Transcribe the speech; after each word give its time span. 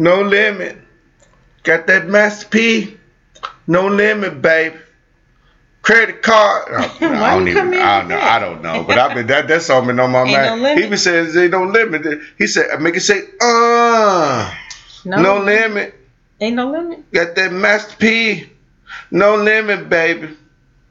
No 0.00 0.22
limit. 0.22 0.78
Got 1.62 1.86
that 1.88 2.08
Master 2.08 2.48
P. 2.48 2.96
No 3.66 3.86
limit, 3.86 4.40
babe. 4.40 4.72
Credit 5.82 6.22
card. 6.22 6.68
Oh, 6.70 6.98
no, 7.02 7.12
I 7.22 7.34
don't 7.36 7.48
even. 7.48 7.74
I 7.74 7.98
don't 7.98 8.08
know. 8.08 8.18
I 8.18 8.38
don't 8.38 8.62
know. 8.62 8.82
But 8.82 8.98
I 8.98 9.14
mean 9.14 9.26
that 9.26 9.46
that 9.48 9.60
song 9.60 9.86
been 9.86 10.00
on 10.00 10.10
my 10.10 10.22
Ain't 10.22 10.32
mind. 10.32 10.46
no 10.46 10.68
limit. 10.68 10.84
he 10.84 10.90
be 10.90 10.96
saying 10.96 11.50
don't 11.50 11.72
limit. 11.74 12.20
He 12.38 12.46
said 12.46 12.80
make 12.80 12.96
it 12.96 13.00
say 13.00 13.20
uh 13.42 14.54
No, 15.04 15.20
no 15.20 15.38
limit. 15.44 15.94
Ain't 16.40 16.56
no 16.56 16.70
limit. 16.70 17.10
Got 17.12 17.34
that 17.34 17.52
Master 17.52 17.96
P. 17.98 18.48
No 19.10 19.36
limit, 19.36 19.90
baby. 19.90 20.34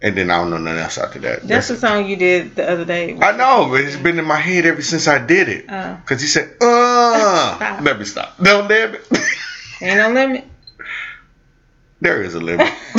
And 0.02 0.16
then 0.16 0.32
I 0.32 0.38
don't 0.38 0.50
know 0.50 0.58
nothing 0.58 0.80
else 0.80 0.98
after 0.98 1.20
that. 1.20 1.46
That's 1.46 1.68
the 1.68 1.76
song 1.76 2.07
you 2.07 2.16
did 2.16 2.56
the 2.56 2.70
other 2.70 2.86
day. 2.86 3.18
I 3.20 3.36
know, 3.36 3.68
but 3.70 3.82
it's 3.82 3.98
been 3.98 4.18
in 4.18 4.26
my 4.26 4.38
head 4.38 4.66
ever 4.66 4.82
since 4.82 5.10
I 5.10 5.20
did 5.26 5.50
it. 5.50 5.66
Oh. 5.68 6.02
Cause 6.06 6.21
he 6.21 6.28
said, 6.28 6.56
uh 6.62 7.56
Stop. 7.56 7.82
let 7.82 8.00
me 8.00 8.06
stop. 8.06 8.40
No 8.40 8.62
limit. 8.62 9.06
Ain't 9.82 9.98
no 9.98 10.12
limit. 10.12 10.46
There 12.02 12.21
is 12.24 12.34
a 12.34 12.39
limit. 12.39 12.68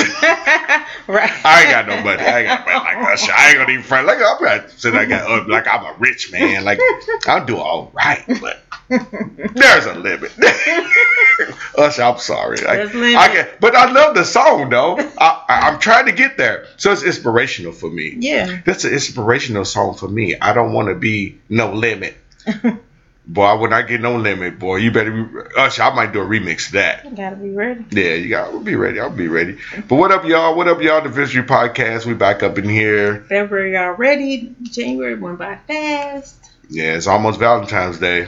right. 1.06 1.32
I 1.44 1.62
ain't 1.62 1.70
got 1.70 1.86
no 1.86 2.02
money. 2.02 2.22
I 2.22 2.40
ain't 2.40 2.48
got 2.48 2.66
money 2.66 2.78
like 2.78 3.06
that. 3.06 3.18
shit. 3.18 3.30
I 3.30 3.48
ain't 3.48 3.58
gonna 3.58 3.72
even 3.72 3.84
front. 3.84 4.06
Like 4.06 4.18
I'm 4.18 4.42
not 4.42 4.70
saying 4.70 4.96
I 4.96 5.04
got 5.06 5.30
uh, 5.30 5.44
like 5.48 5.66
I'm 5.66 5.84
a 5.84 5.94
rich 5.98 6.30
man. 6.32 6.64
Like 6.64 6.78
I'll 7.26 7.44
do 7.44 7.56
all 7.58 7.90
right, 7.94 8.22
but 8.40 8.62
there's 8.88 9.86
a 9.86 9.94
limit. 9.94 10.32
Usher, 11.78 12.02
I'm 12.02 12.18
sorry. 12.18 12.58
I, 12.66 12.76
There's 12.76 12.94
a 12.94 12.98
limit. 12.98 13.16
I 13.16 13.28
can, 13.28 13.48
but 13.60 13.74
I 13.74 13.90
love 13.90 14.14
the 14.14 14.24
song 14.24 14.68
though. 14.68 14.98
I, 14.98 15.44
I, 15.48 15.70
I'm 15.70 15.78
trying 15.78 16.06
to 16.06 16.12
get 16.12 16.36
there, 16.36 16.66
so 16.76 16.92
it's 16.92 17.02
inspirational 17.02 17.72
for 17.72 17.88
me. 17.88 18.16
Yeah. 18.18 18.60
That's 18.66 18.84
an 18.84 18.92
inspirational 18.92 19.64
song 19.64 19.94
for 19.94 20.08
me. 20.08 20.36
I 20.36 20.52
don't 20.52 20.72
want 20.72 20.88
to 20.88 20.94
be 20.94 21.38
no 21.48 21.72
limit. 21.72 22.16
Boy, 23.30 23.58
when 23.58 23.72
I 23.72 23.82
get 23.82 24.00
no 24.00 24.16
limit, 24.16 24.58
boy, 24.58 24.78
you 24.78 24.90
better 24.90 25.12
be 25.12 25.38
Usher. 25.56 25.84
I 25.84 25.94
might 25.94 26.12
do 26.12 26.20
a 26.20 26.24
remix 26.24 26.66
of 26.66 26.72
that. 26.72 27.04
You 27.04 27.12
gotta 27.12 27.36
be 27.36 27.50
ready. 27.50 27.84
Yeah, 27.92 28.14
you 28.14 28.28
got. 28.28 28.48
I'll 28.48 28.58
be 28.58 28.74
ready. 28.74 28.98
I'll 28.98 29.08
be 29.08 29.28
ready. 29.28 29.56
But 29.88 29.96
what 29.96 30.10
up, 30.10 30.24
y'all? 30.24 30.56
What 30.56 30.66
up, 30.66 30.82
y'all? 30.82 31.00
The 31.00 31.10
Victory 31.10 31.44
Podcast. 31.44 32.06
We 32.06 32.14
back 32.14 32.42
up 32.42 32.58
in 32.58 32.68
here. 32.68 33.22
February 33.28 33.76
already. 33.76 34.52
January 34.62 35.14
went 35.14 35.38
by 35.38 35.58
fast. 35.68 36.50
Yeah, 36.70 36.96
it's 36.96 37.06
almost 37.06 37.38
Valentine's 37.38 38.00
Day. 38.00 38.26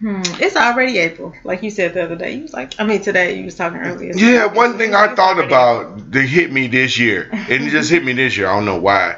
Hmm. 0.00 0.20
It's 0.38 0.56
already 0.56 0.98
April, 0.98 1.32
like 1.42 1.62
you 1.62 1.70
said 1.70 1.94
the 1.94 2.04
other 2.04 2.16
day. 2.16 2.34
You 2.34 2.42
was 2.42 2.52
like, 2.52 2.78
I 2.78 2.84
mean, 2.84 3.00
today 3.00 3.38
you 3.38 3.46
was 3.46 3.54
talking 3.54 3.78
earlier. 3.78 4.12
Yeah, 4.14 4.52
one 4.52 4.76
thing 4.76 4.94
I 4.94 5.14
thought 5.14 5.42
about 5.42 6.10
that 6.10 6.20
hit 6.20 6.52
me 6.52 6.66
this 6.66 6.98
year, 6.98 7.30
and 7.32 7.64
it 7.64 7.70
just 7.70 7.90
hit 7.90 8.04
me 8.04 8.12
this 8.12 8.36
year. 8.36 8.48
I 8.48 8.56
don't 8.56 8.66
know 8.66 8.78
why. 8.78 9.16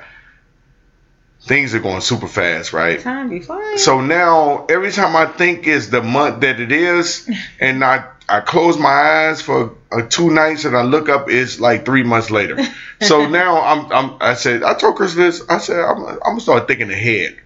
Things 1.47 1.75
are 1.75 1.78
going 1.80 2.00
super 2.00 2.27
fast, 2.27 2.72
right? 2.72 3.00
Time 3.00 3.28
be 3.28 3.41
flying. 3.41 3.78
So 3.78 4.00
now 4.00 4.66
every 4.69 4.91
time 4.91 5.14
I 5.14 5.27
think 5.27 5.66
is 5.66 5.91
the 5.91 6.02
month 6.02 6.41
that 6.41 6.58
it 6.58 6.72
is, 6.72 7.30
and 7.61 7.84
I 7.84 8.05
I 8.28 8.41
close 8.41 8.77
my 8.77 8.89
eyes 8.89 9.41
for 9.41 9.77
uh, 9.92 10.02
two 10.08 10.30
nights 10.30 10.64
and 10.64 10.77
I 10.77 10.83
look 10.83 11.08
up, 11.08 11.30
it's 11.30 11.61
like 11.61 11.84
three 11.84 12.02
months 12.02 12.30
later. 12.30 12.58
So 13.02 13.27
now 13.28 13.61
I'm 13.61 13.92
I'm 13.92 14.17
I 14.22 14.33
said 14.34 14.62
I 14.62 14.72
told 14.72 14.97
Chris 14.97 15.14
this. 15.14 15.42
I 15.50 15.58
said 15.58 15.78
I'm 15.78 16.02
I'm 16.06 16.19
gonna 16.22 16.41
start 16.41 16.67
thinking 16.67 16.91
ahead. 16.91 17.36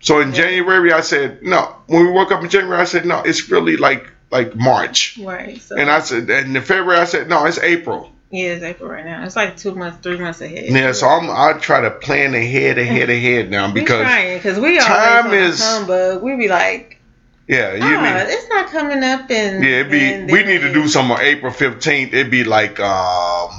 So 0.00 0.20
in 0.20 0.32
January 0.32 0.92
I 0.92 1.02
said 1.02 1.42
no. 1.42 1.76
When 1.88 2.06
we 2.06 2.10
woke 2.10 2.32
up 2.32 2.42
in 2.42 2.48
January 2.48 2.80
I 2.80 2.84
said 2.84 3.04
no. 3.04 3.20
It's 3.20 3.50
really 3.50 3.76
like 3.76 4.08
like 4.30 4.56
March. 4.56 5.18
right. 5.22 5.60
So 5.60 5.76
And 5.76 5.90
I 5.90 6.00
said 6.00 6.30
and 6.30 6.56
in 6.56 6.62
February 6.62 6.98
I 6.98 7.04
said 7.04 7.28
no. 7.28 7.44
It's 7.44 7.58
April. 7.58 8.10
Yeah, 8.30 8.48
it's 8.48 8.62
April 8.62 8.90
right 8.90 9.04
now. 9.04 9.24
It's 9.24 9.36
like 9.36 9.56
two 9.56 9.74
months, 9.74 9.98
three 10.02 10.18
months 10.18 10.40
ahead. 10.40 10.66
Yeah. 10.68 10.92
So 10.92 11.06
I'm 11.08 11.30
I 11.30 11.58
try 11.58 11.80
to 11.80 11.90
plan 11.90 12.34
ahead 12.34 12.78
ahead 12.78 13.08
ahead 13.08 13.50
now 13.50 13.72
because 13.72 14.02
trying 14.02 14.38
because 14.38 14.58
we 14.58 14.78
time 14.78 15.32
is- 15.32 15.62
humbug. 15.64 16.22
We 16.22 16.36
be 16.36 16.48
like, 16.48 17.00
yeah 17.46 17.74
you 17.74 17.82
ah, 17.82 18.02
need. 18.02 18.32
it's 18.32 18.48
not 18.48 18.68
coming 18.70 19.02
up 19.02 19.30
and 19.30 19.64
Yeah, 19.64 19.80
it'd 19.80 19.90
be. 19.90 20.00
and 20.00 20.30
We 20.30 20.44
need 20.44 20.60
to 20.60 20.72
do 20.72 20.88
some 20.88 21.10
on 21.10 21.20
April 21.20 21.52
fifteenth. 21.52 22.12
It'd 22.12 22.30
be 22.30 22.44
like 22.44 22.78
um, 22.80 23.50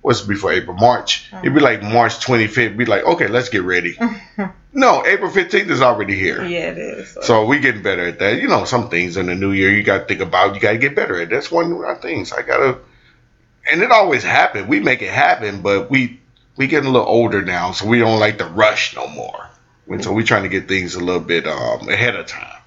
what's 0.00 0.22
before 0.22 0.52
April? 0.52 0.76
March. 0.76 1.30
It'd 1.42 1.54
be 1.54 1.60
like 1.60 1.82
March 1.82 2.20
twenty 2.20 2.46
fifth. 2.46 2.78
Be 2.78 2.86
like, 2.86 3.04
okay, 3.04 3.28
let's 3.28 3.50
get 3.50 3.62
ready. 3.62 3.98
no, 4.72 5.04
April 5.04 5.30
fifteenth 5.30 5.68
is 5.70 5.82
already 5.82 6.14
here. 6.14 6.42
Yeah, 6.42 6.70
it 6.70 6.78
is. 6.78 7.10
So, 7.10 7.20
So 7.20 7.44
we 7.46 7.58
getting 7.58 7.82
better 7.82 8.06
at 8.06 8.18
that. 8.20 8.40
You 8.40 8.48
know, 8.48 8.64
some 8.64 8.88
things 8.88 9.18
in 9.18 9.26
the 9.26 9.34
new 9.34 9.52
year 9.52 9.70
you 9.70 9.82
got 9.82 9.98
to 9.98 10.04
think 10.06 10.20
about. 10.20 10.54
You 10.54 10.62
got 10.62 10.72
to 10.72 10.78
get 10.78 10.96
better 10.96 11.20
at. 11.20 11.28
That's 11.28 11.50
one 11.50 11.70
of 11.70 11.78
our 11.80 11.96
things. 11.96 12.32
I 12.32 12.40
gotta, 12.40 12.78
and 13.68 13.82
it 13.82 13.90
always 13.90 14.22
happen. 14.22 14.66
We 14.68 14.80
make 14.80 15.02
it 15.02 15.10
happen, 15.10 15.62
but 15.62 15.90
we 15.90 16.20
we 16.56 16.66
getting 16.66 16.88
a 16.88 16.92
little 16.92 17.08
older 17.08 17.42
now, 17.42 17.72
so 17.72 17.86
we 17.86 17.98
don't 17.98 18.18
like 18.18 18.38
to 18.38 18.46
rush 18.46 18.96
no 18.96 19.06
more. 19.08 19.48
And 19.88 20.02
so 20.02 20.12
we're 20.12 20.26
trying 20.26 20.42
to 20.42 20.48
get 20.48 20.68
things 20.68 20.96
a 20.96 21.00
little 21.00 21.20
bit 21.20 21.46
um, 21.46 21.88
ahead 21.88 22.16
of 22.16 22.26
time, 22.26 22.60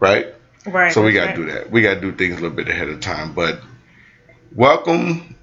right? 0.00 0.34
right. 0.66 0.92
So 0.92 1.02
we 1.02 1.12
got 1.12 1.22
to 1.22 1.26
right. 1.28 1.36
do 1.36 1.52
that. 1.52 1.70
We 1.70 1.82
got 1.82 1.94
to 1.94 2.00
do 2.00 2.12
things 2.12 2.38
a 2.38 2.40
little 2.42 2.56
bit 2.56 2.68
ahead 2.68 2.88
of 2.88 3.00
time. 3.00 3.32
But 3.32 3.60
welcome 4.54 5.36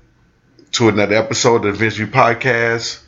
to 0.74 0.90
another 0.90 1.16
episode 1.16 1.58
of 1.58 1.64
the 1.64 1.72
Vince 1.72 1.96
View 1.96 2.08
Podcast. 2.08 3.02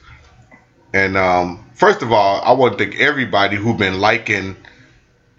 And 0.94 1.18
um, 1.18 1.69
first 1.75 2.02
of 2.02 2.12
all, 2.12 2.41
I 2.41 2.53
want 2.53 2.78
to 2.78 2.86
thank 2.86 3.00
everybody 3.00 3.57
who 3.57 3.75
been 3.75 4.00
liking 4.00 4.56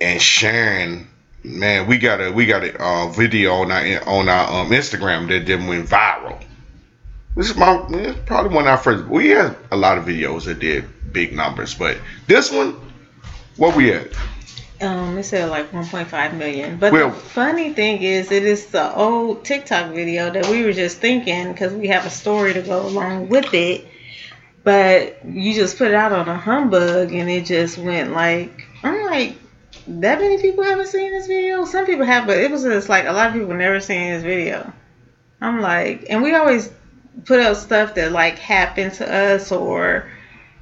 and 0.01 0.21
sharing. 0.21 1.09
Man, 1.43 1.87
we 1.87 1.99
got 1.99 2.21
a 2.21 2.31
we 2.31 2.47
got 2.47 2.63
a 2.63 2.81
uh, 2.81 3.09
video 3.09 3.55
on 3.55 3.73
our 3.73 4.09
on 4.09 4.29
our 4.29 4.61
um, 4.61 4.71
Instagram 4.71 5.29
that 5.29 5.47
then 5.47 5.67
went 5.67 5.89
viral. 5.89 6.45
This 7.39 7.51
is 7.51 7.57
my 7.57 7.87
it's 7.91 8.19
probably 8.27 8.53
one 8.53 8.65
of 8.65 8.71
our 8.71 8.77
first. 8.77 9.05
We 9.05 9.29
had 9.29 9.57
a 9.71 9.77
lot 9.77 9.97
of 9.97 10.07
videos 10.07 10.47
that 10.47 10.59
did 10.59 11.13
big 11.13 11.33
numbers, 11.33 11.73
but 11.73 11.97
this 12.27 12.51
one, 12.51 12.75
what 13.57 13.77
we 13.77 13.93
at? 13.93 14.09
Um, 14.81 15.17
it 15.17 15.23
said 15.23 15.49
like 15.49 15.71
1.5 15.71 16.37
million. 16.37 16.79
But 16.79 16.93
Well- 16.93 17.11
the 17.11 17.15
funny 17.15 17.73
thing 17.73 18.03
is, 18.03 18.33
it 18.33 18.43
is 18.43 18.67
the 18.67 18.93
old 18.93 19.45
TikTok 19.45 19.93
video 19.93 20.31
that 20.31 20.49
we 20.49 20.65
were 20.65 20.73
just 20.73 20.99
thinking 20.99 21.53
because 21.53 21.73
we 21.73 21.87
have 21.87 22.05
a 22.05 22.11
story 22.11 22.55
to 22.55 22.61
go 22.61 22.81
along 22.85 23.29
with 23.29 23.55
it. 23.55 23.87
But 24.65 25.25
you 25.25 25.55
just 25.55 25.79
put 25.79 25.93
it 25.93 25.95
out 25.95 26.11
on 26.11 26.29
a 26.29 26.37
humbug 26.37 27.13
and 27.13 27.31
it 27.31 27.45
just 27.45 27.79
went 27.79 28.15
like, 28.15 28.67
I'm 28.83 29.05
like, 29.05 29.37
that 29.87 30.19
many 30.19 30.43
people 30.43 30.65
haven't 30.65 30.89
seen 30.89 31.13
this 31.13 31.29
video? 31.29 31.65
Some 31.67 31.87
people 31.87 32.05
have, 32.05 32.27
but 32.27 32.39
it 32.39 32.51
was 32.51 32.65
just 32.65 32.89
like 32.89 33.07
a 33.07 33.13
lot 33.13 33.29
of 33.29 33.35
people 33.35 33.55
never 33.55 33.79
seen 33.79 34.11
this 34.11 34.25
video. 34.25 34.73
I'm 35.41 35.61
like, 35.61 36.07
and 36.11 36.21
we 36.21 36.35
always 36.35 36.73
put 37.25 37.41
out 37.41 37.57
stuff 37.57 37.95
that 37.95 38.11
like 38.13 38.39
happened 38.39 38.95
to 38.95 39.13
us 39.13 39.51
or 39.53 40.05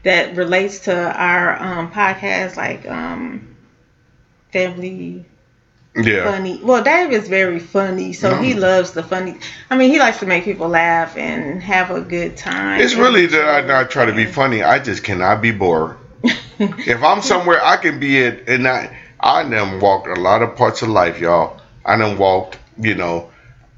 that 0.02 0.34
relates 0.36 0.80
to 0.80 0.94
our 0.94 1.60
um, 1.62 1.88
podcast, 1.90 2.56
like 2.56 2.86
um, 2.86 3.56
family 4.52 5.24
Yeah, 5.96 6.22
funny. 6.22 6.60
Well, 6.62 6.82
Dave 6.82 7.10
is 7.12 7.28
very 7.28 7.58
funny, 7.58 8.12
so 8.12 8.34
he 8.34 8.54
loves 8.54 8.92
the 8.92 9.02
funny. 9.02 9.36
I 9.70 9.76
mean, 9.76 9.90
he 9.90 9.98
likes 9.98 10.18
to 10.20 10.26
make 10.26 10.44
people 10.44 10.68
laugh 10.68 11.16
and 11.16 11.62
have 11.62 11.90
a 11.90 12.00
good 12.00 12.36
time. 12.36 12.76
It's 12.76 12.94
really 12.94 13.26
that 13.26 13.48
I 13.48 13.60
not 13.60 13.90
try 13.90 14.04
to 14.06 14.12
be 14.12 14.26
funny. 14.26 14.62
I 14.62 14.78
just 14.78 15.02
cannot 15.02 15.40
be 15.40 15.50
bored. 15.50 15.96
if 16.84 17.02
I'm 17.02 17.20
somewhere, 17.22 17.60
I 17.62 17.76
can 17.76 17.98
be 17.98 18.18
it. 18.18 18.42
And 18.46 18.66
I, 18.66 18.88
I 19.20 19.42
done 19.42 19.80
walked 19.80 20.06
a 20.06 20.14
lot 20.14 20.42
of 20.42 20.54
parts 20.54 20.82
of 20.82 20.88
life, 20.88 21.18
y'all. 21.18 21.52
I 21.84 21.96
done 21.96 22.16
walked, 22.16 22.58
you 22.78 22.94
know, 22.94 23.24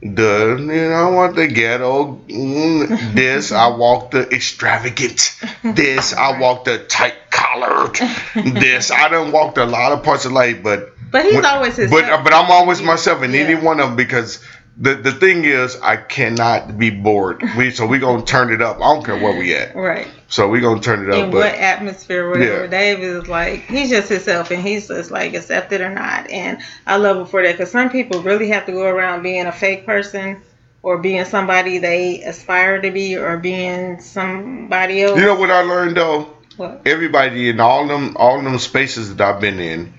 the, 0.00 0.56
you 0.58 0.64
know, 0.66 0.92
I 0.92 1.10
want 1.10 1.34
the 1.36 1.48
ghetto, 1.48 2.20
mm, 2.28 3.14
this. 3.14 3.50
I 3.52 3.68
walk 3.68 4.12
the 4.12 4.28
extravagant, 4.30 5.36
this. 5.62 6.12
I 6.12 6.38
walk 6.38 6.64
the 6.64 6.78
tight 6.78 7.14
collared, 7.30 7.96
this. 8.34 8.90
I 8.90 9.08
done 9.08 9.32
walked 9.32 9.58
a 9.58 9.64
lot 9.64 9.92
of 9.92 10.02
parts 10.04 10.24
of 10.24 10.32
life, 10.32 10.62
but 10.62 10.92
But 11.10 11.24
he's 11.24 11.34
when- 11.34 11.44
always 11.44 11.76
his. 11.76 11.90
but 11.90 12.22
but 12.22 12.32
I'm 12.32 12.50
always 12.50 12.80
myself 12.82 13.22
in 13.22 13.34
any 13.34 13.54
one 13.54 13.80
of 13.80 13.88
them 13.88 13.96
because 13.96 14.42
the 14.80 14.94
the 14.94 15.12
thing 15.12 15.44
is 15.44 15.76
I 15.80 15.96
cannot 15.96 16.78
be 16.78 16.90
bored. 16.90 17.42
We 17.56 17.72
so 17.72 17.86
we 17.86 17.98
gonna 17.98 18.24
turn 18.24 18.52
it 18.52 18.62
up. 18.62 18.76
I 18.76 18.94
don't 18.94 19.04
care 19.04 19.18
where 19.18 19.36
we 19.36 19.54
at. 19.54 19.74
right. 19.74 20.06
So 20.28 20.48
we 20.48 20.60
gonna 20.60 20.80
turn 20.80 21.04
it 21.04 21.10
up. 21.10 21.24
In 21.24 21.30
but 21.30 21.38
what 21.38 21.54
atmosphere, 21.54 22.30
whatever. 22.30 22.64
Yeah. 22.64 22.66
Dave 22.68 23.00
is 23.00 23.26
like, 23.28 23.62
he's 23.62 23.90
just 23.90 24.08
himself, 24.08 24.50
and 24.50 24.62
he's 24.62 24.86
just 24.86 25.10
like 25.10 25.34
accepted 25.34 25.80
or 25.80 25.90
not. 25.90 26.30
And 26.30 26.60
I 26.86 26.96
love 26.96 27.16
him 27.16 27.26
for 27.26 27.42
that 27.42 27.52
because 27.52 27.72
some 27.72 27.90
people 27.90 28.22
really 28.22 28.48
have 28.50 28.66
to 28.66 28.72
go 28.72 28.84
around 28.84 29.22
being 29.22 29.46
a 29.46 29.52
fake 29.52 29.84
person. 29.84 30.42
Or 30.80 30.96
being 30.96 31.24
somebody 31.24 31.78
they 31.78 32.22
aspire 32.22 32.80
to 32.80 32.92
be, 32.92 33.16
or 33.16 33.36
being 33.36 34.00
somebody 34.00 35.02
else. 35.02 35.18
you 35.18 35.26
know 35.26 35.34
what 35.34 35.50
I 35.50 35.62
learned 35.62 35.96
though? 35.96 36.36
What? 36.56 36.82
Everybody 36.86 37.48
in 37.48 37.58
all 37.58 37.88
them 37.88 38.16
all 38.16 38.40
them 38.40 38.56
spaces 38.60 39.14
that 39.14 39.28
I've 39.28 39.40
been 39.40 39.58
in, 39.58 39.92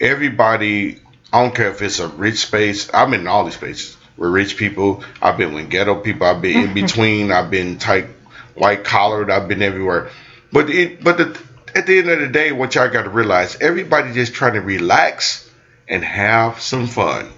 everybody. 0.00 1.02
I 1.30 1.42
don't 1.42 1.54
care 1.54 1.68
if 1.68 1.82
it's 1.82 1.98
a 1.98 2.08
rich 2.08 2.38
space. 2.38 2.88
I've 2.94 3.10
been 3.10 3.20
in 3.20 3.26
all 3.26 3.44
these 3.44 3.54
spaces 3.54 3.98
with 4.16 4.30
rich 4.30 4.56
people. 4.56 5.02
I've 5.20 5.36
been 5.36 5.54
with 5.54 5.70
ghetto 5.70 5.96
people. 5.96 6.26
I've 6.26 6.42
been 6.42 6.68
in 6.68 6.74
between. 6.82 7.30
I've 7.30 7.50
been 7.50 7.78
tight, 7.78 8.06
white 8.54 8.84
collared. 8.84 9.30
I've 9.30 9.48
been 9.48 9.62
everywhere. 9.62 10.10
But 10.52 10.70
it, 10.70 11.02
but 11.02 11.18
the, 11.18 11.40
at 11.74 11.86
the 11.86 11.98
end 11.98 12.08
of 12.08 12.20
the 12.20 12.28
day, 12.28 12.52
what 12.52 12.74
y'all 12.74 12.88
got 12.88 13.02
to 13.02 13.10
realize, 13.10 13.56
everybody 13.60 14.12
just 14.12 14.34
trying 14.34 14.54
to 14.54 14.60
relax 14.60 15.48
and 15.88 16.04
have 16.04 16.60
some 16.60 16.86
fun. 16.86 17.30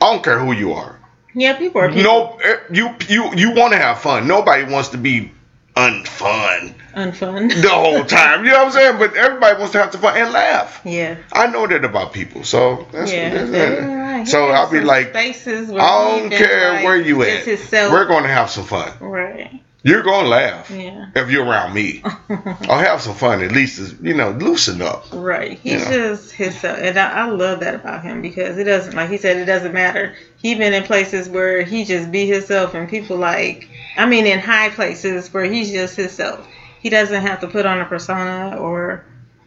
I 0.00 0.12
don't 0.12 0.22
care 0.22 0.38
who 0.38 0.52
you 0.52 0.72
are. 0.74 0.98
Yeah, 1.34 1.56
people 1.56 1.82
are 1.82 1.88
people. 1.88 2.02
No, 2.02 2.38
eh, 2.42 2.56
you 2.72 2.94
you 3.08 3.34
you 3.34 3.52
want 3.52 3.72
to 3.72 3.78
have 3.78 4.00
fun. 4.00 4.26
Nobody 4.26 4.64
wants 4.64 4.90
to 4.90 4.98
be 4.98 5.32
unfun 5.76 6.74
unfun. 6.96 7.48
the 7.62 7.68
whole 7.68 8.04
time. 8.04 8.44
You 8.44 8.50
know 8.50 8.64
what 8.64 8.66
I'm 8.66 8.72
saying? 8.72 8.98
But 8.98 9.14
everybody 9.14 9.58
wants 9.58 9.72
to 9.72 9.78
have 9.78 9.92
some 9.92 10.00
fun 10.00 10.16
and 10.16 10.32
laugh. 10.32 10.80
yeah. 10.84 11.16
I 11.32 11.46
know 11.46 11.66
that 11.66 11.84
about 11.84 12.12
people. 12.12 12.42
So 12.42 12.88
that's, 12.90 13.12
Yeah, 13.12 13.34
that's 13.34 13.50
that's 13.50 13.82
right. 13.82 14.28
So 14.28 14.48
I'll 14.48 14.70
be 14.70 14.80
like, 14.80 15.10
spaces 15.10 15.70
where 15.70 15.82
I 15.82 16.18
don't 16.18 16.30
care 16.30 16.72
like, 16.72 16.84
where 16.84 17.00
you 17.00 17.22
at. 17.22 17.46
We're 17.46 18.06
going 18.06 18.24
to 18.24 18.30
have 18.30 18.50
some 18.50 18.64
fun. 18.64 18.92
right. 19.00 19.62
You're 19.86 20.02
going 20.02 20.24
to 20.24 20.28
laugh 20.28 20.68
Yeah. 20.68 21.06
if 21.14 21.30
you're 21.30 21.44
around 21.44 21.72
me. 21.72 22.02
I'll 22.68 22.80
have 22.80 23.00
some 23.00 23.14
fun. 23.14 23.40
At 23.40 23.52
least, 23.52 23.94
you 24.02 24.14
know, 24.14 24.30
loosen 24.32 24.82
up. 24.82 25.06
Right. 25.12 25.60
He's 25.60 25.82
Yeah. 25.82 25.92
just 25.92 26.32
himself. 26.32 26.78
And 26.80 26.98
I, 26.98 27.10
I 27.12 27.24
love 27.30 27.60
that 27.60 27.76
about 27.76 28.02
him 28.02 28.20
because 28.20 28.58
it 28.58 28.64
doesn't, 28.64 28.94
like 28.96 29.10
he 29.10 29.16
said, 29.16 29.36
it 29.36 29.44
doesn't 29.44 29.72
matter. 29.72 30.16
He 30.38 30.56
been 30.56 30.72
in 30.74 30.82
places 30.82 31.28
where 31.28 31.62
he 31.62 31.84
just 31.84 32.10
be 32.10 32.26
himself 32.26 32.74
and 32.74 32.88
people 32.88 33.16
like, 33.16 33.68
I 33.96 34.06
mean, 34.06 34.26
in 34.26 34.40
high 34.40 34.70
places 34.70 35.32
where 35.32 35.44
he's 35.44 35.70
just 35.70 35.94
himself. 35.94 36.48
He 36.80 36.90
doesn't 36.90 37.22
have 37.22 37.40
to 37.42 37.46
put 37.46 37.64
on 37.64 37.80
a 37.80 37.84
persona 37.84 38.56
or 38.58 39.04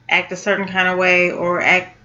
act 0.07 0.31
a 0.31 0.37
certain 0.37 0.69
kind 0.69 0.87
of 0.87 0.97
way 0.97 1.31
or 1.31 1.59
act 1.59 1.97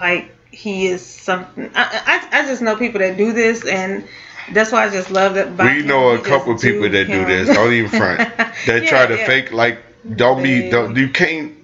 like 0.00 0.34
he 0.50 0.86
is 0.86 1.04
something. 1.04 1.70
I, 1.74 2.28
I, 2.32 2.40
I 2.40 2.46
just 2.46 2.62
know 2.62 2.76
people 2.76 3.00
that 3.00 3.16
do 3.18 3.32
this 3.34 3.64
and 3.66 4.04
that's 4.52 4.72
why 4.72 4.84
I 4.86 4.90
just 4.90 5.10
love 5.10 5.34
that. 5.34 5.56
We 5.58 5.82
know 5.82 6.10
a 6.10 6.18
couple 6.18 6.56
people 6.58 6.88
that 6.88 7.06
do 7.06 7.24
this. 7.24 7.48
Don't 7.48 7.72
even 7.72 7.90
front. 7.90 8.18
That 8.66 8.82
Yeah, 8.84 8.88
try 8.90 9.06
to 9.06 9.16
yeah. 9.16 9.26
fake 9.26 9.52
like 9.52 9.78
don't 10.16 10.42
be 10.42 10.70
don't 10.70 10.96
you 10.96 11.08
can't 11.10 11.54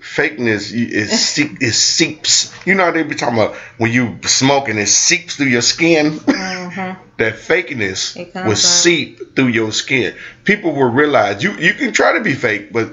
fakeness 0.00 0.72
is 0.72 1.10
seep 1.28 1.62
it 1.62 1.72
seeps. 1.72 2.52
You 2.66 2.74
know 2.74 2.84
how 2.84 2.90
they 2.92 3.02
be 3.02 3.14
talking 3.14 3.38
about 3.38 3.56
when 3.78 3.90
you 3.92 4.18
smoking 4.24 4.78
it 4.78 4.86
seeps 4.86 5.36
through 5.36 5.46
your 5.48 5.62
skin. 5.62 6.12
Mhm. 6.64 6.96
that 7.18 7.34
fakeness 7.34 8.16
It 8.16 8.34
will 8.34 8.52
out. 8.52 8.58
seep 8.58 9.36
through 9.36 9.48
your 9.48 9.70
skin. 9.70 10.14
People 10.44 10.72
will 10.72 10.90
realize 10.90 11.42
you 11.42 11.52
you 11.56 11.74
can 11.74 11.92
try 11.92 12.14
to 12.14 12.20
be 12.20 12.34
fake, 12.34 12.72
but 12.72 12.92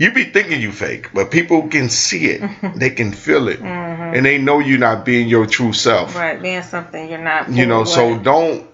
you 0.00 0.10
be 0.12 0.24
thinking 0.24 0.62
you 0.62 0.72
fake, 0.72 1.10
but 1.12 1.30
people 1.30 1.68
can 1.68 1.90
see 1.90 2.24
it. 2.30 2.40
they 2.74 2.88
can 2.88 3.12
feel 3.12 3.48
it, 3.48 3.60
Mhm. 3.60 4.16
and 4.16 4.24
they 4.24 4.38
know 4.38 4.58
you're 4.58 4.78
not 4.78 5.04
being 5.04 5.28
your 5.28 5.44
true 5.46 5.74
self. 5.74 6.16
Right, 6.16 6.40
being 6.40 6.62
something 6.62 7.10
you're 7.10 7.18
not. 7.18 7.50
You 7.50 7.66
know, 7.66 7.84
so 7.84 8.18
don't. 8.18 8.66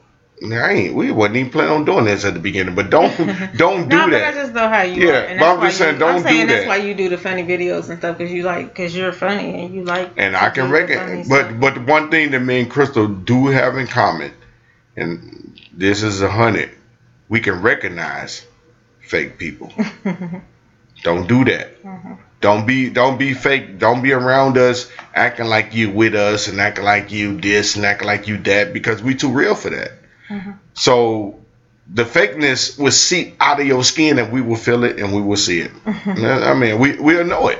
I 0.52 0.70
ain't. 0.72 0.94
We 0.94 1.10
wasn't 1.10 1.38
even 1.38 1.50
planning 1.50 1.72
on 1.72 1.84
doing 1.84 2.04
this 2.04 2.24
at 2.24 2.34
the 2.34 2.38
beginning, 2.40 2.76
but 2.76 2.90
don't 2.90 3.10
don't 3.56 3.88
do 3.88 3.96
no, 3.96 4.08
but 4.10 4.22
I 4.22 4.32
just 4.32 4.52
know 4.54 4.68
how 4.68 4.82
you 4.82 5.08
Yeah, 5.08 5.34
are. 5.34 5.38
but 5.40 5.48
I'm 5.56 5.60
just 5.62 5.78
saying, 5.78 5.94
you, 5.94 5.98
don't 5.98 6.16
I'm 6.16 6.22
saying 6.22 6.46
do 6.46 6.52
that's 6.52 6.64
that. 6.64 6.68
why 6.68 6.76
you 6.76 6.94
do 6.94 7.08
the 7.08 7.18
funny 7.18 7.42
videos 7.42 7.88
and 7.90 7.98
stuff 7.98 8.18
because 8.18 8.32
you 8.32 8.42
like 8.44 8.68
because 8.68 8.94
you're 8.96 9.12
funny 9.12 9.64
and 9.64 9.74
you 9.74 9.82
like. 9.82 10.12
And 10.16 10.36
I 10.36 10.50
can 10.50 10.66
do 10.66 10.68
the 10.68 10.72
reckon, 10.74 10.98
funny 10.98 11.24
but 11.28 11.46
stuff. 11.46 11.60
but 11.60 11.74
the 11.74 11.80
one 11.80 12.10
thing 12.10 12.30
that 12.32 12.40
me 12.40 12.60
and 12.60 12.70
Crystal 12.70 13.08
do 13.08 13.48
have 13.48 13.76
in 13.78 13.88
common, 13.88 14.30
and 14.96 15.58
this 15.72 16.04
is 16.04 16.22
a 16.22 16.30
hundred, 16.30 16.70
we 17.28 17.40
can 17.40 17.62
recognize 17.62 18.46
fake 19.00 19.38
people. 19.38 19.72
don't 21.02 21.28
do 21.28 21.44
that. 21.44 21.82
Mhm. 21.82 22.18
Don't 22.40 22.66
be 22.66 22.90
don't 22.90 23.18
be 23.18 23.34
fake. 23.34 23.78
Don't 23.78 24.02
be 24.02 24.12
around 24.12 24.58
us 24.58 24.90
acting 25.14 25.46
like 25.46 25.74
you 25.74 25.90
with 25.90 26.14
us 26.14 26.48
and 26.48 26.60
acting 26.60 26.84
like 26.84 27.10
you 27.10 27.40
this 27.40 27.76
and 27.76 27.84
acting 27.84 28.06
like 28.06 28.28
you 28.28 28.36
that 28.38 28.72
because 28.72 29.02
we 29.02 29.14
too 29.14 29.30
real 29.30 29.54
for 29.54 29.70
that. 29.70 29.92
Mhm. 30.30 30.54
So 30.74 31.38
the 31.92 32.04
fakeness 32.04 32.78
will 32.78 32.90
seep 32.90 33.36
out 33.40 33.60
of 33.60 33.66
your 33.66 33.84
skin 33.84 34.18
and 34.18 34.32
we 34.32 34.40
will 34.42 34.56
feel 34.56 34.84
it 34.84 34.98
and 34.98 35.12
we 35.14 35.22
will 35.22 35.36
see 35.36 35.60
it. 35.60 35.70
I 35.86 36.54
mean, 36.54 36.78
we 36.78 36.96
we'll 36.98 37.24
know 37.24 37.48
it, 37.48 37.58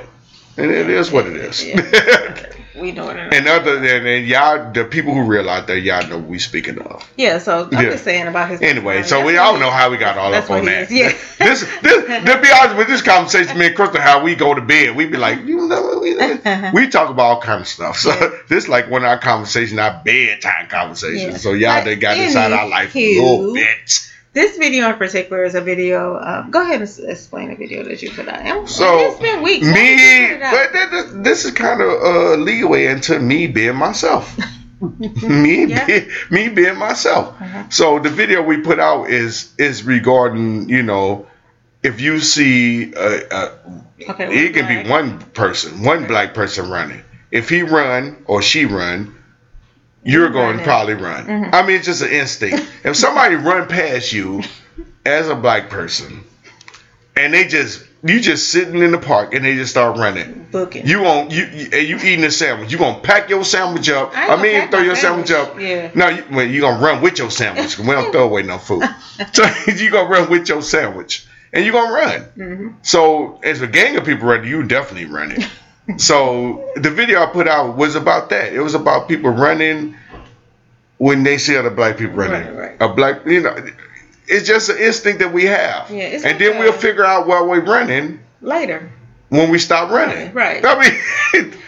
and 0.57 0.69
it 0.71 0.89
is 0.89 1.11
what 1.11 1.25
it 1.27 1.35
is. 1.37 1.63
Yeah. 1.65 2.35
we 2.79 2.91
know 2.91 3.09
it. 3.09 3.17
and 3.33 3.47
other 3.47 3.79
than 3.79 4.05
and 4.05 4.27
y'all, 4.27 4.71
the 4.71 4.85
people 4.85 5.13
who 5.13 5.23
realize 5.23 5.65
that 5.67 5.79
y'all 5.81 6.07
know 6.07 6.17
we 6.17 6.39
speaking 6.39 6.77
of. 6.79 7.07
yeah, 7.17 7.37
so 7.37 7.65
I'm 7.65 7.71
Yeah. 7.73 7.91
just 7.91 8.03
saying 8.03 8.27
about 8.27 8.49
his. 8.49 8.61
Anyway, 8.61 9.03
so 9.03 9.23
we 9.25 9.37
all 9.37 9.57
know 9.57 9.71
how 9.71 9.89
we 9.89 9.97
got 9.97 10.17
all 10.17 10.33
up 10.33 10.49
on 10.49 10.65
that. 10.65 10.83
is, 10.83 10.91
yeah. 10.91 11.17
This, 11.39 11.61
this, 11.81 12.03
to 12.05 12.41
be 12.41 12.49
honest 12.51 12.75
with 12.77 12.87
this 12.87 13.01
conversation, 13.01 13.57
me 13.57 13.67
and 13.67 13.75
Crystal, 13.75 14.01
how 14.01 14.21
we 14.23 14.35
go 14.35 14.53
to 14.53 14.61
bed, 14.61 14.95
we 14.95 15.05
be 15.05 15.17
like, 15.17 15.45
you 15.45 15.67
know, 15.67 15.99
we, 16.01 16.15
we 16.73 16.89
talk 16.89 17.09
about 17.09 17.23
all 17.23 17.41
kind 17.41 17.61
of 17.61 17.67
stuff. 17.67 17.97
So 17.97 18.09
Yeah. 18.09 18.29
this 18.49 18.67
like 18.67 18.89
one 18.89 19.03
of 19.03 19.09
our 19.09 19.19
conversations, 19.19 19.79
our 19.79 20.01
bedtime 20.03 20.67
conversations. 20.67 21.21
Yeah. 21.33 21.37
So 21.37 21.53
y'all 21.53 21.83
they 21.83 21.95
got 21.95 22.17
inside 22.17 22.51
our 22.51 22.67
life 22.67 22.95
a 22.95 23.19
little 23.21 23.53
bit. 23.53 24.11
This 24.33 24.57
video 24.57 24.89
in 24.89 24.95
particular 24.97 25.43
is 25.43 25.55
a 25.55 25.61
video. 25.61 26.17
Um, 26.19 26.51
go 26.51 26.61
ahead 26.61 26.75
and 26.75 26.83
s- 26.83 26.99
explain 26.99 27.49
the 27.49 27.55
video 27.55 27.83
that 27.83 28.01
you 28.01 28.11
put 28.11 28.27
out. 28.27 28.39
And- 28.39 28.69
So, 28.69 28.99
it's 28.99 29.19
been 29.19 29.41
weeks. 29.41 29.65
Why 29.65 29.73
did 29.73 29.89
you 29.89 29.95
Me, 29.95 30.27
put 30.27 30.35
it 30.37 30.41
out? 30.43 30.53
but 30.53 30.73
th- 30.73 30.89
th- 30.91 31.23
this 31.23 31.45
is 31.45 31.51
kind 31.51 31.81
of 31.81 31.89
uh, 31.89 32.35
leeway 32.35 32.85
into 32.87 33.19
me 33.19 33.47
being 33.47 33.75
myself. 33.75 34.37
me, 35.23 35.65
Yeah. 35.65 35.85
be, 35.87 36.07
me 36.29 36.49
being 36.49 36.77
myself. 36.77 37.29
Uh-huh. 37.41 37.63
So 37.69 37.99
the 37.99 38.09
video 38.09 38.43
we 38.43 38.57
put 38.61 38.79
out 38.79 39.09
is 39.09 39.51
is 39.57 39.81
regarding 39.83 40.69
you 40.69 40.83
know 40.83 41.25
if 41.81 41.99
you 41.99 42.19
see 42.19 42.93
a, 42.93 43.21
a 43.31 43.51
Okay, 44.09 44.45
it 44.45 44.53
can 44.53 44.65
black. 44.67 44.83
be 44.85 44.89
one 44.89 45.19
person, 45.33 45.81
one 45.83 46.05
black 46.05 46.35
person 46.35 46.69
running. 46.69 47.01
If 47.31 47.49
he 47.49 47.63
run 47.63 48.17
or 48.27 48.43
she 48.43 48.65
run, 48.65 49.15
you're 50.07 50.29
going 50.29 50.57
to 50.57 50.63
probably 50.63 50.93
run. 50.95 51.25
Mhm. 51.25 51.49
I 51.53 51.61
mean, 51.65 51.75
it's 51.77 51.85
just 51.85 52.01
an 52.01 52.09
instinct. 52.09 52.65
if 52.83 52.95
somebody 52.95 53.35
run 53.35 53.67
past 53.67 54.11
you 54.13 54.41
as 55.05 55.27
a 55.29 55.35
black 55.35 55.69
person, 55.69 56.23
and 57.15 57.33
they 57.33 57.45
just 57.47 57.83
you 58.03 58.19
just 58.21 58.51
sitting 58.51 58.81
in 58.83 58.91
the 58.91 58.97
park 58.99 59.33
and 59.33 59.43
they 59.43 59.55
just 59.55 59.71
start 59.71 59.97
running, 59.97 60.47
booking. 60.51 60.85
you 60.85 61.01
won't 61.01 61.31
you 61.31 61.43
and 61.45 61.87
you 61.87 61.97
eating 61.97 62.23
a 62.23 62.31
sandwich. 62.31 62.71
You 62.71 62.77
gonna 62.77 62.99
pack 62.99 63.27
your 63.29 63.43
sandwich 63.43 63.89
up. 63.89 64.15
I 64.15 64.27
I, 64.35 64.41
mean, 64.41 64.69
throw 64.69 64.81
your 64.81 64.95
sandwich, 64.95 65.27
sandwich. 65.29 65.55
up. 65.55 65.59
Yeah. 65.59 65.89
No, 65.95 66.07
you, 66.09 66.23
well, 66.31 66.45
you 66.45 66.61
gonna 66.61 66.79
run 66.83 67.01
with 67.01 67.17
your 67.17 67.31
sandwich. 67.31 67.79
we 67.79 67.87
don't 67.87 68.11
throw 68.11 68.25
away 68.25 68.43
no 68.43 68.59
food. 68.59 68.83
so 69.33 69.43
you 69.67 69.89
gonna 69.89 70.07
run 70.09 70.29
with 70.29 70.47
your 70.47 70.61
sandwich, 70.61 71.25
and 71.51 71.65
you 71.65 71.71
gonna 71.71 71.91
run. 71.93 72.21
hmm 72.35 72.67
So 72.83 73.39
as 73.43 73.61
a 73.61 73.67
gang 73.67 73.97
of 73.97 74.05
people 74.05 74.27
running, 74.27 74.47
you 74.47 74.63
definitely 74.63 75.05
running. 75.09 75.43
so 75.95 76.69
the 76.75 76.89
video 76.91 77.23
I 77.23 77.27
put 77.27 77.47
out 77.47 77.77
was 77.77 77.95
about 77.95 78.29
that. 78.29 78.53
It 78.53 78.59
was 78.59 78.75
about 78.75 79.07
people 79.07 79.29
running 79.29 79.95
when 80.97 81.23
they 81.23 81.37
see 81.37 81.55
other 81.55 81.69
black 81.69 81.97
people 81.97 82.15
running. 82.15 82.55
Right, 82.55 82.77
right. 82.79 82.81
A 82.81 82.93
black, 82.93 83.25
you 83.25 83.41
know, 83.41 83.55
it's 84.27 84.47
just 84.47 84.69
an 84.69 84.77
instinct 84.77 85.19
that 85.19 85.31
we 85.31 85.45
have. 85.45 85.89
Yeah, 85.89 86.03
it's 86.03 86.23
and 86.25 86.33
like 86.33 86.39
then 86.39 86.59
we'll 86.59 86.73
figure 86.73 87.05
out 87.05 87.27
why 87.27 87.41
we're 87.41 87.63
running 87.63 88.19
Later, 88.41 88.91
when 89.29 89.49
we 89.49 89.59
stop 89.59 89.89
running. 89.89 90.33
Right. 90.33 90.63
I 90.65 90.79
mean, 91.33 91.53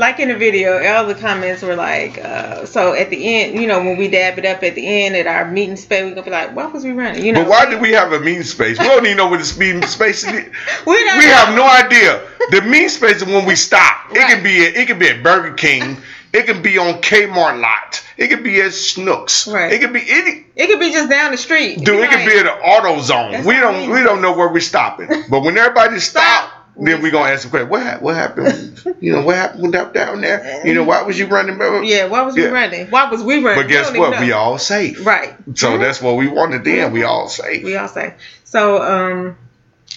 like 0.00 0.18
in 0.18 0.28
the 0.28 0.34
video, 0.36 0.82
all 0.94 1.06
the 1.06 1.14
comments 1.14 1.62
were 1.62 1.76
like, 1.76 2.18
uh, 2.18 2.64
so 2.66 2.94
at 2.94 3.10
the 3.10 3.22
end, 3.36 3.60
you 3.60 3.68
know, 3.68 3.78
when 3.78 3.96
we 3.96 4.08
dab 4.08 4.38
it 4.38 4.44
up 4.46 4.62
at 4.62 4.74
the 4.74 4.86
end 5.04 5.14
at 5.14 5.26
our 5.26 5.48
meeting 5.50 5.76
space, 5.76 6.02
we're 6.02 6.10
gonna 6.10 6.22
be 6.24 6.30
like, 6.30 6.56
why 6.56 6.66
was 6.66 6.84
we 6.84 6.92
running? 6.92 7.24
You 7.24 7.32
know, 7.32 7.42
but 7.42 7.50
why 7.50 7.66
did 7.66 7.80
we 7.80 7.92
have 7.92 8.12
a 8.12 8.18
meeting 8.18 8.42
space? 8.42 8.78
We 8.78 8.86
don't 8.86 9.04
even 9.04 9.18
know 9.18 9.28
what 9.28 9.38
this 9.38 9.56
meeting 9.56 9.82
space 9.86 10.24
is. 10.24 10.30
We, 10.86 10.94
We 10.94 11.24
have 11.26 11.54
no 11.54 11.68
idea. 11.68 12.26
The 12.50 12.62
mean 12.62 12.88
space 12.88 13.16
is 13.16 13.24
when 13.24 13.44
we 13.46 13.54
stop. 13.54 14.10
It 14.10 14.18
Right. 14.18 14.34
can 14.34 14.42
be 14.42 14.66
at, 14.66 14.74
it 14.74 14.86
can 14.88 14.98
be 14.98 15.08
at 15.08 15.22
Burger 15.22 15.54
King. 15.54 15.98
It 16.32 16.46
can 16.46 16.62
be 16.62 16.78
on 16.78 17.02
Kmart 17.02 17.60
lot. 17.60 18.02
It 18.16 18.28
can 18.28 18.42
be 18.42 18.60
at 18.62 18.72
Snooks. 18.72 19.48
Right. 19.48 19.72
It 19.72 19.80
can 19.80 19.92
be 19.92 20.02
any. 20.08 20.46
It 20.56 20.68
could 20.68 20.78
be 20.80 20.90
just 20.92 21.10
down 21.10 21.32
the 21.32 21.36
street. 21.36 21.78
Dude, 21.84 22.00
it 22.00 22.08
can 22.08 22.20
like, 22.20 22.28
be 22.28 22.38
at 22.38 22.46
an 22.46 22.58
auto 22.62 23.00
zone. 23.02 23.44
We 23.44 23.54
don't 23.56 23.74
mean. 23.78 23.90
we 23.90 24.02
don't 24.02 24.22
know 24.22 24.32
where 24.32 24.48
we're 24.48 24.60
stopping. 24.60 25.08
But 25.28 25.40
when 25.40 25.58
everybody 25.58 25.98
Stop. 26.10 26.59
Then 26.76 27.02
we 27.02 27.10
gonna 27.10 27.30
ask 27.30 27.44
the 27.44 27.50
question. 27.50 27.68
What 27.68 27.82
hap- 27.82 28.02
what 28.02 28.14
happened? 28.14 28.66
You 29.00 29.12
know 29.12 29.22
what 29.22 29.36
happened 29.36 29.74
up 29.76 29.94
down 29.94 30.20
there? 30.20 30.62
You 30.66 30.74
know 30.74 30.84
why 30.84 31.02
was 31.02 31.18
you 31.18 31.26
running? 31.26 31.58
Yeah, 31.84 32.06
why 32.06 32.22
was 32.22 32.34
we 32.34 32.46
running? 32.46 32.86
Why 32.90 33.08
was 33.10 33.22
we 33.22 33.42
running? 33.42 33.62
But 33.62 33.68
guess 33.68 33.92
We 33.92 33.98
what? 33.98 34.20
We 34.20 34.32
all 34.32 34.58
safe. 34.58 35.04
right. 35.06 35.34
So 35.54 35.72
Mhm. 35.72 35.80
that's 35.80 36.00
what 36.02 36.16
we 36.16 36.26
wanted 36.28 36.64
then. 36.64 36.92
We 36.92 37.02
all 37.02 37.28
safe. 37.28 37.64
we 37.64 37.76
all 37.76 37.88
safe. 37.88 38.12
So 38.44 38.82
um 38.82 39.36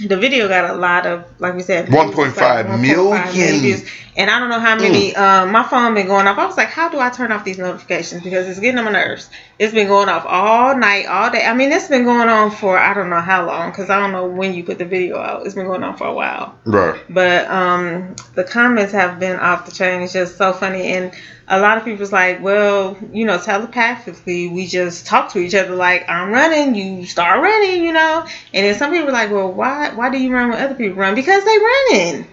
the 0.04 0.18
video 0.18 0.48
got 0.48 0.72
a 0.72 0.74
lot 0.74 1.06
of 1.06 1.26
like 1.40 1.54
we 1.56 1.62
said 1.62 1.88
1.5 1.88 2.34
1.5 2.34 2.82
million. 2.82 3.62
views. 3.62 3.86
and 4.16 4.30
I 4.30 4.40
don't 4.40 4.50
know 4.50 4.60
how 4.60 4.76
many 4.76 5.16
um 5.16 5.52
my 5.52 5.64
phone 5.64 5.94
been 5.94 6.08
going 6.08 6.28
off. 6.28 6.38
I 6.38 6.46
was 6.46 6.58
like, 6.58 6.70
how 6.70 6.90
do 6.90 7.00
I 7.00 7.10
turn 7.10 7.32
off 7.32 7.44
these 7.44 7.58
notifications 7.60 8.24
because 8.24 8.48
it's 8.48 8.60
getting 8.60 8.80
on 8.80 8.86
my 8.86 8.92
nerves. 8.92 9.30
It's 9.64 9.74
been 9.74 9.88
going 9.88 10.10
off 10.10 10.26
all 10.28 10.78
night, 10.78 11.06
all 11.06 11.32
day. 11.32 11.46
I 11.46 11.54
mean, 11.54 11.72
it's 11.72 11.88
been 11.88 12.04
going 12.04 12.28
on 12.28 12.52
for 12.52 12.78
I 12.78 12.94
don't 12.94 13.10
know 13.10 13.22
how 13.22 13.46
long 13.46 13.72
because 13.72 13.90
I 13.90 13.98
don't 13.98 14.12
know 14.12 14.28
when 14.28 14.54
you 14.54 14.62
put 14.62 14.78
the 14.78 14.84
video 14.84 15.18
out. 15.18 15.46
It's 15.46 15.56
been 15.56 15.68
going 15.68 15.84
on 15.84 15.96
for 15.96 16.06
a 16.06 16.14
while. 16.14 16.60
Right. 16.66 17.00
But 17.10 17.50
um, 17.50 18.14
the 18.36 18.44
comments 18.44 18.92
have 18.92 19.22
been 19.22 19.40
off 19.40 19.66
the 19.66 19.72
chain. 19.72 20.02
It's 20.02 20.12
just 20.12 20.38
so 20.38 20.52
funny. 20.52 20.88
And 20.88 21.14
a 21.48 21.62
lot 21.62 21.78
of 21.78 21.86
people's 21.86 22.12
like, 22.12 22.42
well, 22.42 22.98
you 23.14 23.26
know, 23.26 23.38
telepathically, 23.38 24.50
we 24.50 24.68
just 24.68 25.06
talk 25.06 25.32
to 25.32 25.40
each 25.40 25.56
other 25.56 25.76
like, 25.76 26.10
I'm 26.10 26.32
running, 26.32 26.76
you 26.76 27.06
start 27.06 27.42
running, 27.42 27.86
you 27.86 27.94
know? 27.94 28.28
And 28.54 28.66
then 28.66 28.76
some 28.76 28.92
people 28.92 29.08
are 29.08 29.14
like, 29.14 29.32
well, 29.32 29.50
why 29.50 29.94
why 29.96 30.10
do 30.10 30.20
you 30.22 30.34
run 30.34 30.50
when 30.50 30.62
other 30.62 30.76
people 30.76 30.98
run? 30.98 31.16
Because 31.16 31.46
they 31.46 31.58
running. 31.58 32.28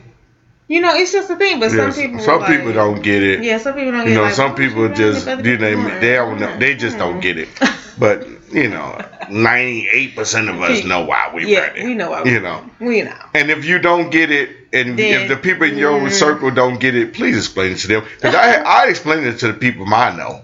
You 0.71 0.81
know, 0.81 0.95
it's 0.95 1.11
just 1.11 1.29
a 1.29 1.37
thing. 1.37 1.59
But 1.59 1.73
Yes. 1.73 1.95
some 1.97 2.03
people 2.05 2.21
Some 2.21 2.45
people 2.45 2.67
like- 2.67 2.75
don't 2.77 3.03
get 3.03 3.23
it. 3.25 3.43
Yeah, 3.43 3.59
some 3.59 3.75
people 3.75 3.91
don't 3.91 4.05
get 4.05 4.07
it. 4.07 4.11
You 4.13 4.19
know, 4.19 4.23
like, 4.31 4.35
some 4.35 4.51
you 4.53 4.57
people 4.69 4.89
just 4.95 5.27
you 5.27 5.59
know 5.59 5.99
they 6.01 6.15
don't 6.15 6.39
know. 6.41 6.59
They 6.63 6.75
just 6.77 6.97
don't 6.97 7.21
get 7.21 7.37
it. 7.39 7.49
But 7.99 8.27
you 8.53 8.69
know, 8.69 8.89
ninety 9.29 9.89
eight 9.93 10.15
percent 10.17 10.49
of 10.49 10.63
us 10.63 10.85
know 10.85 11.01
why 11.05 11.31
we 11.35 11.41
Yeah, 11.53 11.67
running. 11.67 11.85
we 11.89 11.95
know 11.95 12.11
why 12.13 12.23
we 12.23 12.31
You 12.35 12.41
know, 12.41 12.59
We 12.81 13.03
know. 13.03 13.13
and 13.35 13.51
if 13.51 13.65
you 13.67 13.79
don't 13.79 14.09
get 14.11 14.31
it, 14.31 14.49
and 14.73 14.97
Then- 14.99 15.23
if 15.23 15.29
the 15.29 15.37
people 15.37 15.67
in 15.67 15.77
your 15.77 15.99
Mm. 16.01 16.11
circle 16.13 16.51
don't 16.53 16.79
get 16.81 16.95
it, 16.95 17.13
please 17.19 17.37
explain 17.37 17.73
it 17.73 17.79
to 17.79 17.89
them. 17.89 18.03
Because 18.17 18.35
I 18.37 18.49
I 18.79 18.87
explain 18.87 19.25
it 19.25 19.39
to 19.41 19.49
the 19.49 19.59
people 19.67 19.85
I 19.93 20.17
know. 20.17 20.35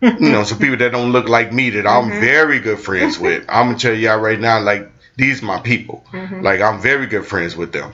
you 0.00 0.30
know, 0.34 0.44
some 0.44 0.58
people 0.58 0.76
that 0.78 0.92
don't 0.92 1.10
look 1.12 1.28
like 1.28 1.52
me 1.52 1.70
that 1.70 1.86
I'm 1.86 2.10
Mhm. 2.10 2.20
very 2.20 2.58
good 2.60 2.78
friends 2.78 3.18
with. 3.18 3.42
I'm 3.48 3.66
gonna 3.66 3.78
tell 3.78 3.94
y'all 3.94 4.20
right 4.20 4.40
now, 4.40 4.60
like 4.60 4.88
these 5.16 5.42
my 5.42 5.58
people. 5.58 5.98
Mhm. 6.12 6.42
Like 6.48 6.60
I'm 6.62 6.78
very 6.80 7.06
good 7.06 7.26
friends 7.26 7.56
with 7.56 7.72
them. 7.72 7.90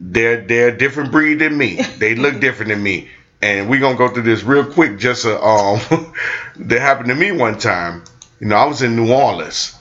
They're 0.00 0.42
they're 0.46 0.68
a 0.68 0.78
different 0.78 1.10
breed 1.12 1.40
than 1.40 1.56
me. 1.56 1.80
They 1.98 2.14
look 2.14 2.40
different 2.40 2.70
than 2.70 2.82
me. 2.82 3.08
and 3.42 3.68
we're 3.68 3.80
gonna 3.80 3.98
go 3.98 4.08
through 4.08 4.22
this 4.24 4.42
real 4.42 4.64
quick. 4.64 4.98
Just 4.98 5.24
a, 5.24 5.40
um, 5.40 5.80
that 6.56 6.80
happened 6.80 7.08
to 7.08 7.14
me 7.14 7.32
one 7.32 7.58
time. 7.58 8.04
You 8.40 8.46
know, 8.48 8.56
I 8.56 8.66
was 8.66 8.82
in 8.82 8.96
New 8.96 9.12
Orleans, 9.12 9.74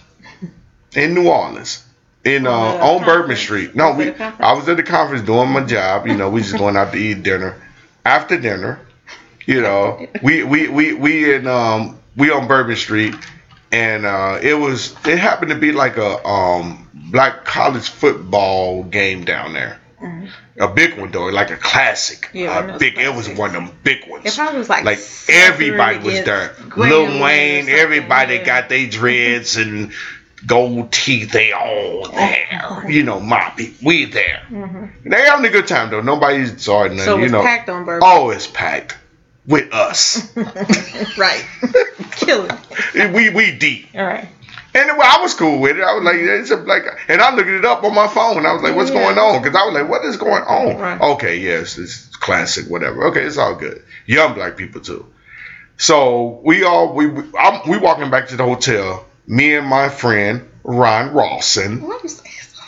in 0.95 1.13
New 1.13 1.27
Orleans, 1.29 1.83
in 2.23 2.47
uh, 2.47 2.51
on 2.51 3.03
Bourbon? 3.05 3.35
Street. 3.35 3.75
No, 3.75 3.91
Was 3.91 3.97
we. 3.97 4.13
I 4.39 4.53
was 4.53 4.67
at 4.69 4.77
the 4.77 4.83
conference 4.83 5.23
doing 5.25 5.49
my 5.49 5.63
job. 5.65 6.07
You 6.07 6.15
know, 6.15 6.29
we 6.29 6.41
just 6.41 6.57
going 6.57 6.75
out 6.77 6.91
to 6.93 6.97
eat 6.99 7.23
dinner. 7.23 7.55
After 8.05 8.39
dinner, 8.39 8.79
you 9.45 9.61
know, 9.61 10.07
we 10.23 10.43
we 10.43 10.67
we 10.69 10.93
we 10.93 11.33
in 11.35 11.47
um 11.47 11.99
we 12.15 12.31
on 12.31 12.47
Bourbon 12.47 12.75
Street, 12.75 13.15
and 13.71 14.05
uh, 14.05 14.39
it 14.41 14.53
was 14.55 14.93
it 15.05 15.19
happened 15.19 15.51
to 15.51 15.57
be 15.57 15.71
like 15.71 15.97
a 15.97 16.25
um 16.25 16.89
black 16.93 17.45
college 17.45 17.89
football 17.89 18.83
game 18.83 19.23
down 19.25 19.53
there. 19.53 19.79
A 20.59 20.67
big 20.67 20.97
one 20.97 21.11
though, 21.11 21.25
like 21.25 21.51
a 21.51 21.57
classic. 21.57 22.27
Mm-hmm. 22.27 22.37
Yeah, 22.37 22.75
a 22.75 22.79
big. 22.79 22.95
those 22.95 23.05
It 23.05 23.15
was 23.15 23.29
one 23.29 23.55
of 23.55 23.67
them 23.67 23.77
big 23.83 24.09
ones. 24.09 24.25
It 24.25 24.33
probably 24.33 24.59
was 24.59 24.69
like 24.69 24.85
like 24.85 24.99
everybody 25.29 25.99
was 25.99 26.23
there. 26.23 26.55
Lil 26.75 27.21
Wayne, 27.21 27.69
everybody 27.69 28.35
yeah. 28.35 28.43
got 28.43 28.69
their 28.69 28.89
dreads 28.89 29.57
and 29.57 29.91
gold 30.45 30.91
teeth. 30.91 31.31
They 31.31 31.51
all 31.51 32.09
there. 32.09 32.85
You 32.89 33.03
know, 33.03 33.19
Moppy, 33.19 33.81
we 33.83 34.05
there. 34.05 34.47
They 35.03 35.21
having 35.21 35.45
a 35.45 35.49
good 35.49 35.67
time 35.67 35.91
though. 35.91 36.01
Nobody's 36.01 36.63
sorry. 36.63 36.89
Mm-hmm. 36.89 36.99
So 36.99 37.17
you 37.17 37.29
know, 37.29 37.43
packed 37.43 37.69
on 37.69 37.85
Bourbon. 37.85 38.07
oh, 38.09 38.31
it's 38.31 38.47
packed 38.47 38.97
with 39.47 39.73
us. 39.73 40.35
right. 41.17 41.45
Killing. 42.11 42.51
we 42.95 43.29
we 43.29 43.57
deep. 43.57 43.87
All 43.95 44.05
right. 44.05 44.27
And 44.77 44.97
well, 44.97 45.17
I 45.17 45.21
was 45.21 45.33
cool 45.33 45.59
with 45.59 45.77
it. 45.77 45.83
I 45.83 45.93
was 45.95 46.03
like, 46.03 46.17
it's 46.17 46.51
a, 46.51 46.57
like, 46.57 46.83
and 47.07 47.21
I 47.21 47.33
looked 47.35 47.49
it 47.49 47.65
up 47.65 47.83
on 47.83 47.95
my 47.95 48.07
phone. 48.07 48.45
I 48.45 48.53
was 48.53 48.61
like, 48.61 48.75
what's 48.75 48.91
Yeah. 48.91 49.03
going 49.03 49.17
on? 49.17 49.41
Because 49.41 49.55
I 49.55 49.65
was 49.65 49.73
like, 49.73 49.89
what 49.89 50.05
is 50.05 50.17
going 50.17 50.43
on? 50.43 50.77
Right. 50.77 51.01
Okay, 51.01 51.37
yes, 51.39 51.77
it's 51.77 52.15
classic, 52.17 52.67
whatever. 52.67 53.05
Okay, 53.07 53.23
it's 53.23 53.37
all 53.37 53.55
good. 53.55 53.83
Young 54.05 54.33
black 54.35 54.55
people 54.57 54.81
too. 54.81 55.05
So 55.77 56.39
we 56.43 56.63
all 56.63 56.93
we 56.93 57.07
we- 57.07 57.37
I'm, 57.37 57.67
we 57.69 57.77
walking 57.77 58.09
back 58.09 58.27
to 58.29 58.35
the 58.35 58.43
hotel. 58.43 59.05
Me 59.25 59.55
and 59.55 59.67
my 59.67 59.89
friend 59.89 60.47
Ron 60.63 61.13
Rawson. 61.13 61.81
What 61.81 62.03
is 62.05 62.21
this? 62.21 62.59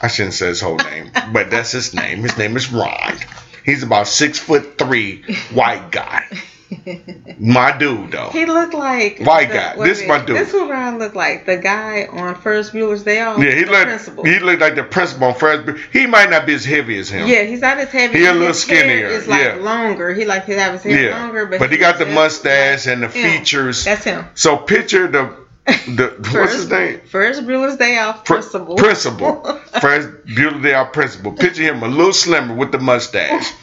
I 0.00 0.06
shouldn't 0.08 0.34
say 0.34 0.46
his 0.46 0.60
whole 0.60 0.76
name, 0.76 1.10
but 1.32 1.50
that's 1.50 1.72
his 1.72 1.92
name. 1.92 2.18
His 2.22 2.38
name 2.38 2.56
is 2.56 2.70
Ron. 2.72 3.16
He's 3.64 3.82
about 3.82 4.06
six 4.06 4.38
foot 4.38 4.78
three, 4.78 5.22
white 5.52 5.90
guy. 5.90 6.24
My 7.38 7.76
dude, 7.76 8.10
though. 8.12 8.30
He 8.30 8.44
looked 8.46 8.74
like 8.74 9.20
White 9.20 9.48
the- 9.48 9.54
guy. 9.54 9.76
This 9.76 10.06
my 10.06 10.18
dude. 10.24 10.36
This 10.36 10.52
who 10.52 10.68
Ryan 10.70 10.98
looked 10.98 11.16
like 11.16 11.46
the 11.46 11.56
guy 11.56 12.06
on 12.06 12.34
Ferris 12.34 12.70
Bueller's 12.70 13.04
Day 13.04 13.20
Off. 13.20 13.38
Yeah, 13.42 13.54
he 13.54 13.64
the 13.64 13.70
looked 13.70 13.86
principal. 13.86 14.24
he 14.24 14.38
looked 14.38 14.60
like 14.60 14.74
the 14.74 14.84
principal 14.84 15.28
on 15.28 15.34
first. 15.34 15.78
He 15.92 16.06
might 16.06 16.30
not 16.30 16.46
be 16.46 16.54
as 16.54 16.64
heavy 16.64 16.98
as 16.98 17.08
him. 17.08 17.26
Yeah, 17.26 17.42
he's 17.44 17.60
not 17.60 17.78
as 17.78 17.88
heavy. 17.90 18.18
He 18.18 18.26
a 18.26 18.32
little 18.32 18.52
skinnier, 18.54 19.06
Is 19.08 19.26
like 19.26 19.40
yeah. 19.40 19.54
longer. 19.54 20.12
He 20.14 20.24
like 20.24 20.44
his 20.44 20.56
hair 20.56 20.82
yeah. 20.86 21.18
longer, 21.20 21.46
but, 21.46 21.58
but 21.58 21.70
he 21.70 21.76
he 21.76 21.80
got 21.80 21.98
the 21.98 22.06
mustache 22.06 22.86
and 22.86 23.02
the 23.02 23.06
Yeah. 23.06 23.38
features. 23.38 23.84
That's 23.84 24.04
him. 24.04 24.24
So 24.34 24.56
picture 24.56 25.06
the 25.08 25.34
the 25.66 26.14
what's 26.18 26.52
his 26.52 26.64
First- 26.64 26.70
name? 26.70 27.00
Ferris 27.06 27.40
Bueller's 27.40 27.76
Day 27.76 27.98
Off 27.98 28.24
Pr- 28.24 28.34
principal. 28.34 28.76
Principal. 28.76 29.42
First 29.80 30.08
beautiful 30.26 30.60
day 30.60 30.74
out 30.74 30.92
principal. 30.92 31.32
Picture 31.32 31.62
him 31.62 31.82
a 31.82 31.88
little 31.88 32.12
slimmer 32.12 32.54
with 32.54 32.72
the 32.72 32.78
mustache. 32.78 33.52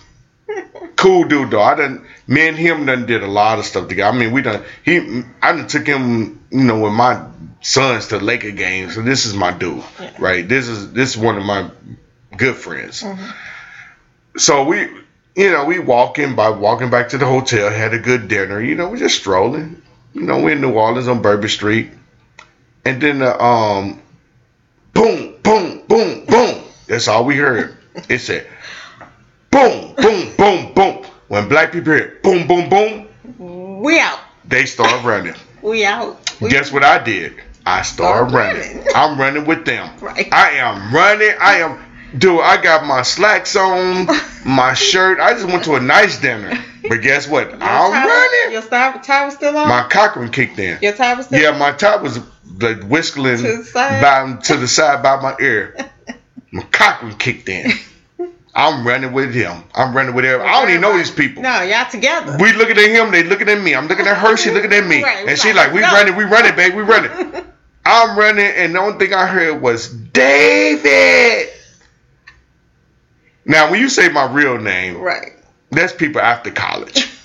Cool 0.96 1.26
dude 1.26 1.52
though. 1.52 1.62
I 1.62 1.76
done 1.76 2.06
me 2.28 2.48
and 2.48 2.58
him 2.58 2.86
done 2.86 3.06
did 3.06 3.24
a 3.24 3.28
lot 3.28 3.60
of 3.60 3.66
stuff 3.66 3.88
together. 3.88 4.16
I 4.16 4.20
mean 4.20 4.32
we 4.32 4.42
done 4.42 4.64
he 4.84 5.24
I 5.42 5.52
done 5.54 5.68
took 5.68 5.86
him, 5.88 6.44
you 6.52 6.64
know, 6.64 6.80
with 6.80 6.94
my 6.94 7.26
sons 7.62 8.08
to 8.08 8.18
Laker 8.20 8.52
games. 8.52 8.96
So 8.96 9.02
this 9.02 9.26
is 9.26 9.34
my 9.34 9.52
dude. 9.52 9.84
Yeah. 10.00 10.12
Right? 10.20 10.48
This 10.48 10.68
is 10.68 10.92
this 10.94 11.12
is 11.12 11.18
one 11.18 11.38
of 11.38 11.44
my 11.44 11.70
good 12.36 12.56
friends. 12.56 13.02
Mhm. 13.04 13.34
So 14.38 14.64
we 14.66 14.88
you 15.36 15.52
know, 15.52 15.66
we 15.66 15.80
walking 15.80 16.36
by 16.36 16.50
walking 16.50 16.90
back 16.90 17.10
to 17.10 17.18
the 17.18 17.26
hotel, 17.26 17.70
had 17.70 17.94
a 17.94 18.00
good 18.00 18.28
dinner, 18.30 18.62
you 18.62 18.76
know, 18.76 18.88
we 18.88 19.00
just 19.00 19.18
strolling. 19.20 19.82
You 20.14 20.22
know, 20.22 20.40
we 20.40 20.54
in 20.54 20.62
New 20.62 20.72
Orleans 20.72 21.10
on 21.10 21.22
Bourbon 21.22 21.50
Street. 21.50 21.92
And 22.86 23.02
then 23.02 23.20
the 23.20 23.42
um 23.44 24.02
boom, 24.94 25.36
boom, 25.44 25.82
boom, 25.88 26.26
boom. 26.26 26.64
That's 26.88 27.08
all 27.08 27.26
we 27.26 27.36
heard. 27.36 27.76
It 28.10 28.20
said 28.20 28.48
boom, 29.52 29.94
boom, 29.96 30.36
boom, 30.38 30.74
boom. 30.74 31.06
When 31.28 31.48
black 31.50 31.72
people 31.72 31.94
hear 31.94 32.18
boom, 32.24 32.48
boom, 32.48 32.70
boom, 32.70 33.80
We 33.82 34.00
out. 34.00 34.20
they 34.46 34.66
start 34.66 35.04
running. 35.04 35.36
We 35.62 35.84
out. 35.84 36.32
We, 36.40 36.50
Guess 36.52 36.72
what 36.72 36.84
I 36.84 37.04
did? 37.04 37.42
I 37.66 37.82
started 37.82 38.30
Start 38.30 38.32
running. 38.32 38.78
running. 38.78 38.88
I'm 38.96 39.20
running 39.20 39.46
with 39.46 39.66
them. 39.66 39.90
Right. 40.00 40.32
I 40.32 40.52
am 40.58 40.94
running. 40.94 41.32
I 41.42 41.56
am 41.56 41.84
dude, 42.16 42.40
I 42.40 42.62
got 42.62 42.86
my 42.86 43.02
slacks 43.02 43.56
on, 43.56 44.06
my 44.46 44.76
shirt. 44.76 45.20
I 45.20 45.34
just 45.34 45.46
went 45.48 45.64
to 45.64 45.74
a 45.74 45.80
nice 45.80 46.22
dinner. 46.22 46.54
But 46.88 46.98
guess 46.98 47.28
what? 47.28 47.50
Your 47.50 47.64
I'm 47.64 47.92
tie- 47.92 48.06
running. 48.06 48.54
Your 48.54 48.62
tie, 48.62 48.98
tie 49.00 49.26
was 49.26 49.34
still 49.34 49.58
on. 49.58 49.68
My 49.68 49.88
Cochran 49.90 50.30
kicked 50.30 50.60
in. 50.60 50.78
your 50.84 50.94
tie 50.94 51.16
was 51.16 51.26
still 51.26 51.42
Yeah, 51.42 51.50
on? 51.54 51.58
my 51.58 51.72
top 51.72 52.04
was 52.04 52.20
like 52.60 52.84
whistling 52.84 53.38
To 53.38 53.58
the 53.58 53.64
side? 53.64 54.02
by 54.04 54.40
to 54.44 54.58
the 54.58 54.68
side 54.68 55.02
by 55.02 55.20
my 55.20 55.36
ear. 55.42 55.76
My 56.52 56.62
Cochran 56.62 57.16
kicked 57.16 57.50
in. 57.50 57.72
I'm 58.56 58.88
running 58.88 59.12
with 59.12 59.34
him. 59.34 59.64
I'm 59.74 59.94
running 59.94 60.16
with 60.16 60.24
him. 60.24 60.40
I 60.42 60.62
don't 60.62 60.70
even 60.70 60.82
know 60.82 60.98
these 60.98 61.12
people. 61.12 61.44
No, 61.44 61.62
y'all 61.62 61.90
together. 61.90 62.38
We 62.40 62.54
looking 62.54 62.78
at 62.78 62.90
him, 62.90 63.12
they 63.12 63.24
looking 63.24 63.50
at 63.50 63.62
me. 63.62 63.76
I'm 63.76 63.88
looking 63.88 64.08
at 64.08 64.18
her, 64.18 64.38
she 64.38 64.52
looking 64.52 64.72
at 64.72 64.86
me. 64.88 65.04
Right, 65.04 65.28
and 65.28 65.38
she 65.38 65.52
like, 65.52 65.74
we 65.74 65.82
running, 65.82 66.16
we 66.16 66.24
running, 66.24 66.56
babe, 66.56 66.74
we 66.74 66.84
running. 66.84 67.12
I'm 67.86 68.18
running, 68.18 68.46
and 68.46 68.74
the 68.74 68.80
only 68.80 68.98
thing 68.98 69.14
I 69.14 69.28
heard 69.28 69.62
was 69.62 69.90
David. 69.90 71.50
Now, 73.46 73.70
when 73.70 73.80
you 73.80 73.90
say 73.90 74.10
my 74.10 74.32
real 74.32 74.58
name, 74.58 74.98
right. 74.98 75.34
that's 75.70 75.94
people 75.94 76.22
after 76.22 76.52
college. 76.52 77.12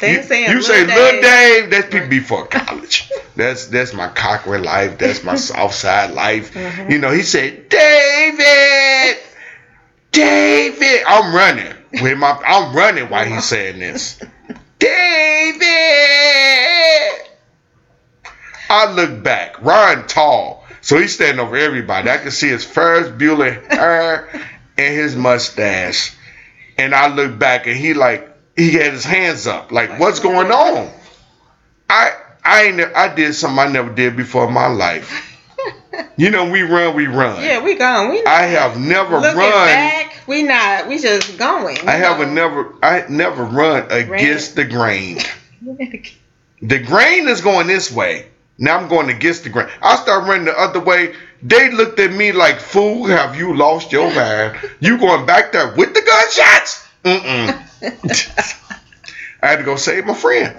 They 0.00 0.14
you 0.14 0.22
saying 0.22 0.50
you 0.50 0.62
say. 0.62 0.86
Lil 0.86 1.20
Dave, 1.20 1.70
that's 1.70 1.92
people 1.92 2.08
before 2.08 2.46
college. 2.46 3.10
that's 3.36 3.66
that's 3.66 3.92
my 3.92 4.08
Cochrane 4.08 4.64
life. 4.64 4.96
That's 4.98 5.22
my 5.22 5.36
Southside 5.36 6.12
life. 6.12 6.54
Mhm. 6.54 6.90
You 6.90 6.98
know, 6.98 7.10
he 7.10 7.22
said, 7.22 7.68
David, 7.68 9.18
David. 10.12 11.02
I'm 11.06 11.34
running 11.34 11.74
with 11.92 12.18
my. 12.18 12.30
I'm 12.46 12.74
running 12.74 13.08
while 13.08 13.24
he's 13.24 13.44
saying 13.44 13.78
this. 13.78 14.20
David. 14.78 15.60
I 18.68 18.92
look 18.92 19.22
back. 19.22 19.60
Ryan 19.62 20.06
tall, 20.06 20.64
so 20.80 20.98
he's 20.98 21.14
standing 21.14 21.40
over 21.44 21.56
everybody. 21.56 22.08
I 22.08 22.18
can 22.18 22.30
see 22.30 22.48
his 22.48 22.64
Ferris 22.64 23.08
Bueller 23.08 23.66
hair 23.70 24.28
and 24.78 24.94
his 24.94 25.16
mustache. 25.16 26.16
And 26.78 26.94
I 26.94 27.08
look 27.08 27.38
back, 27.38 27.66
and 27.66 27.76
he 27.76 27.94
like 27.94 28.28
he 28.56 28.72
had 28.72 28.92
his 28.92 29.04
hands 29.04 29.46
up, 29.46 29.72
like 29.72 29.98
what's 29.98 30.20
going 30.20 30.50
on? 30.50 30.90
I 31.88 32.12
I 32.44 32.62
ain't 32.64 32.80
I 32.80 33.14
did 33.14 33.34
something 33.34 33.58
I 33.58 33.68
never 33.68 33.92
did 33.92 34.16
before 34.16 34.46
in 34.46 34.54
my 34.54 34.68
life. 34.68 35.29
You 36.16 36.30
know, 36.30 36.50
we 36.50 36.62
run, 36.62 36.94
we 36.94 37.06
run. 37.06 37.42
Yeah, 37.42 37.62
we 37.64 37.74
gone. 37.76 38.10
We 38.10 38.24
I 38.26 38.42
have 38.42 38.78
never 38.78 39.18
looking 39.18 39.38
run. 39.38 39.66
back. 39.66 40.16
We 40.26 40.42
not. 40.42 40.86
We 40.88 40.98
just 40.98 41.38
going. 41.38 41.78
I 41.88 41.92
haven't 41.92 42.34
never 42.34 42.74
I 42.82 43.04
never 43.08 43.44
run 43.44 43.90
against 43.90 44.56
the 44.56 44.64
grain. 44.64 45.18
The 46.62 46.78
grain 46.78 47.26
is 47.26 47.40
going 47.40 47.68
this 47.68 47.90
way. 47.90 48.26
Now 48.58 48.76
I'm 48.76 48.86
going 48.88 49.08
against 49.08 49.44
the 49.44 49.48
grain. 49.48 49.68
I 49.80 49.96
start 49.96 50.28
running 50.28 50.44
the 50.44 50.58
other 50.60 50.78
way. 50.80 51.14
They 51.42 51.70
looked 51.70 51.98
at 51.98 52.12
me 52.12 52.32
like, 52.32 52.60
"Fool, 52.60 53.06
have 53.06 53.34
you 53.34 53.56
lost 53.56 53.90
your 53.92 54.14
mind? 54.14 54.58
You 54.80 54.98
going 54.98 55.24
back 55.24 55.52
there 55.52 55.72
with 55.74 55.94
the 55.94 56.02
gunshots?" 56.02 56.86
Mm-mm. 57.04 57.56
I 59.42 59.46
had 59.46 59.56
to 59.56 59.64
go 59.64 59.76
save 59.76 60.04
my 60.04 60.12
friend. 60.12 60.54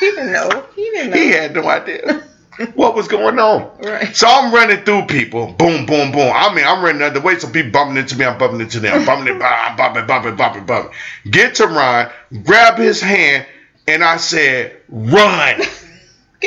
he 0.00 0.06
didn't 0.06 0.32
know. 0.32 0.64
He 0.74 0.84
didn't 0.84 1.10
know. 1.10 1.16
He 1.18 1.28
had 1.28 1.54
no 1.54 1.68
idea 1.68 2.26
what 2.74 2.94
was 2.94 3.08
going 3.08 3.38
on. 3.38 3.70
Right. 3.78 4.14
So 4.14 4.26
I'm 4.28 4.52
running 4.52 4.84
through 4.84 5.06
people. 5.06 5.52
Boom, 5.52 5.86
boom, 5.86 6.12
boom. 6.12 6.32
I 6.34 6.54
mean, 6.54 6.64
I'm 6.66 6.82
running 6.82 7.00
the 7.00 7.06
other 7.06 7.20
way. 7.20 7.38
So 7.38 7.48
people 7.50 7.72
bumping 7.72 7.96
into 7.96 8.16
me. 8.16 8.24
I'm 8.24 8.38
bumping 8.38 8.60
into 8.60 8.80
them. 8.80 9.04
Bumping 9.06 9.36
it, 9.36 9.42
I'm 9.42 9.76
bumping, 9.76 10.06
bumping, 10.06 10.36
bumping, 10.36 10.66
bumping. 10.66 10.92
Get 11.30 11.54
to 11.56 11.66
Ron, 11.66 12.10
grab 12.44 12.78
his 12.78 13.00
hand, 13.00 13.46
and 13.86 14.02
I 14.02 14.16
said, 14.16 14.80
run. 14.88 15.60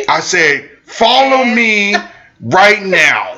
I 0.08 0.20
said, 0.20 0.70
follow 0.84 1.44
me 1.46 1.96
right 2.42 2.84
now. 2.84 3.38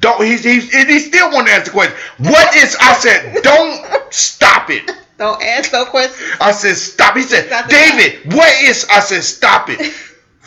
Don't 0.00 0.22
he's 0.22 0.44
he's 0.44 0.74
and 0.74 0.88
he 0.88 0.98
still 0.98 1.30
want 1.30 1.46
to 1.46 1.52
ask 1.52 1.64
the 1.66 1.70
question. 1.70 1.96
What 2.18 2.54
is 2.56 2.76
I 2.78 2.92
said, 2.92 3.42
don't 3.42 4.12
stop 4.12 4.68
it. 4.68 4.90
Don't 5.16 5.42
ask 5.42 5.72
no 5.72 5.84
questions 5.86 6.30
I 6.40 6.52
said, 6.52 6.76
stop. 6.76 7.16
He 7.16 7.22
said. 7.22 7.48
David, 7.68 8.34
what 8.34 8.52
is 8.62 8.86
I 8.90 9.00
said, 9.00 9.24
stop 9.24 9.68
it. 9.70 9.94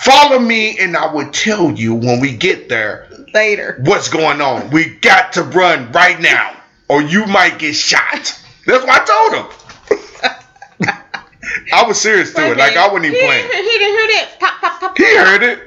Follow 0.01 0.39
me 0.39 0.79
and 0.79 0.97
I 0.97 1.13
will 1.13 1.29
tell 1.29 1.71
you 1.71 1.93
when 1.93 2.19
we 2.19 2.35
get 2.35 2.69
there 2.69 3.07
later. 3.35 3.79
what's 3.85 4.09
going 4.09 4.41
on. 4.41 4.71
We 4.71 4.95
got 4.95 5.33
to 5.33 5.43
run 5.43 5.91
right 5.91 6.19
now, 6.19 6.57
or 6.89 7.03
you 7.03 7.27
might 7.27 7.59
get 7.59 7.75
shot. 7.75 8.41
That's 8.65 8.83
what 8.83 8.89
I 8.89 9.05
told 9.05 9.33
him. 9.35 10.87
I 11.73 11.83
was 11.85 12.01
serious 12.01 12.33
to 12.33 12.51
it, 12.51 12.57
like 12.57 12.75
I 12.75 12.87
wasn't 12.87 13.05
even 13.05 13.19
he 13.19 13.25
playing. 13.25 13.47
Didn't, 13.47 13.63
he 13.63 13.77
didn't 13.77 13.97
hear 13.97 14.07
that. 14.07 14.37
Pop, 14.39 14.61
pop, 14.61 14.79
pop. 14.79 14.97
He 14.97 15.15
heard 15.15 15.43
it, 15.43 15.59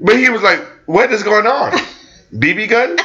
but 0.00 0.16
he 0.16 0.30
was 0.30 0.42
like, 0.42 0.66
"What 0.86 1.12
is 1.12 1.22
going 1.22 1.46
on? 1.46 1.72
BB 2.34 2.68
gun? 2.68 2.98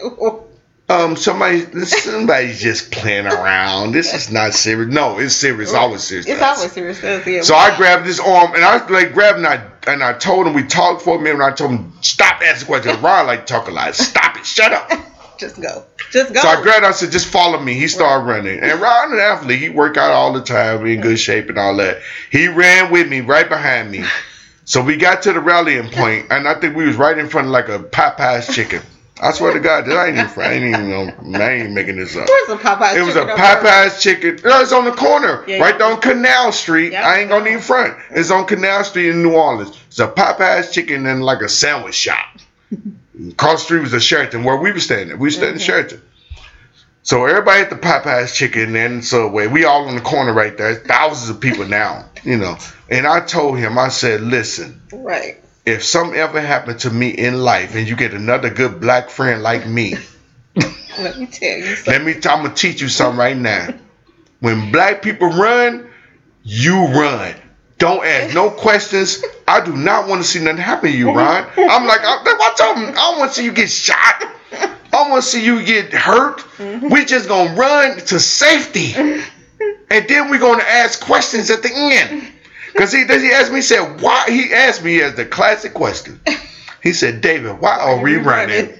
um, 0.92 1.16
somebody, 1.16 1.64
somebody's 1.84 2.60
just 2.60 2.90
playing 2.90 3.26
around. 3.26 3.92
This 3.92 4.12
is 4.14 4.30
not 4.30 4.52
serious. 4.52 4.92
No, 4.92 5.18
it's 5.18 5.34
serious. 5.34 5.72
Always 5.72 6.02
serious. 6.02 6.26
It's 6.26 6.42
always 6.42 6.72
serious. 6.72 7.46
So 7.46 7.54
I 7.54 7.76
grabbed 7.76 8.06
his 8.06 8.20
arm 8.20 8.54
and 8.54 8.64
I 8.64 8.86
like 8.88 9.14
grabbed 9.14 9.38
and 9.38 9.46
I 9.46 9.68
and 9.86 10.02
I 10.02 10.12
told 10.12 10.46
him 10.46 10.54
we 10.54 10.64
talked 10.64 11.02
for 11.02 11.16
a 11.16 11.18
minute 11.18 11.34
and 11.34 11.42
I 11.42 11.52
told 11.52 11.72
him 11.72 11.92
stop 12.02 12.42
asking 12.42 12.66
questions. 12.66 12.98
Ron 12.98 13.26
like 13.26 13.46
talk 13.46 13.68
a 13.68 13.70
lot. 13.70 13.94
Stop 13.94 14.36
it. 14.36 14.46
Shut 14.46 14.72
up. 14.72 14.90
Just 15.38 15.60
go. 15.60 15.84
Just 16.12 16.32
go. 16.32 16.40
So 16.40 16.48
I 16.48 16.62
grabbed. 16.62 16.84
I 16.84 16.92
said, 16.92 17.10
just 17.10 17.26
follow 17.26 17.58
me. 17.58 17.74
He 17.74 17.88
started 17.88 18.26
running, 18.26 18.60
and 18.60 18.80
Ron, 18.80 19.12
an 19.12 19.18
athlete, 19.18 19.60
he 19.60 19.68
work 19.70 19.96
out 19.96 20.12
all 20.12 20.32
the 20.32 20.42
time, 20.42 20.86
in 20.86 21.00
good 21.00 21.18
shape 21.18 21.48
and 21.48 21.58
all 21.58 21.74
that. 21.78 22.00
He 22.30 22.46
ran 22.46 22.92
with 22.92 23.08
me, 23.08 23.22
right 23.22 23.48
behind 23.48 23.90
me. 23.90 24.04
So 24.64 24.80
we 24.80 24.96
got 24.96 25.22
to 25.22 25.32
the 25.32 25.40
rallying 25.40 25.90
point, 25.90 26.28
and 26.30 26.46
I 26.46 26.54
think 26.54 26.76
we 26.76 26.86
was 26.86 26.94
right 26.94 27.18
in 27.18 27.28
front 27.28 27.48
of 27.48 27.52
like 27.52 27.68
a 27.68 27.80
Popeyes 27.80 28.54
chicken. 28.54 28.80
I 29.22 29.30
swear 29.30 29.52
to 29.52 29.60
God, 29.60 29.86
that 29.86 29.96
I 29.96 30.08
ain't 30.08 30.18
even, 30.18 30.42
I 30.42 30.52
ain't 30.52 30.64
even 30.64 30.90
know, 30.90 31.38
I 31.38 31.52
ain't 31.52 31.72
making 31.72 31.96
this 31.96 32.16
up. 32.16 32.28
Where's 32.28 32.48
the 32.48 32.56
Popeyes 32.56 32.96
It 32.96 33.02
was 33.02 33.14
a? 33.14 33.24
Popeyes 33.24 34.00
chicken. 34.00 34.40
No, 34.44 34.60
it's 34.60 34.72
on 34.72 34.84
the 34.84 34.90
corner, 34.90 35.44
Yeah, 35.46 35.58
right 35.58 35.76
yeah. 35.78 35.86
on 35.86 36.00
Canal 36.00 36.50
Street. 36.50 36.90
Yeah. 36.90 37.06
I 37.08 37.18
ain't 37.20 37.28
gonna 37.30 37.48
even 37.48 37.60
front. 37.60 37.96
It's 38.10 38.32
on 38.32 38.46
Canal 38.46 38.82
Street 38.82 39.10
in 39.10 39.22
New 39.22 39.34
Orleans. 39.34 39.80
It's 39.86 40.00
a 40.00 40.08
Popeyes 40.08 40.72
chicken 40.72 41.06
and 41.06 41.22
like 41.24 41.40
a 41.40 41.48
sandwich 41.48 41.94
shop. 41.94 42.26
Across 43.30 43.60
the 43.60 43.64
street 43.64 43.80
was 43.82 43.92
a 43.92 44.00
Sheraton 44.00 44.42
where 44.42 44.56
we 44.56 44.72
were 44.72 44.80
staying. 44.80 45.10
At. 45.10 45.18
We 45.18 45.28
were 45.28 45.30
staying 45.30 45.54
in 45.54 45.60
Sheraton. 45.60 46.02
So 47.04 47.26
everybody 47.26 47.60
at 47.62 47.70
the 47.70 47.76
Popeyes 47.76 48.34
chicken 48.34 48.74
and 48.74 49.04
Subway, 49.04 49.46
we 49.46 49.64
all 49.64 49.86
on 49.88 49.94
the 49.94 50.00
corner 50.00 50.32
right 50.32 50.56
there. 50.56 50.74
Thousands 50.74 51.30
of 51.30 51.40
people 51.40 51.66
now, 51.66 52.06
you 52.24 52.36
know. 52.36 52.56
And 52.90 53.06
I 53.06 53.20
told 53.20 53.58
him, 53.58 53.78
I 53.78 53.88
said, 53.88 54.20
listen, 54.20 54.80
Right. 54.92 55.38
If 55.64 55.84
something 55.84 56.18
ever 56.18 56.40
happened 56.40 56.80
to 56.80 56.90
me 56.90 57.10
in 57.10 57.38
life 57.38 57.74
and 57.74 57.88
you 57.88 57.96
get 57.96 58.14
another 58.14 58.50
good 58.50 58.80
black 58.80 59.10
friend 59.10 59.42
like 59.42 59.66
me, 59.66 59.94
Let 60.98 61.18
me 61.18 61.26
tell 61.26 61.58
you 61.58 61.76
something. 61.76 61.92
let 61.92 62.02
me. 62.04 62.14
T- 62.14 62.28
I'm 62.28 62.42
gonna 62.42 62.54
teach 62.54 62.82
you 62.82 62.88
something 62.88 63.18
right 63.18 63.36
now. 63.36 63.68
When 64.40 64.70
black 64.72 65.00
people 65.02 65.28
run, 65.28 65.88
you 66.42 66.86
run. 66.88 67.34
Don't 67.78 68.04
ask 68.04 68.34
no 68.34 68.50
questions. 68.50 69.24
I 69.48 69.64
do 69.64 69.74
not 69.74 70.06
want 70.06 70.22
to 70.22 70.28
see 70.28 70.40
nothing 70.40 70.58
happen 70.58 70.92
to 70.92 70.96
you, 70.96 71.10
Ron. 71.12 71.44
I'm 71.56 71.86
like, 71.86 72.00
I, 72.02 72.22
I 72.24 72.54
told 72.56 72.76
him, 72.76 72.88
I 72.90 72.92
don't 72.92 73.18
want 73.18 73.32
to 73.32 73.36
see 73.38 73.44
you 73.44 73.52
get 73.52 73.70
shot. 73.70 74.22
I 74.92 75.08
want 75.08 75.24
to 75.24 75.28
see 75.28 75.44
you 75.44 75.64
get 75.64 75.92
hurt. 75.92 76.44
We 76.58 77.04
just 77.06 77.26
gonna 77.28 77.54
run 77.54 77.96
to 77.98 78.20
safety, 78.20 78.94
and 78.94 80.08
then 80.08 80.28
we're 80.30 80.38
gonna 80.38 80.62
ask 80.62 81.00
questions 81.00 81.50
at 81.50 81.62
the 81.62 81.70
end. 81.74 82.28
Cause 82.76 82.92
he 82.92 83.04
he 83.04 83.32
asked 83.32 83.50
me, 83.50 83.56
he 83.58 83.62
said, 83.62 84.00
why? 84.00 84.24
He 84.28 84.52
asked 84.52 84.82
me 84.82 85.00
as 85.02 85.14
the 85.14 85.24
classic 85.26 85.74
question. 85.74 86.20
He 86.82 86.92
said, 86.92 87.20
David, 87.20 87.60
why 87.60 87.78
are 87.78 88.00
we 88.02 88.16
running? 88.16 88.72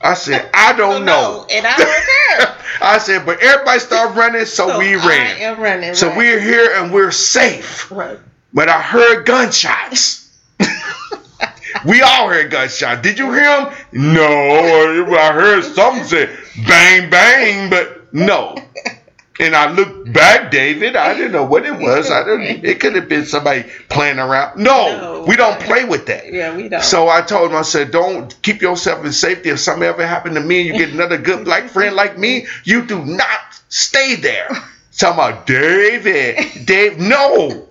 I 0.00 0.14
said, 0.14 0.48
I 0.54 0.72
don't 0.76 1.04
know. 1.04 1.46
And 1.50 1.66
I 1.66 1.76
don't 1.76 2.38
care. 2.38 2.56
I 2.82 2.98
said, 2.98 3.24
but 3.26 3.40
everybody 3.42 3.78
started 3.78 4.16
running, 4.16 4.44
so, 4.46 4.68
So 4.68 4.78
we 4.78 4.96
I 4.96 5.06
ran. 5.06 5.36
am 5.38 5.60
running. 5.60 5.94
So 5.94 6.08
right. 6.08 6.16
we're 6.16 6.40
here 6.40 6.70
and 6.76 6.92
we're 6.92 7.10
safe. 7.12 7.90
Right. 7.90 8.18
But 8.52 8.68
I 8.68 8.80
heard 8.80 9.24
gunshots. 9.24 10.30
we 11.86 12.02
all 12.02 12.28
heard 12.28 12.50
gunshots. 12.50 13.02
Did 13.02 13.18
you 13.18 13.32
hear 13.32 13.42
them? 13.44 13.72
No. 13.92 14.24
I 15.16 15.32
heard 15.32 15.62
something 15.64 16.04
say 16.04 16.34
bang 16.66 17.08
bang, 17.10 17.70
but 17.70 18.12
no. 18.12 18.56
And 19.42 19.56
I 19.56 19.72
looked 19.72 20.04
mm-hmm. 20.04 20.12
back, 20.12 20.52
David. 20.52 20.94
I 20.94 21.14
didn't 21.14 21.32
know 21.32 21.44
what 21.44 21.66
it 21.66 21.72
was. 21.78 22.10
I 22.10 22.22
didn't. 22.24 22.64
It 22.64 22.78
could 22.80 22.94
have 22.94 23.08
been 23.08 23.26
somebody 23.26 23.64
playing 23.88 24.18
around. 24.20 24.56
No, 24.58 24.96
No. 25.00 25.24
we 25.26 25.34
don't 25.36 25.58
play 25.60 25.84
with 25.84 26.06
that. 26.06 26.32
Yeah, 26.32 26.54
we 26.54 26.68
don't. 26.68 26.82
So 26.82 27.08
I 27.08 27.22
told 27.22 27.50
him, 27.50 27.56
I 27.56 27.62
said, 27.62 27.90
don't 27.90 28.40
keep 28.42 28.62
yourself 28.62 29.04
in 29.04 29.12
safety. 29.12 29.50
If 29.50 29.58
something 29.58 29.82
ever 29.82 30.06
happened 30.06 30.36
to 30.36 30.40
me 30.40 30.60
and 30.60 30.68
you 30.68 30.86
get 30.86 30.94
another 30.94 31.18
good 31.18 31.44
black 31.44 31.68
friend 31.68 31.96
like 31.96 32.16
me, 32.18 32.46
you 32.64 32.84
do 32.86 33.04
not 33.04 33.60
stay 33.68 34.14
there. 34.14 34.48
Talking 34.96 35.14
about 35.14 35.46
David, 35.46 36.66
Dave, 36.66 36.98
no. 36.98 37.66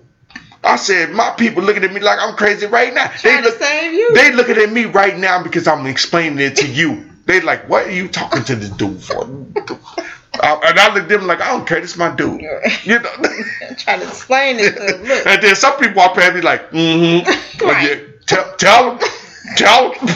I 0.63 0.75
said, 0.75 1.11
my 1.11 1.29
people 1.31 1.63
looking 1.63 1.83
at 1.83 1.93
me 1.93 2.01
like 2.01 2.19
I'm 2.19 2.35
crazy 2.35 2.65
right 2.65 2.93
now. 2.93 3.07
They 3.23 3.29
Trying 3.31 3.43
to 3.43 3.49
look, 3.49 3.59
save 3.59 3.93
you. 3.93 4.13
they 4.13 4.31
looking 4.33 4.57
at 4.57 4.71
me 4.71 4.85
right 4.85 5.17
now 5.17 5.41
because 5.41 5.67
I'm 5.67 5.85
explaining 5.85 6.39
it 6.39 6.55
to 6.57 6.67
you. 6.67 7.09
They 7.25 7.39
like, 7.41 7.69
what 7.69 7.87
are 7.87 7.91
you 7.91 8.07
talking 8.09 8.43
to 8.43 8.55
this 8.55 8.69
dude 8.71 9.01
for? 9.01 9.25
I, 10.35 10.59
and 10.69 10.79
I 10.79 10.93
look 10.93 11.03
at 11.03 11.09
them 11.09 11.27
like, 11.27 11.41
I 11.41 11.49
don't 11.49 11.67
care. 11.67 11.81
This 11.81 11.91
is 11.91 11.97
my 11.97 12.15
dude. 12.15 12.41
You 12.83 12.99
know. 12.99 13.11
I'm 13.67 13.75
trying 13.77 13.99
to 13.99 14.07
explain 14.07 14.57
it. 14.59 14.75
Look. 15.07 15.27
And 15.27 15.43
then 15.43 15.55
some 15.55 15.77
people 15.77 15.95
walk 15.97 16.15
past 16.15 16.35
me 16.35 16.41
like, 16.41 16.71
mm-hmm. 16.71 17.65
Right. 17.65 18.25
tell, 18.27 18.55
tell 18.55 18.95
them, 18.95 19.09
tell 19.57 19.93
them. 19.93 20.07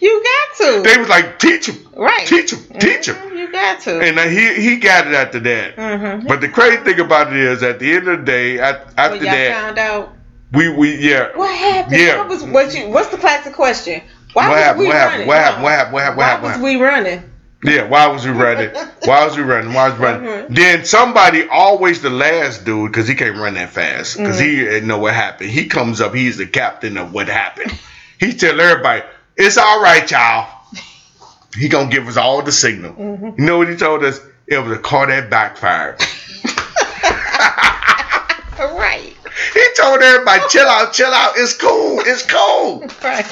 You 0.00 0.22
got 0.22 0.56
to. 0.58 0.82
They 0.82 0.98
was 0.98 1.08
like, 1.08 1.38
teach 1.38 1.66
him, 1.66 1.88
right. 1.96 2.26
teach 2.26 2.52
him, 2.52 2.78
teach 2.78 3.06
him. 3.06 3.36
You 3.38 3.50
got 3.50 3.80
to. 3.82 4.00
And 4.00 4.18
he 4.30 4.60
he 4.60 4.76
got 4.76 5.06
it 5.06 5.14
after 5.14 5.40
that. 5.40 5.76
mm-hmm. 5.76 6.26
But 6.26 6.42
the 6.42 6.48
crazy 6.50 6.76
thing 6.84 7.00
about 7.00 7.32
it 7.32 7.38
is, 7.38 7.62
at 7.62 7.78
the 7.78 7.90
end 7.90 8.08
of 8.08 8.18
the 8.20 8.24
day, 8.26 8.58
after 8.60 9.16
y'all 9.16 9.24
that, 9.24 9.52
found 9.54 9.78
out 9.78 10.12
we 10.52 10.68
we 10.68 10.96
yeah. 10.96 11.34
what 11.34 11.56
happened. 11.56 11.96
Yeah. 11.96 12.18
What 12.18 12.28
was 12.28 12.44
what 12.44 12.74
you? 12.74 12.90
What's 12.90 13.08
the 13.08 13.16
classic 13.16 13.54
question? 13.54 14.02
Why 14.34 14.48
What 14.48 14.54
was 14.56 14.62
happened? 14.64 14.80
we 14.80 14.86
What 14.88 14.96
happened? 14.96 15.12
running? 15.12 15.26
What 15.28 15.38
happened? 15.38 15.62
No. 15.62 15.64
What 15.64 15.72
happened? 15.72 15.92
What 15.94 16.02
happened? 16.02 16.16
What 16.18 16.26
happened? 16.26 16.42
Why 16.42 16.50
happened? 16.50 16.62
was 16.62 16.62
we 16.62 16.76
running? 16.76 17.22
Yeah, 17.64 17.88
why 17.88 18.06
was 18.08 18.24
we 18.26 18.30
running? 18.32 18.70
Why 19.04 19.24
was 19.24 19.36
we 19.36 19.42
running? 19.42 19.72
Why 19.72 19.88
was 19.88 19.98
we 19.98 20.04
running? 20.04 20.22
Mhm. 20.28 20.54
Then 20.54 20.84
somebody, 20.84 21.48
always 21.48 22.02
the 22.02 22.10
last 22.10 22.64
dude, 22.64 22.92
because 22.92 23.08
he 23.08 23.14
can't 23.14 23.36
run 23.38 23.54
that 23.54 23.70
fast, 23.70 24.16
because 24.18 24.38
he 24.38 24.56
Mm-hmm. 24.56 24.64
didn't 24.70 24.88
know 24.88 24.98
what 24.98 25.14
happened. 25.14 25.50
He 25.50 25.66
comes 25.66 26.00
up, 26.00 26.14
he's 26.14 26.36
the 26.36 26.46
captain 26.46 26.96
of 26.98 27.12
what 27.14 27.28
happened. 27.28 27.72
He 28.20 28.34
tell 28.34 28.60
everybody, 28.60 29.02
"It's 29.36 29.56
all 29.56 29.80
right, 29.82 30.08
y'all." 30.10 30.46
He 31.56 31.68
gonna 31.68 31.88
give 31.90 32.06
us 32.08 32.16
all 32.16 32.42
the 32.42 32.52
signal. 32.52 32.92
Mm-hmm. 32.92 33.40
You 33.40 33.46
know 33.46 33.58
what 33.58 33.68
he 33.68 33.76
told 33.76 34.04
us? 34.04 34.20
It 34.46 34.58
was 34.58 34.72
a 34.76 34.80
car 34.80 35.06
that 35.06 35.30
backfired. 35.30 36.00
Right. 38.58 39.14
He 39.52 39.66
told 39.76 40.00
everybody, 40.02 40.42
"Chill 40.48 40.66
out, 40.66 40.92
chill 40.92 41.12
out. 41.12 41.34
It's 41.36 41.52
cool, 41.54 42.00
it's 42.00 42.22
cool." 42.24 42.86
Right. 43.02 43.26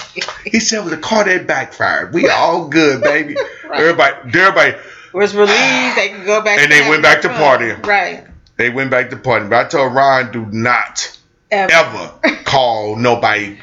He 0.45 0.61
said 0.61 0.85
was 0.85 0.93
a 0.93 0.97
car 0.99 1.25
that 1.25 1.47
backfired. 1.47 2.13
We 2.13 2.29
all 2.29 2.69
good, 2.69 3.03
baby. 3.03 3.37
Right. 3.67 3.81
Everybody, 3.81 4.39
everybody, 4.39 4.75
Was 5.13 5.35
relieved 5.35 5.97
they 5.97 6.11
could 6.11 6.27
go 6.27 6.43
back. 6.43 6.59
And 6.61 6.71
they 6.71 6.89
went 6.89 7.03
back 7.03 7.23
to 7.23 7.29
partying. 7.29 7.85
Right. 7.87 8.25
they 8.57 8.71
went 8.71 8.91
back 8.91 9.11
to 9.11 9.17
partying. 9.17 9.49
But 9.51 9.67
I 9.67 9.69
told 9.69 9.95
Ron, 9.95 10.31
do 10.33 10.47
not 10.51 11.17
Ever. 11.51 11.73
ever 11.73 12.37
call 12.45 12.97
nobody. 12.97 13.59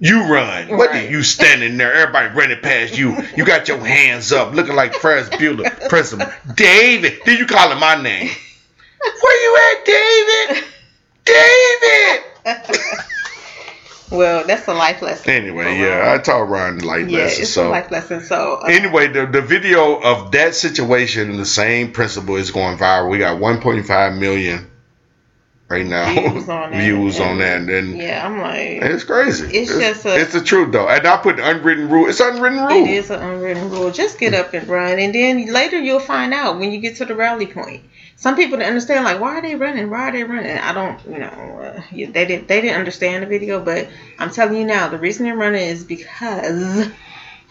You 0.00 0.26
run. 0.26 0.76
What 0.76 0.90
are 0.90 1.06
you 1.06 1.22
standing 1.22 1.76
there? 1.78 1.92
Everybody 1.94 2.34
running 2.34 2.60
past 2.60 2.98
you. 2.98 3.16
You 3.36 3.44
got 3.46 3.68
your 3.68 3.78
hands 3.78 4.32
up, 4.32 4.52
looking 4.52 4.74
like 4.74 4.92
Ferris 4.94 5.28
Bueller. 5.30 5.88
Principal 5.88 6.26
David. 6.54 7.20
Did 7.24 7.38
you 7.38 7.46
call 7.46 7.70
him 7.70 7.78
my 7.80 7.94
name. 8.02 8.28
Where 9.22 9.42
you 9.42 9.78
at, 9.78 9.84
David? 9.86 10.64
David. 11.24 12.22
Well, 14.10 14.46
that's 14.46 14.68
a 14.68 14.74
life 14.74 15.02
lesson. 15.02 15.30
Anyway, 15.30 15.76
yeah, 15.78 16.12
I 16.14 16.18
told 16.18 16.48
Ron 16.48 16.78
like 16.78 17.08
Yeah, 17.08 17.24
lesson. 17.24 17.42
it's 17.42 17.50
So 17.50 17.68
a 17.68 17.70
life 17.70 17.90
lesson. 17.90 18.20
So 18.20 18.60
uh, 18.62 18.66
anyway, 18.66 19.08
the 19.08 19.26
the 19.26 19.40
video 19.42 19.96
of 20.00 20.30
that 20.32 20.54
situation, 20.54 21.36
the 21.36 21.46
same 21.46 21.90
principle 21.90 22.36
is 22.36 22.50
going 22.50 22.76
viral. 22.78 23.10
We 23.10 23.18
got 23.18 23.38
1.5 23.40 24.18
million 24.18 24.70
right 25.68 25.84
now 25.86 26.12
Views 26.12 26.48
on 26.48 26.70
that. 26.70 26.80
views 26.84 27.18
on 27.18 27.38
that, 27.38 27.62
and 27.62 27.96
yeah, 27.96 28.24
I'm 28.24 28.38
like, 28.40 28.82
it's 28.92 29.02
crazy. 29.04 29.46
It's 29.56 29.70
just 29.70 30.04
a- 30.04 30.20
it's 30.20 30.32
the 30.32 30.42
truth 30.42 30.70
though, 30.70 30.86
and 30.88 31.04
I 31.04 31.16
put 31.16 31.36
the 31.36 31.48
unwritten 31.48 31.88
rule. 31.88 32.08
It's 32.08 32.20
unwritten 32.20 32.60
rule. 32.60 32.86
it 32.86 32.90
is 32.90 33.10
an 33.10 33.20
unwritten 33.20 33.70
rule. 33.70 33.90
Just 33.90 34.18
get 34.20 34.34
up 34.34 34.52
and 34.54 34.68
run, 34.68 35.00
and 35.00 35.12
then 35.14 35.46
later 35.52 35.78
you'll 35.80 35.98
find 35.98 36.32
out 36.32 36.58
when 36.58 36.70
you 36.70 36.78
get 36.78 36.96
to 36.96 37.04
the 37.04 37.16
rally 37.16 37.46
point. 37.46 37.82
Some 38.24 38.36
people 38.36 38.56
don't 38.56 38.66
understand, 38.66 39.04
like, 39.04 39.20
why 39.20 39.36
are 39.36 39.42
they 39.42 39.54
running? 39.54 39.90
Why 39.90 40.08
are 40.08 40.12
they 40.12 40.24
running? 40.24 40.56
I 40.56 40.72
don't, 40.72 40.98
you 41.04 41.18
know, 41.18 41.26
uh, 41.26 41.82
they 41.92 42.24
didn't 42.24 42.48
they 42.48 42.62
didn't 42.62 42.78
understand 42.78 43.22
the 43.22 43.26
video, 43.26 43.60
but 43.60 43.86
I'm 44.18 44.30
telling 44.30 44.56
you 44.56 44.64
now, 44.64 44.88
the 44.88 44.96
reason 44.96 45.26
they're 45.26 45.36
running 45.36 45.60
is 45.60 45.84
because 45.84 46.88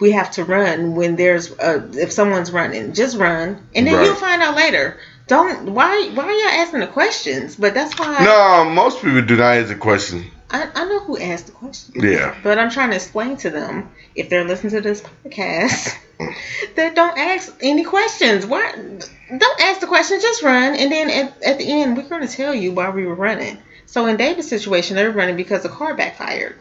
we 0.00 0.10
have 0.10 0.32
to 0.32 0.42
run 0.42 0.96
when 0.96 1.14
there's 1.14 1.52
uh, 1.52 1.86
if 1.92 2.10
someone's 2.10 2.50
running, 2.50 2.92
just 2.92 3.16
run, 3.16 3.64
and 3.72 3.86
then 3.86 3.94
Right. 3.94 4.04
you'll 4.04 4.16
find 4.16 4.42
out 4.42 4.56
later. 4.56 4.98
Don't 5.28 5.70
why 5.70 6.10
why 6.12 6.24
are 6.24 6.32
y'all 6.32 6.60
asking 6.62 6.80
the 6.80 6.88
questions? 6.88 7.54
But 7.54 7.72
that's 7.74 7.96
why 7.96 8.24
No, 8.24 8.64
most 8.68 9.00
people 9.00 9.22
do 9.22 9.36
not 9.36 9.54
answer 9.54 9.74
the 9.74 9.78
question. 9.78 10.28
I, 10.54 10.70
I 10.72 10.84
know 10.84 11.00
who 11.00 11.18
asked 11.18 11.46
the 11.46 11.52
question. 11.52 11.94
Yeah, 12.00 12.36
But 12.44 12.58
I'm 12.58 12.70
trying 12.70 12.90
to 12.90 12.96
explain 12.96 13.36
to 13.38 13.50
them 13.50 13.90
if 14.14 14.28
they're 14.28 14.44
listening 14.44 14.70
to 14.74 14.80
this 14.80 15.02
podcast 15.02 15.96
that 16.76 16.94
don't 16.94 17.18
ask 17.18 17.56
any 17.60 17.82
questions. 17.82 18.46
Why 18.46 18.72
don't 18.72 19.60
ask 19.60 19.80
the 19.80 19.88
question, 19.88 20.20
just 20.20 20.44
run 20.44 20.76
and 20.76 20.92
then 20.92 21.10
at, 21.10 21.42
at 21.42 21.58
the 21.58 21.82
end 21.82 21.96
we're 21.96 22.08
gonna 22.08 22.28
tell 22.28 22.54
you 22.54 22.70
why 22.70 22.90
we 22.90 23.04
were 23.04 23.16
running. 23.16 23.58
So 23.86 24.06
in 24.06 24.16
David's 24.16 24.48
situation, 24.48 24.94
they 24.96 25.04
were 25.04 25.12
running 25.12 25.36
because 25.36 25.64
the 25.64 25.68
car 25.68 25.94
backfired. 25.94 26.56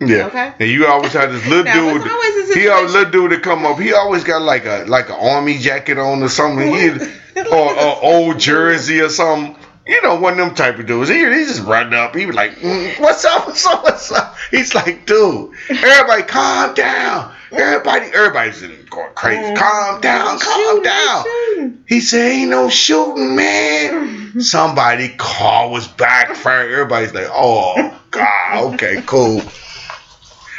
yeah. 0.00 0.26
Okay. 0.26 0.54
And 0.58 0.70
you 0.70 0.86
always 0.86 1.12
had 1.12 1.30
this 1.30 1.46
little 1.46 1.64
Now, 1.64 1.74
dude. 1.92 2.10
always 2.10 2.54
He 2.54 2.68
always 2.68 2.94
little 2.94 3.10
dude 3.12 3.30
to 3.32 3.40
come 3.40 3.66
up. 3.66 3.78
He 3.78 3.92
always 3.92 4.24
got 4.24 4.40
like 4.40 4.64
a 4.64 4.84
like 4.88 5.10
an 5.10 5.16
army 5.20 5.58
jacket 5.58 5.98
on 5.98 6.22
or 6.22 6.30
something. 6.30 6.74
He, 6.74 6.88
or, 7.40 7.78
or 7.78 8.02
old 8.02 8.38
jersey 8.38 9.00
or 9.00 9.10
something. 9.10 9.61
You 9.86 10.00
know, 10.02 10.16
one 10.20 10.34
of 10.34 10.38
them 10.38 10.54
type 10.54 10.78
of 10.78 10.86
dudes. 10.86 11.08
He, 11.08 11.18
he 11.18 11.44
just 11.44 11.62
run 11.62 11.92
up. 11.92 12.14
He 12.14 12.26
was 12.26 12.36
like, 12.36 12.52
mm, 12.56 13.00
"What's 13.00 13.24
up? 13.24 13.46
What's 13.46 13.66
up? 13.66 13.82
What's 13.82 14.12
up?" 14.12 14.36
He's 14.50 14.74
like, 14.74 15.06
"Dude, 15.06 15.52
everybody, 15.68 16.22
calm 16.22 16.74
down. 16.74 17.34
Everybody, 17.50 18.06
everybody's 18.06 18.60
going 18.88 19.12
crazy. 19.14 19.42
Mm. 19.42 19.56
Calm 19.56 20.00
down, 20.00 20.38
calm 20.38 20.76
Shooting, 20.76 20.82
down." 20.84 21.24
shooting. 21.24 21.84
He 21.88 22.00
said, 22.00 22.30
"Ain't 22.30 22.50
no 22.50 22.68
shooting, 22.68 23.34
man." 23.34 24.40
Somebody 24.40 25.08
car 25.18 25.68
was 25.68 25.88
backfiring. 25.88 26.72
Everybody's 26.72 27.14
like, 27.14 27.28
"Oh 27.30 28.00
God, 28.10 28.74
okay, 28.74 29.02
cool." 29.06 29.42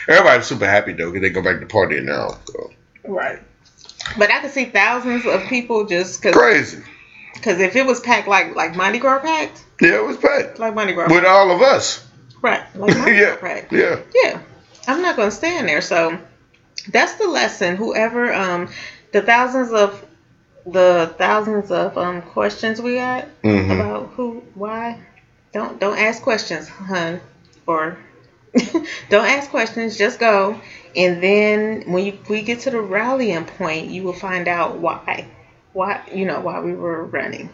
Everybody's 0.07 0.47
super 0.47 0.67
happy 0.67 0.93
though 0.93 1.11
because 1.11 1.21
they 1.21 1.29
go 1.29 1.41
back 1.41 1.61
to 1.61 1.65
partying 1.65 2.03
now. 2.03 2.37
So. 2.45 2.71
Right. 3.05 3.39
But 4.17 4.31
I 4.31 4.41
could 4.41 4.51
see 4.51 4.65
thousands 4.65 5.25
of 5.25 5.43
people 5.43 5.85
just 5.85 6.21
because 6.21 6.35
Crazy. 6.35 6.83
Because 7.33 7.59
if 7.59 7.75
it 7.75 7.85
was 7.85 7.99
packed 7.99 8.27
like 8.27 8.55
like 8.55 8.75
Mardi 8.75 8.99
Gras 8.99 9.19
packed, 9.19 9.63
Yeah, 9.81 9.95
it 9.95 10.03
was 10.03 10.17
packed 10.17 10.59
like 10.59 10.73
Mardi 10.73 10.93
Gras, 10.93 11.09
with 11.11 11.25
all 11.25 11.51
of 11.51 11.61
us. 11.61 11.99
right? 12.41 12.61
Like 12.75 12.95
Mardi 12.97 13.13
yeah, 13.13 13.35
Gras 13.35 13.49
packed. 13.49 13.71
yeah. 13.71 13.99
Yeah, 14.23 14.39
I'm 14.87 15.01
not 15.01 15.15
gonna 15.15 15.31
stand 15.31 15.67
there. 15.67 15.81
So 15.81 16.17
that's 16.87 17.13
the 17.15 17.27
lesson. 17.27 17.75
Whoever 17.75 18.31
um 18.33 18.69
the 19.11 19.21
thousands 19.21 19.71
of 19.71 20.03
the 20.65 21.13
thousands 21.17 21.71
of 21.71 21.97
um 21.97 22.21
questions 22.21 22.81
we 22.81 22.95
got 22.95 23.27
Mhm. 23.43 23.73
about 23.75 24.11
who 24.15 24.43
why 24.55 24.97
don't 25.53 25.79
don't 25.79 25.97
ask 25.97 26.21
questions, 26.21 26.67
hun, 26.67 27.19
or 27.67 27.97
don't 29.09 29.25
ask 29.25 29.49
questions. 29.49 29.97
Just 29.97 30.19
go, 30.19 30.59
and 30.95 31.21
then 31.21 31.83
when 31.85 32.05
you, 32.05 32.17
we 32.29 32.41
get 32.43 32.61
to 32.61 32.69
the 32.71 32.79
rallying 32.79 33.45
point, 33.45 33.87
you 33.87 34.03
will 34.03 34.13
find 34.13 34.47
out 34.47 34.77
why. 34.77 35.25
Why 35.73 36.01
you 36.13 36.25
know 36.25 36.39
why 36.39 36.59
we 36.59 36.73
were 36.73 37.05
running. 37.05 37.49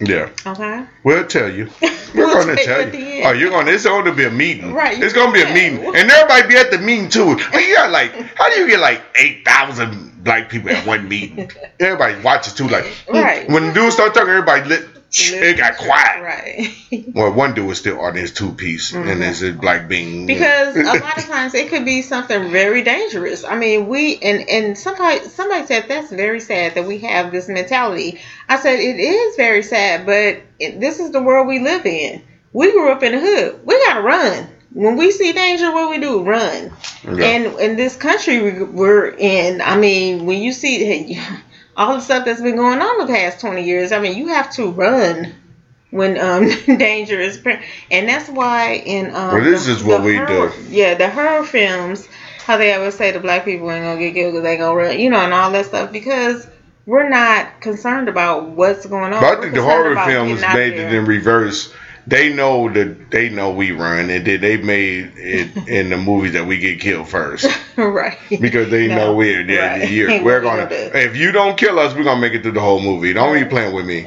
Yeah. 0.00 0.30
Okay. 0.46 0.86
We'll 1.04 1.26
tell 1.26 1.50
you. 1.52 1.68
We're 1.82 1.90
We'll 2.14 2.32
to 2.56 2.64
tell 2.64 2.80
you 2.80 2.86
at 2.86 2.94
you. 2.94 3.00
the 3.00 3.06
end. 3.06 3.26
Oh, 3.26 3.32
you're 3.32 3.50
to, 3.66 3.72
it's 3.72 3.84
going 3.84 4.06
to 4.06 4.12
be 4.14 4.24
a 4.24 4.30
meeting. 4.30 4.72
Right, 4.72 4.98
It's 5.02 5.12
going 5.12 5.30
to 5.30 5.32
be 5.34 5.42
a 5.42 5.52
meeting. 5.52 5.84
And 5.94 6.10
everybody 6.10 6.48
be 6.48 6.56
at 6.56 6.70
the 6.70 6.78
meeting 6.78 7.10
too. 7.10 7.32
And 7.52 7.54
you 7.66 7.74
got 7.74 7.90
like, 7.90 8.12
how 8.36 8.48
do 8.48 8.60
you 8.60 8.66
get 8.66 8.80
like 8.80 9.02
8,000 9.18 10.24
black 10.24 10.48
people 10.48 10.70
at 10.70 10.86
one 10.86 11.06
meeting? 11.06 11.50
Everybody 11.80 12.18
watches 12.22 12.54
too. 12.54 12.66
Like, 12.68 12.86
Right. 13.10 13.46
when 13.50 13.66
the 13.66 13.72
dudes 13.74 13.94
start 13.94 14.14
talking, 14.14 14.30
everybody 14.30 14.68
lit. 14.70 14.88
It 15.12 15.56
got 15.56 15.76
quiet. 15.76 16.22
Right. 16.22 16.76
Well, 17.14 17.32
one 17.32 17.54
dude 17.54 17.66
was 17.66 17.78
still 17.78 18.00
on 18.00 18.14
his 18.14 18.32
two 18.32 18.52
piece, 18.52 18.92
and 18.92 19.22
it's 19.22 19.42
a 19.42 19.52
black 19.52 19.88
bean. 19.88 20.08
Mm-hmm. 20.08 20.26
Because 20.26 20.76
a 20.76 20.82
lot 20.82 21.18
of 21.18 21.24
times 21.28 21.54
it 21.54 21.68
could 21.68 21.84
be 21.84 22.02
something 22.02 22.50
very 22.50 22.82
dangerous. 22.82 23.44
I 23.44 23.56
mean, 23.56 23.86
we 23.88 24.16
and 24.18 24.48
and 24.48 24.76
somebody 24.78 25.20
somebody 25.28 25.66
said 25.66 25.84
that's 25.88 26.10
very 26.10 26.40
sad 26.40 26.74
that 26.74 26.86
we 26.86 26.98
have 26.98 27.30
this 27.30 27.48
mentality. 27.48 28.20
I 28.48 28.58
said 28.60 28.80
it 28.80 28.98
is 28.98 29.36
very 29.36 29.62
sad, 29.62 30.04
but 30.06 30.42
it, 30.58 30.80
this 30.80 30.98
is 31.00 31.10
the 31.12 31.22
world 31.22 31.46
we 31.46 31.60
live 31.60 31.86
in. 31.86 32.22
We 32.52 32.72
grew 32.72 32.90
up 32.90 33.02
in 33.04 33.12
the 33.12 33.20
hood. 33.20 33.60
We 33.64 33.74
gotta 33.86 34.02
run. 34.02 34.48
When 34.72 34.96
we 34.96 35.10
see 35.10 35.32
danger, 35.32 35.72
what 35.72 35.90
we 35.90 35.98
do? 35.98 36.22
Run. 36.22 36.72
Yeah. 37.04 37.24
And 37.24 37.60
in 37.60 37.76
this 37.76 37.96
country 37.96 38.40
we- 38.40 38.64
we're 38.64 39.08
in, 39.08 39.60
I 39.60 39.76
mean, 39.76 40.26
when 40.26 40.40
you 40.42 40.52
see 40.52 41.20
all 41.80 41.94
the 41.94 42.00
stuff 42.00 42.24
that's 42.26 42.42
been 42.42 42.56
going 42.56 42.80
on 42.80 43.06
the 43.06 43.12
past 43.12 43.40
20 43.40 43.64
years, 43.64 43.90
I 43.90 44.00
mean, 44.00 44.16
you 44.18 44.28
have 44.28 44.50
to 44.56 44.70
run 44.70 45.34
when 45.90 46.16
um 46.18 46.48
danger 46.78 47.18
is 47.18 47.38
pre- 47.38 47.58
and 47.90 48.08
that's 48.08 48.28
why 48.28 48.74
in 48.74 49.06
um 49.06 49.34
Well, 49.34 49.42
this 49.42 49.66
is 49.66 49.82
what 49.82 50.02
we 50.04 50.14
horror- 50.14 50.50
do. 50.50 50.62
yeah 50.68 50.94
the 50.94 51.08
horror 51.10 51.42
films 51.44 52.06
how 52.46 52.56
they 52.58 52.72
always 52.74 52.94
say 52.94 53.10
the 53.10 53.18
black 53.18 53.44
people 53.44 53.68
ain't 53.72 53.84
gonna 53.84 53.98
get 53.98 54.14
killed 54.14 54.32
because 54.34 54.44
they 54.44 54.56
gonna 54.56 54.76
run 54.76 55.00
you 55.00 55.10
know 55.10 55.18
and 55.18 55.32
all 55.32 55.50
that 55.50 55.66
stuff 55.66 55.90
because 55.90 56.46
we're 56.86 57.08
not 57.08 57.60
concerned 57.60 58.08
about 58.08 58.50
what's 58.50 58.86
going 58.86 59.12
on 59.12 59.20
But 59.20 59.38
I 59.38 59.40
think 59.40 59.54
the 59.54 59.62
horror 59.62 59.96
films 60.06 60.40
made 60.42 60.74
it 60.74 60.92
in 60.92 61.04
reverse. 61.06 61.72
They 62.06 62.32
know 62.32 62.68
that 62.72 63.10
they 63.10 63.28
know 63.28 63.50
we 63.52 63.72
run, 63.72 64.10
and 64.10 64.26
then 64.26 64.40
they 64.40 64.56
made 64.56 65.12
it 65.16 65.50
in 65.68 65.90
the 65.90 65.96
movies 65.96 66.32
that 66.32 66.46
we 66.46 66.58
get 66.58 66.80
killed 66.80 67.08
first 67.08 67.46
right 67.76 68.18
because 68.40 68.70
they 68.70 68.88
No, 68.88 68.96
know 68.96 69.14
we're 69.14 69.42
yeah, 69.42 69.78
right. 69.78 69.90
you're, 69.90 70.08
we're 70.24 70.40
gonna. 70.40 70.68
If 70.70 71.16
you 71.16 71.32
don't 71.32 71.56
kill 71.58 71.78
us, 71.78 71.94
we're 71.94 72.04
gonna 72.04 72.20
make 72.20 72.32
it 72.32 72.42
through 72.42 72.52
the 72.52 72.60
whole 72.60 72.80
movie. 72.80 73.12
Don't 73.12 73.32
be 73.34 73.44
playing 73.44 73.74
with 73.74 73.86
me. 73.86 74.02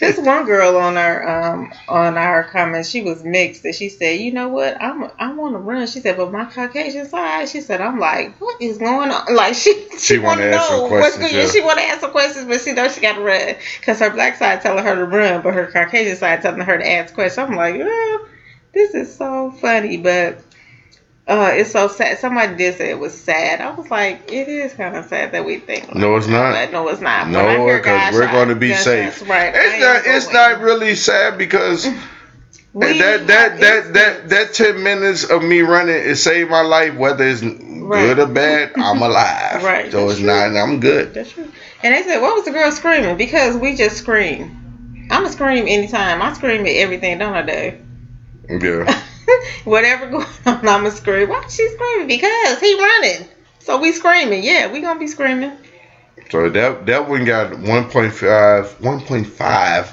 this 0.00 0.18
one 0.18 0.44
girl 0.44 0.76
on 0.76 0.96
our 0.96 1.52
um 1.52 1.72
on 1.88 2.16
our 2.16 2.44
comments, 2.44 2.88
she 2.88 3.02
was 3.02 3.24
mixed, 3.24 3.64
and 3.64 3.74
she 3.74 3.88
said, 3.88 4.20
"You 4.20 4.32
know 4.32 4.48
what? 4.48 4.80
I'm 4.80 5.10
I 5.18 5.32
want 5.32 5.54
to 5.54 5.58
run." 5.58 5.86
She 5.86 6.00
said, 6.00 6.16
"But 6.16 6.32
my 6.32 6.44
Caucasian 6.44 7.06
side," 7.08 7.48
she 7.48 7.60
said, 7.60 7.80
"I'm 7.80 7.98
like, 7.98 8.40
what 8.40 8.60
is 8.60 8.78
going 8.78 9.10
on?" 9.10 9.34
Like 9.34 9.54
she 9.54 9.72
She 9.98 10.18
wanna 10.18 10.42
wanna 10.42 10.56
ask 10.56 10.66
some 10.66 10.80
questions, 10.86 11.32
yeah. 11.32 11.46
She 11.46 11.60
want 11.60 11.78
to 11.78 11.84
ask 11.84 12.00
some 12.00 12.10
questions, 12.10 12.44
but 12.46 12.60
she 12.60 12.72
knows 12.72 12.94
she 12.94 13.00
got 13.00 13.14
to 13.14 13.20
run 13.20 13.54
because 13.80 13.98
her 13.98 14.10
black 14.10 14.36
side 14.36 14.60
telling 14.60 14.84
her 14.84 14.94
to 14.94 15.04
run, 15.04 15.40
but 15.42 15.52
her 15.54 15.66
Caucasian 15.66 16.16
side 16.16 16.40
telling 16.42 16.60
her 16.60 16.78
to 16.78 16.88
ask 16.88 17.03
questions. 17.12 17.48
I'm 17.48 17.56
like, 17.56 17.76
oh, 17.78 18.28
this 18.72 18.94
is 18.94 19.14
so 19.14 19.50
funny, 19.50 19.96
but. 19.96 20.38
Uh, 21.26 21.52
it's 21.54 21.72
so 21.72 21.88
sad. 21.88 22.18
Somebody 22.18 22.54
did 22.54 22.76
say 22.76 22.90
it 22.90 22.98
was 22.98 23.18
sad. 23.18 23.62
I 23.62 23.70
was 23.70 23.90
like, 23.90 24.30
it 24.30 24.46
is 24.46 24.74
kind 24.74 24.94
of 24.94 25.06
sad 25.06 25.32
that 25.32 25.42
we 25.42 25.56
think. 25.56 25.94
No, 25.94 26.16
it's 26.16 26.26
not. 26.26 26.52
But 26.52 26.70
no, 26.70 26.86
it's 26.88 27.00
not. 27.00 27.30
No, 27.30 27.64
because 27.66 28.12
we're 28.12 28.30
going 28.30 28.50
to 28.50 28.54
be 28.54 28.68
gunshots, 28.68 28.84
safe. 29.16 29.26
Right. 29.26 29.54
It's 29.54 29.72
ain't 29.72 29.80
not. 29.80 30.02
It's 30.04 30.26
going. 30.26 30.36
not 30.36 30.60
really 30.60 30.94
sad 30.94 31.38
because 31.38 31.88
We 32.74 32.98
that 32.98 33.28
that 33.28 33.60
that 33.60 33.94
that 33.94 34.28
that 34.30 34.52
ten 34.52 34.82
minutes 34.82 35.22
of 35.30 35.44
me 35.44 35.60
running 35.60 35.94
it 35.94 36.16
saved 36.16 36.50
my 36.50 36.62
life. 36.62 36.96
Whether 36.96 37.24
it's 37.24 37.40
good 37.40 38.18
or 38.18 38.26
bad, 38.26 38.72
I'm 38.74 39.00
alive. 39.02 39.62
Right, 39.62 39.92
So 39.92 40.08
that's 40.08 40.18
it's 40.18 40.26
not. 40.26 40.56
I'm 40.56 40.80
good. 40.80 41.14
That's 41.14 41.30
true. 41.30 41.48
And 41.84 41.94
they 41.94 42.02
said, 42.02 42.20
"What 42.20 42.34
was 42.34 42.44
the 42.44 42.50
girl 42.50 42.72
screaming?" 42.72 43.16
Because 43.16 43.56
we 43.56 43.76
just 43.76 43.98
scream. 43.98 44.63
I'ma 45.10 45.28
scream 45.28 45.66
anytime. 45.68 46.22
I 46.22 46.32
scream 46.32 46.62
at 46.62 46.68
everything, 46.76 47.18
don't 47.18 47.34
I, 47.34 47.42
Dave? 47.42 47.80
Yeah. 48.48 49.02
Whatever 49.64 50.08
going 50.10 50.26
on, 50.46 50.68
I'ma 50.68 50.90
scream. 50.90 51.28
Why 51.28 51.46
she 51.48 51.68
screaming? 51.70 52.08
Because 52.08 52.60
he 52.60 52.74
running. 52.78 53.28
So 53.60 53.78
we 53.80 53.92
screaming. 53.92 54.42
Yeah, 54.44 54.70
we 54.72 54.80
gonna 54.80 55.00
be 55.00 55.06
screaming. 55.06 55.52
So 56.30 56.48
that 56.50 56.86
that 56.86 57.08
one 57.08 57.24
got 57.24 57.52
1.5 57.52 58.74
1.5 58.76 59.88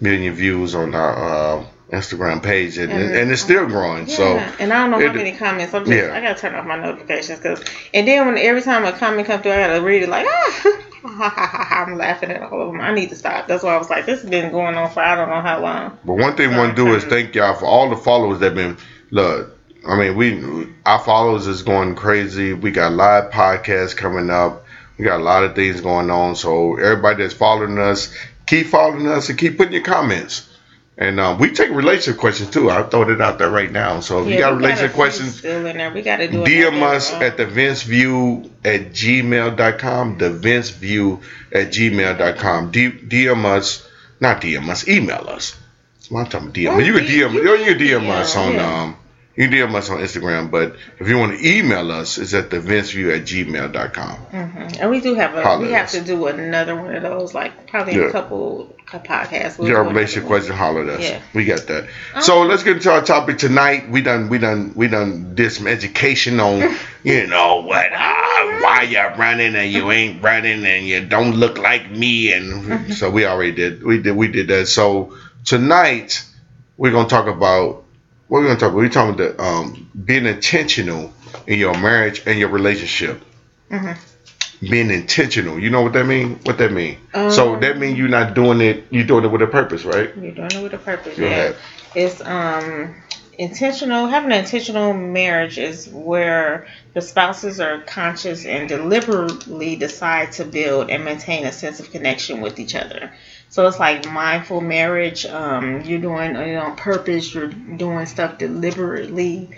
million 0.00 0.34
views 0.34 0.74
on 0.74 0.94
our 0.94 1.58
uh, 1.60 1.66
Instagram 1.90 2.42
page, 2.42 2.76
and, 2.78 2.92
And- 2.92 3.14
and 3.16 3.30
it's 3.30 3.42
still 3.42 3.66
growing. 3.66 4.06
Yeah. 4.08 4.14
So 4.16 4.36
and 4.58 4.72
I 4.72 4.78
don't 4.82 4.90
know 4.90 5.00
it- 5.00 5.06
how 5.08 5.12
many 5.14 5.32
comments. 5.32 5.72
I'm 5.74 5.84
just 5.86 5.96
yeah. 5.96 6.14
I 6.14 6.20
gotta 6.20 6.38
turn 6.38 6.54
off 6.54 6.66
my 6.66 6.76
notifications 6.78 7.38
because 7.38 7.64
and 7.94 8.06
then 8.06 8.26
when 8.26 8.36
every 8.38 8.62
time 8.62 8.84
a 8.84 8.92
comment 8.92 9.26
comes 9.26 9.42
through, 9.42 9.52
I 9.52 9.66
gotta 9.68 9.80
read 9.82 10.02
it 10.02 10.08
like 10.08 10.26
ah, 10.28 10.82
I'm 11.20 11.96
laughing 11.96 12.30
at 12.30 12.42
all 12.42 12.60
of 12.60 12.72
them. 12.72 12.80
I 12.80 12.92
need 12.92 13.10
to 13.10 13.16
stop. 13.16 13.46
That's 13.46 13.62
why 13.62 13.74
I 13.74 13.78
was 13.78 13.90
like, 13.90 14.06
this 14.06 14.22
has 14.22 14.30
been 14.30 14.50
going 14.50 14.74
on 14.74 14.90
for 14.90 15.00
I 15.00 15.14
don't 15.14 15.28
know 15.28 15.40
how 15.40 15.60
long. 15.60 15.98
But 16.04 16.14
one 16.14 16.36
thing 16.36 16.52
I 16.52 16.58
want 16.58 16.76
to 16.76 16.84
do 16.84 16.94
is 16.94 17.04
thank 17.04 17.34
y'all 17.34 17.54
for 17.54 17.66
all 17.66 17.88
the 17.88 17.96
followers 17.96 18.40
that 18.40 18.54
been 18.54 18.76
look. 19.10 19.56
I 19.86 19.96
mean, 19.96 20.16
we 20.16 20.74
our 20.84 20.98
followers 20.98 21.46
is 21.46 21.62
going 21.62 21.94
crazy. 21.94 22.52
We 22.54 22.72
got 22.72 22.92
live 22.92 23.30
podcasts 23.30 23.96
coming 23.96 24.30
up. 24.30 24.64
We 24.98 25.04
got 25.04 25.20
a 25.20 25.22
lot 25.22 25.44
of 25.44 25.54
things 25.54 25.80
going 25.80 26.10
on. 26.10 26.34
So 26.34 26.76
everybody 26.76 27.22
that's 27.22 27.34
following 27.34 27.78
us, 27.78 28.12
keep 28.46 28.66
following 28.66 29.06
us 29.06 29.28
and 29.28 29.38
keep 29.38 29.58
putting 29.58 29.74
your 29.74 29.82
comments. 29.82 30.45
And 30.98 31.20
um, 31.20 31.38
we 31.38 31.52
take 31.52 31.70
relationship 31.70 32.18
questions 32.18 32.50
too. 32.50 32.70
I'll 32.70 32.88
throw 32.88 33.02
it 33.10 33.20
out 33.20 33.38
there 33.38 33.50
right 33.50 33.70
now. 33.70 34.00
So 34.00 34.22
if 34.22 34.32
you 34.32 34.38
got 34.38 34.56
relationship 34.56 34.92
few 34.92 34.96
questions, 34.96 35.38
still 35.38 35.66
in 35.66 35.76
there. 35.76 35.92
We 35.92 36.00
gotta 36.00 36.26
do 36.26 36.42
DM 36.42 36.82
us 36.82 37.12
at 37.12 37.36
the 37.36 37.44
Vince 37.44 37.82
View 37.82 38.50
at 38.64 38.92
gmail.com. 38.92 40.16
The 40.16 40.30
Vince 40.30 40.70
View 40.70 41.20
at 41.52 41.68
gmail.com. 41.68 42.70
D- 42.70 42.90
DM 42.90 43.44
us, 43.44 43.86
not 44.20 44.40
DM 44.40 44.68
us, 44.70 44.88
email 44.88 45.26
us. 45.28 45.54
I'm 46.10 46.26
talking 46.26 46.52
DM. 46.52 46.72
Or 46.72 46.80
you 46.80 46.94
can 46.94 47.04
D- 47.04 47.20
DM, 47.20 47.32
you 47.34 47.42
you, 47.42 47.56
can 47.56 47.78
can 47.78 47.86
DM 47.86 48.00
DM, 48.06 48.10
us 48.10 48.36
on 48.36 48.54
yeah. 48.54 48.82
um, 48.82 48.96
you 49.36 49.48
can 49.48 49.58
DM 49.58 49.74
us 49.74 49.90
on 49.90 49.98
Instagram. 49.98 50.50
But 50.50 50.76
if 50.98 51.08
you 51.08 51.18
want 51.18 51.38
to 51.38 51.46
email 51.46 51.92
us, 51.92 52.18
it's 52.18 52.34
at 52.34 52.50
the 52.50 52.56
at 52.56 52.62
gmail.com. 52.62 54.16
mhm. 54.32 54.80
And 54.80 54.90
we 54.90 55.00
do 55.00 55.14
have 55.14 55.34
a 55.34 55.42
Holler 55.42 55.66
we 55.66 55.72
have 55.72 55.90
to 55.90 56.00
do 56.00 56.26
another 56.26 56.74
one 56.74 56.94
of 56.94 57.02
those, 57.02 57.34
like 57.34 57.66
probably 57.68 57.96
Yeah. 57.96 58.04
a 58.06 58.12
couple 58.12 58.74
of 58.92 59.02
podcasts. 59.02 59.58
We'll 59.58 59.68
Your 59.68 59.84
relationship 59.84 60.26
question, 60.26 60.54
holler 60.56 60.88
us. 60.90 61.00
Yeah. 61.02 61.20
We 61.34 61.44
got 61.44 61.66
that. 61.66 61.88
So 62.20 62.42
let's 62.42 62.62
get 62.62 62.76
into 62.76 62.90
our 62.90 63.02
topic 63.02 63.38
tonight. 63.38 63.90
We 63.90 64.00
done, 64.00 64.28
we 64.28 64.38
done, 64.38 64.72
we 64.74 64.88
done 64.88 65.34
did 65.34 65.50
some 65.52 65.66
education 65.66 66.40
on, 66.40 66.74
you 67.02 67.26
know, 67.26 67.62
what, 67.62 67.92
uh, 67.92 68.60
why 68.62 68.86
you're 68.88 69.14
running 69.16 69.54
and 69.54 69.70
you 69.70 69.90
ain't 69.90 70.22
running 70.22 70.64
and 70.64 70.86
you 70.86 71.04
don't 71.04 71.34
look 71.36 71.58
like 71.58 71.90
me, 71.90 72.32
and 72.32 72.94
so 72.94 73.10
we 73.10 73.26
already 73.26 73.52
did, 73.52 73.82
we 73.82 74.00
did, 74.00 74.16
we 74.16 74.28
did 74.28 74.48
that. 74.48 74.66
So 74.66 75.14
tonight 75.44 76.24
we're 76.76 76.92
gonna 76.92 77.08
talk 77.08 77.26
about 77.26 77.84
what 78.28 78.40
we're 78.40 78.46
gonna 78.48 78.58
talk 78.58 78.70
about. 78.70 78.76
We're 78.76 78.88
talking 78.88 79.14
about 79.20 79.40
um, 79.40 79.90
being 80.04 80.26
intentional 80.26 81.12
in 81.46 81.58
your 81.58 81.74
marriage 81.78 82.22
and 82.26 82.38
your 82.38 82.48
relationship. 82.48 83.22
Mhm. 83.70 83.96
Being 84.60 84.90
intentional, 84.90 85.58
you 85.58 85.68
know 85.68 85.82
what 85.82 85.92
that 85.92 86.06
mean? 86.06 86.40
What 86.44 86.56
that 86.58 86.72
mean? 86.72 86.98
so 87.30 87.54
Um, 87.54 87.60
that 87.60 87.76
mean 87.78 87.94
you're 87.96 88.08
not 88.08 88.34
doing 88.34 88.60
it. 88.62 88.84
You're 88.90 89.04
doing 89.04 89.24
it 89.24 89.28
with 89.28 89.42
a 89.42 89.46
purpose, 89.46 89.84
right? 89.84 90.10
You're 90.20 90.32
doing 90.32 90.50
it 90.50 90.62
with 90.62 90.72
a 90.72 90.78
purpose. 90.78 91.18
Yeah. 91.18 91.52
It's 91.94 92.20
um 92.22 92.94
intentional 93.38 94.06
having 94.06 94.32
an 94.32 94.38
intentional 94.38 94.94
marriage 94.94 95.58
is 95.58 95.88
where 95.88 96.66
the 96.94 97.02
spouses 97.02 97.60
are 97.60 97.80
conscious 97.80 98.46
and 98.46 98.66
deliberately 98.66 99.76
decide 99.76 100.32
to 100.32 100.44
build 100.44 100.90
and 100.90 101.04
maintain 101.04 101.44
a 101.44 101.52
sense 101.52 101.78
of 101.78 101.90
connection 101.90 102.40
with 102.40 102.58
each 102.58 102.74
other. 102.74 103.12
So 103.48 103.66
it's 103.66 103.78
like 103.78 104.10
mindful 104.10 104.60
marriage. 104.60 105.24
Um, 105.24 105.82
you're 105.82 106.00
doing 106.00 106.36
it 106.36 106.56
on 106.56 106.76
purpose. 106.76 107.34
You're 107.34 107.48
doing 107.48 108.06
stuff 108.06 108.38
deliberately 108.38 109.50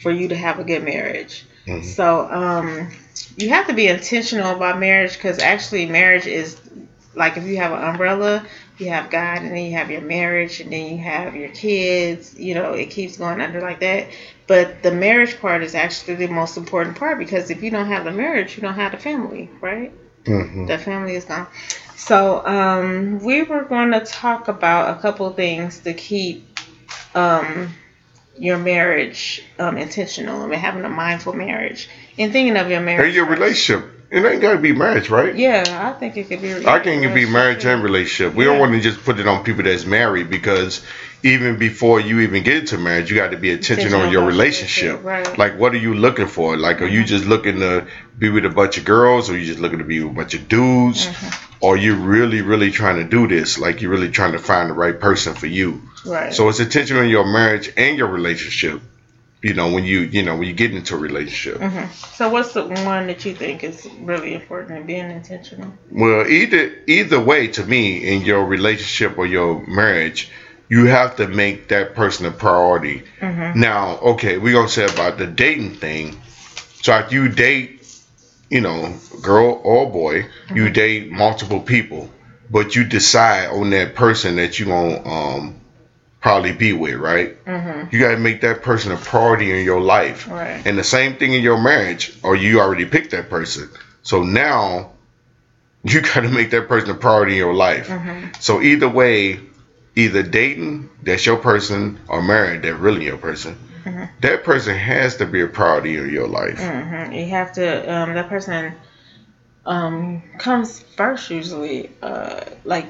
for 0.00 0.10
you 0.10 0.28
to 0.28 0.36
have 0.36 0.58
a 0.58 0.64
good 0.64 0.84
marriage. 0.84 1.44
Mm-hmm. 1.66 1.86
So 1.86 2.30
um, 2.30 2.90
you 3.36 3.50
have 3.50 3.66
to 3.66 3.72
be 3.72 3.88
intentional 3.88 4.56
about 4.56 4.78
marriage 4.78 5.14
because 5.14 5.38
actually 5.38 5.86
marriage 5.86 6.26
is 6.26 6.60
like 7.14 7.36
if 7.36 7.44
you 7.44 7.58
have 7.58 7.72
an 7.72 7.82
umbrella, 7.82 8.44
you 8.78 8.88
have 8.88 9.10
God, 9.10 9.38
and 9.38 9.50
then 9.50 9.64
you 9.64 9.72
have 9.72 9.90
your 9.90 10.00
marriage, 10.00 10.60
and 10.60 10.72
then 10.72 10.90
you 10.90 10.98
have 10.98 11.36
your 11.36 11.50
kids. 11.50 12.38
You 12.38 12.54
know, 12.54 12.72
it 12.72 12.90
keeps 12.90 13.18
going 13.18 13.40
under 13.40 13.60
like 13.60 13.80
that. 13.80 14.08
But 14.46 14.82
the 14.82 14.92
marriage 14.92 15.38
part 15.40 15.62
is 15.62 15.74
actually 15.74 16.16
the 16.16 16.28
most 16.28 16.56
important 16.56 16.96
part 16.96 17.18
because 17.18 17.50
if 17.50 17.62
you 17.62 17.70
don't 17.70 17.86
have 17.86 18.04
the 18.04 18.12
marriage, 18.12 18.56
you 18.56 18.62
don't 18.62 18.74
have 18.74 18.92
the 18.92 18.98
family, 18.98 19.50
right? 19.60 19.92
Mm-hmm. 20.24 20.66
The 20.66 20.78
family 20.78 21.14
is 21.14 21.24
gone. 21.24 21.46
So 21.96 22.44
um, 22.46 23.20
we 23.20 23.42
were 23.42 23.64
going 23.64 23.92
to 23.92 24.00
talk 24.00 24.48
about 24.48 24.96
a 24.96 25.00
couple 25.00 25.26
of 25.26 25.36
things 25.36 25.80
to 25.80 25.94
keep 25.94 26.58
um, 27.14 27.74
your 28.38 28.58
marriage 28.58 29.42
um, 29.58 29.76
intentional 29.76 30.42
and 30.42 30.54
having 30.54 30.84
a 30.84 30.88
mindful 30.88 31.32
marriage 31.32 31.88
and 32.18 32.32
thinking 32.32 32.56
of 32.56 32.70
your 32.70 32.80
marriage. 32.80 33.06
And 33.06 33.14
your 33.14 33.26
relationship. 33.26 33.90
It 34.10 34.22
ain't 34.26 34.42
got 34.42 34.52
to 34.52 34.58
be 34.58 34.72
marriage, 34.72 35.08
right? 35.08 35.34
Yeah, 35.34 35.90
I 35.94 35.98
think 35.98 36.18
it 36.18 36.28
could 36.28 36.42
be. 36.42 36.52
I 36.66 36.80
think 36.80 37.02
it 37.02 37.06
could 37.06 37.14
be 37.14 37.24
marriage 37.24 37.64
and 37.64 37.82
relationship. 37.82 38.34
We 38.34 38.44
yeah. 38.44 38.50
don't 38.50 38.60
want 38.60 38.72
to 38.72 38.80
just 38.80 39.02
put 39.04 39.18
it 39.18 39.26
on 39.26 39.42
people 39.42 39.62
that's 39.62 39.86
married 39.86 40.28
because 40.28 40.84
even 41.22 41.56
before 41.58 42.00
you 42.00 42.20
even 42.20 42.42
get 42.42 42.58
into 42.58 42.78
marriage, 42.78 43.10
you 43.10 43.16
got 43.16 43.30
to 43.30 43.36
be 43.36 43.50
intentional 43.50 44.00
on 44.00 44.10
your 44.10 44.26
relationship. 44.26 45.04
Right. 45.04 45.38
Like, 45.38 45.58
what 45.58 45.72
are 45.72 45.78
you 45.78 45.94
looking 45.94 46.26
for? 46.26 46.56
Like, 46.56 46.82
are 46.82 46.86
you 46.86 47.00
mm-hmm. 47.00 47.06
just 47.06 47.24
looking 47.24 47.60
to 47.60 47.86
be 48.18 48.28
with 48.28 48.44
a 48.44 48.50
bunch 48.50 48.78
of 48.78 48.84
girls, 48.84 49.30
or 49.30 49.38
you 49.38 49.46
just 49.46 49.60
looking 49.60 49.78
to 49.78 49.84
be 49.84 50.02
with 50.02 50.12
a 50.12 50.14
bunch 50.14 50.34
of 50.34 50.48
dudes, 50.48 51.06
mm-hmm. 51.06 51.64
or 51.64 51.76
you 51.76 51.94
really, 51.94 52.42
really 52.42 52.72
trying 52.72 52.96
to 52.96 53.04
do 53.04 53.28
this? 53.28 53.58
Like, 53.58 53.82
you're 53.82 53.90
really 53.90 54.10
trying 54.10 54.32
to 54.32 54.38
find 54.38 54.68
the 54.68 54.74
right 54.74 54.98
person 54.98 55.34
for 55.34 55.46
you. 55.46 55.82
Right. 56.04 56.34
So 56.34 56.48
it's 56.48 56.60
intentional 56.60 57.02
in 57.02 57.10
your 57.10 57.26
marriage 57.26 57.72
and 57.76 57.96
your 57.96 58.08
relationship 58.08 58.82
you 59.42 59.54
know 59.54 59.72
when 59.72 59.84
you 59.84 60.00
you 60.00 60.22
know 60.22 60.36
when 60.36 60.46
you 60.46 60.54
get 60.54 60.72
into 60.72 60.94
a 60.94 60.98
relationship 60.98 61.60
mm-hmm. 61.60 61.92
so 61.92 62.30
what's 62.30 62.52
the 62.52 62.64
one 62.64 63.08
that 63.08 63.24
you 63.24 63.34
think 63.34 63.64
is 63.64 63.88
really 64.00 64.34
important 64.34 64.78
in 64.78 64.86
being 64.86 65.10
intentional 65.10 65.72
well 65.90 66.26
either 66.28 66.72
either 66.86 67.20
way 67.20 67.48
to 67.48 67.66
me 67.66 67.98
in 67.98 68.22
your 68.22 68.44
relationship 68.44 69.18
or 69.18 69.26
your 69.26 69.66
marriage 69.66 70.30
you 70.72 70.86
have 70.86 71.16
to 71.16 71.28
make 71.28 71.68
that 71.68 71.94
person 71.94 72.24
a 72.24 72.30
priority 72.30 73.02
mm-hmm. 73.20 73.60
now 73.60 73.98
okay 73.98 74.38
we're 74.38 74.54
gonna 74.54 74.68
say 74.68 74.86
about 74.86 75.18
the 75.18 75.26
dating 75.26 75.74
thing 75.74 76.18
so 76.80 76.96
if 76.98 77.12
you 77.12 77.28
date 77.28 77.86
you 78.48 78.60
know 78.60 78.94
girl 79.20 79.60
or 79.64 79.90
boy 79.90 80.22
mm-hmm. 80.22 80.56
you 80.56 80.70
date 80.70 81.12
multiple 81.12 81.60
people 81.60 82.10
but 82.50 82.74
you 82.74 82.84
decide 82.84 83.48
on 83.48 83.68
that 83.70 83.94
person 83.94 84.36
that 84.36 84.58
you 84.58 84.64
gonna 84.64 85.06
um 85.06 85.60
probably 86.22 86.52
be 86.52 86.72
with, 86.72 86.94
right? 86.94 87.44
Mm-hmm. 87.44 87.88
You 87.90 88.00
got 88.00 88.12
to 88.12 88.16
make 88.16 88.40
that 88.42 88.62
person 88.62 88.92
a 88.92 88.96
priority 88.96 89.50
in 89.58 89.64
your 89.64 89.80
life. 89.80 90.28
Right. 90.28 90.64
And 90.64 90.78
the 90.78 90.84
same 90.84 91.16
thing 91.16 91.32
in 91.32 91.42
your 91.42 91.60
marriage, 91.60 92.16
or 92.22 92.36
you 92.36 92.60
already 92.60 92.84
picked 92.84 93.10
that 93.10 93.28
person. 93.28 93.68
So 94.04 94.22
now 94.22 94.92
you 95.82 96.00
got 96.00 96.20
to 96.20 96.28
make 96.28 96.50
that 96.52 96.68
person 96.68 96.90
a 96.90 96.94
priority 96.94 97.32
in 97.32 97.38
your 97.38 97.54
life. 97.54 97.88
Mm-hmm. 97.88 98.28
So 98.38 98.62
either 98.62 98.88
way, 98.88 99.40
either 99.96 100.22
dating, 100.22 100.90
that's 101.02 101.26
your 101.26 101.36
person, 101.36 102.00
or 102.08 102.22
married, 102.22 102.62
that's 102.62 102.78
really 102.78 103.04
your 103.04 103.18
person. 103.18 103.58
Mm-hmm. 103.84 104.04
That 104.20 104.44
person 104.44 104.76
has 104.76 105.16
to 105.16 105.26
be 105.26 105.40
a 105.40 105.48
priority 105.48 105.96
in 105.96 106.10
your 106.10 106.28
life. 106.28 106.58
Mm-hmm. 106.58 107.12
You 107.12 107.26
have 107.26 107.52
to, 107.54 107.92
um, 107.92 108.14
that 108.14 108.28
person 108.28 108.74
um, 109.66 110.22
comes 110.38 110.80
first 110.96 111.30
usually. 111.30 111.90
Uh, 112.00 112.44
like 112.64 112.86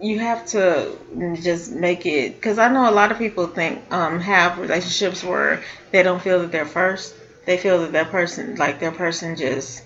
you 0.00 0.18
have 0.18 0.46
to 0.46 0.96
just 1.42 1.72
make 1.72 2.06
it 2.06 2.34
because 2.34 2.58
I 2.58 2.68
know 2.68 2.88
a 2.88 2.92
lot 2.92 3.12
of 3.12 3.18
people 3.18 3.46
think 3.46 3.80
um, 3.92 4.20
have 4.20 4.58
relationships 4.58 5.24
where 5.24 5.62
they 5.90 6.02
don't 6.02 6.20
feel 6.20 6.40
that 6.40 6.52
they're 6.52 6.66
first. 6.66 7.14
They 7.46 7.56
feel 7.56 7.80
that 7.82 7.92
that 7.92 8.10
person, 8.10 8.56
like 8.56 8.80
their 8.80 8.92
person, 8.92 9.36
just 9.36 9.82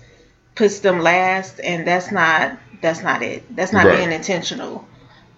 puts 0.55 0.79
them 0.79 0.99
last, 0.99 1.59
and 1.59 1.87
that's 1.87 2.11
not 2.11 2.57
that's 2.81 3.03
not 3.03 3.21
it. 3.21 3.55
That's 3.55 3.71
not 3.71 3.85
right. 3.85 3.97
being 3.97 4.11
intentional. 4.11 4.87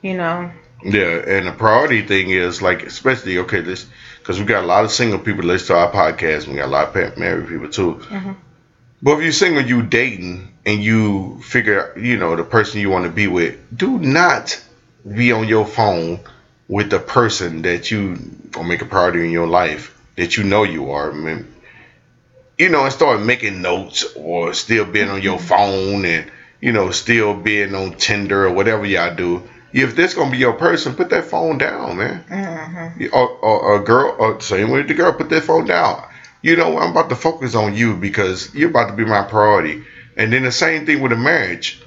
You 0.01 0.17
know. 0.17 0.51
Yeah, 0.83 1.23
and 1.25 1.47
the 1.47 1.51
priority 1.51 2.01
thing 2.01 2.29
is 2.29 2.61
like, 2.61 2.83
especially 2.83 3.37
okay, 3.39 3.61
this 3.61 3.85
because 4.19 4.39
we 4.39 4.45
got 4.45 4.63
a 4.63 4.67
lot 4.67 4.85
of 4.85 4.91
single 4.91 5.19
people 5.19 5.43
listen 5.43 5.67
to 5.67 5.81
our 5.81 5.91
podcast. 5.91 6.47
We 6.47 6.55
got 6.55 6.65
a 6.65 6.67
lot 6.67 6.95
of 6.95 7.17
married 7.17 7.47
people 7.47 7.69
too. 7.69 7.95
Mm-hmm. 7.95 8.31
But 9.01 9.17
if 9.17 9.23
you're 9.23 9.31
single, 9.33 9.63
you 9.63 9.83
dating, 9.83 10.53
and 10.65 10.81
you 10.81 11.41
figure, 11.41 11.93
you 11.97 12.17
know, 12.17 12.35
the 12.35 12.43
person 12.43 12.79
you 12.79 12.89
want 12.89 13.05
to 13.05 13.11
be 13.11 13.27
with, 13.27 13.57
do 13.75 13.99
not 13.99 14.61
be 15.13 15.31
on 15.33 15.47
your 15.47 15.65
phone 15.65 16.19
with 16.67 16.89
the 16.89 16.99
person 16.99 17.63
that 17.63 17.91
you 17.91 18.15
gonna 18.51 18.67
make 18.67 18.81
a 18.81 18.85
priority 18.85 19.25
in 19.25 19.31
your 19.31 19.47
life 19.47 19.99
that 20.15 20.37
you 20.37 20.43
know 20.43 20.63
you 20.63 20.91
are. 20.91 21.11
I 21.11 21.15
mean, 21.15 21.53
you 22.57 22.69
know, 22.69 22.85
and 22.85 22.93
start 22.93 23.21
making 23.21 23.61
notes 23.61 24.05
or 24.15 24.53
still 24.53 24.85
being 24.85 25.09
on 25.09 25.21
your 25.21 25.39
phone 25.39 26.05
and 26.05 26.31
you 26.61 26.71
know 26.71 26.91
still 26.91 27.33
being 27.33 27.75
on 27.75 27.93
Tinder 27.93 28.45
or 28.45 28.51
whatever 28.51 28.85
y'all 28.85 29.15
do. 29.15 29.43
If 29.73 29.95
this 29.95 30.13
gonna 30.13 30.31
be 30.31 30.37
your 30.37 30.53
person, 30.53 30.95
put 30.95 31.09
that 31.09 31.25
phone 31.25 31.57
down, 31.57 31.97
man. 31.97 32.23
Mm-hmm. 32.29 33.05
Or, 33.13 33.27
or, 33.27 33.81
a 33.81 33.83
girl, 33.83 34.15
or 34.19 34.39
same 34.39 34.69
with 34.69 34.87
the 34.87 34.93
girl, 34.93 35.13
put 35.13 35.29
that 35.29 35.43
phone 35.43 35.65
down. 35.65 36.03
You 36.41 36.55
know, 36.55 36.77
I'm 36.77 36.91
about 36.91 37.09
to 37.09 37.15
focus 37.15 37.55
on 37.55 37.75
you 37.75 37.95
because 37.95 38.53
you're 38.53 38.69
about 38.69 38.89
to 38.89 38.95
be 38.95 39.05
my 39.05 39.23
priority. 39.23 39.83
And 40.15 40.31
then 40.31 40.43
the 40.43 40.51
same 40.51 40.85
thing 40.85 41.01
with 41.01 41.11
a 41.11 41.17
marriage 41.17 41.82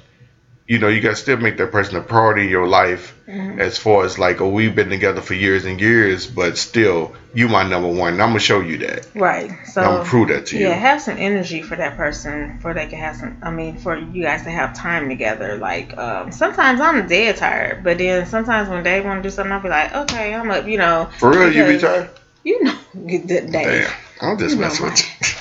you 0.67 0.79
know, 0.79 0.89
you 0.89 0.99
got 0.99 1.11
to 1.11 1.15
still 1.15 1.37
make 1.37 1.55
that 1.57 1.71
person 1.71 1.95
a 1.95 2.01
priority 2.01 2.43
in 2.43 2.49
your 2.49 2.67
life 2.67 3.17
mm-hmm. 3.25 3.59
as 3.59 3.77
far 3.77 4.03
as 4.03 4.19
like, 4.19 4.41
oh, 4.41 4.49
we've 4.49 4.75
been 4.75 4.89
together 4.89 5.21
for 5.21 5.33
years 5.33 5.63
and 5.63 5.79
years, 5.79 6.27
but 6.27 6.57
still, 6.57 7.15
you 7.33 7.47
my 7.47 7.67
number 7.67 7.87
one. 7.87 8.13
And 8.13 8.21
I'm 8.21 8.29
going 8.29 8.39
to 8.39 8.45
show 8.45 8.59
you 8.59 8.77
that. 8.79 9.07
Right. 9.15 9.49
So, 9.65 9.81
I'm 9.81 9.87
going 9.87 10.03
to 10.03 10.09
prove 10.09 10.27
that 10.27 10.47
to 10.47 10.57
you. 10.57 10.67
Yeah, 10.67 10.73
have 10.73 11.01
some 11.01 11.17
energy 11.17 11.61
for 11.61 11.77
that 11.77 11.95
person, 11.95 12.59
for 12.59 12.73
they 12.73 12.85
can 12.85 12.99
have 12.99 13.15
some, 13.15 13.37
I 13.41 13.49
mean, 13.49 13.77
for 13.77 13.97
you 13.97 14.23
guys 14.23 14.43
to 14.43 14.49
have 14.49 14.73
time 14.73 15.07
together. 15.07 15.57
Like, 15.57 15.97
um, 15.97 16.33
sometimes 16.33 16.81
I'm 16.81 17.07
dead 17.07 17.37
tired, 17.37 17.85
but 17.85 17.97
then 17.97 18.25
sometimes 18.25 18.67
when 18.67 18.83
they 18.83 18.99
want 18.99 19.23
to 19.23 19.29
do 19.29 19.33
something, 19.33 19.53
I'll 19.53 19.63
be 19.63 19.69
like, 19.69 19.95
okay, 19.95 20.35
I'm 20.35 20.51
up, 20.51 20.67
you 20.67 20.77
know. 20.77 21.09
For 21.17 21.31
real, 21.31 21.53
you 21.53 21.65
be 21.65 21.79
tired? 21.79 22.09
You 22.43 22.61
know, 22.63 22.77
Dave. 23.05 23.51
Damn. 23.51 23.91
I'm 24.19 24.37
just 24.37 24.57
messing 24.57 24.85
with 24.85 24.99
you. 24.99 25.37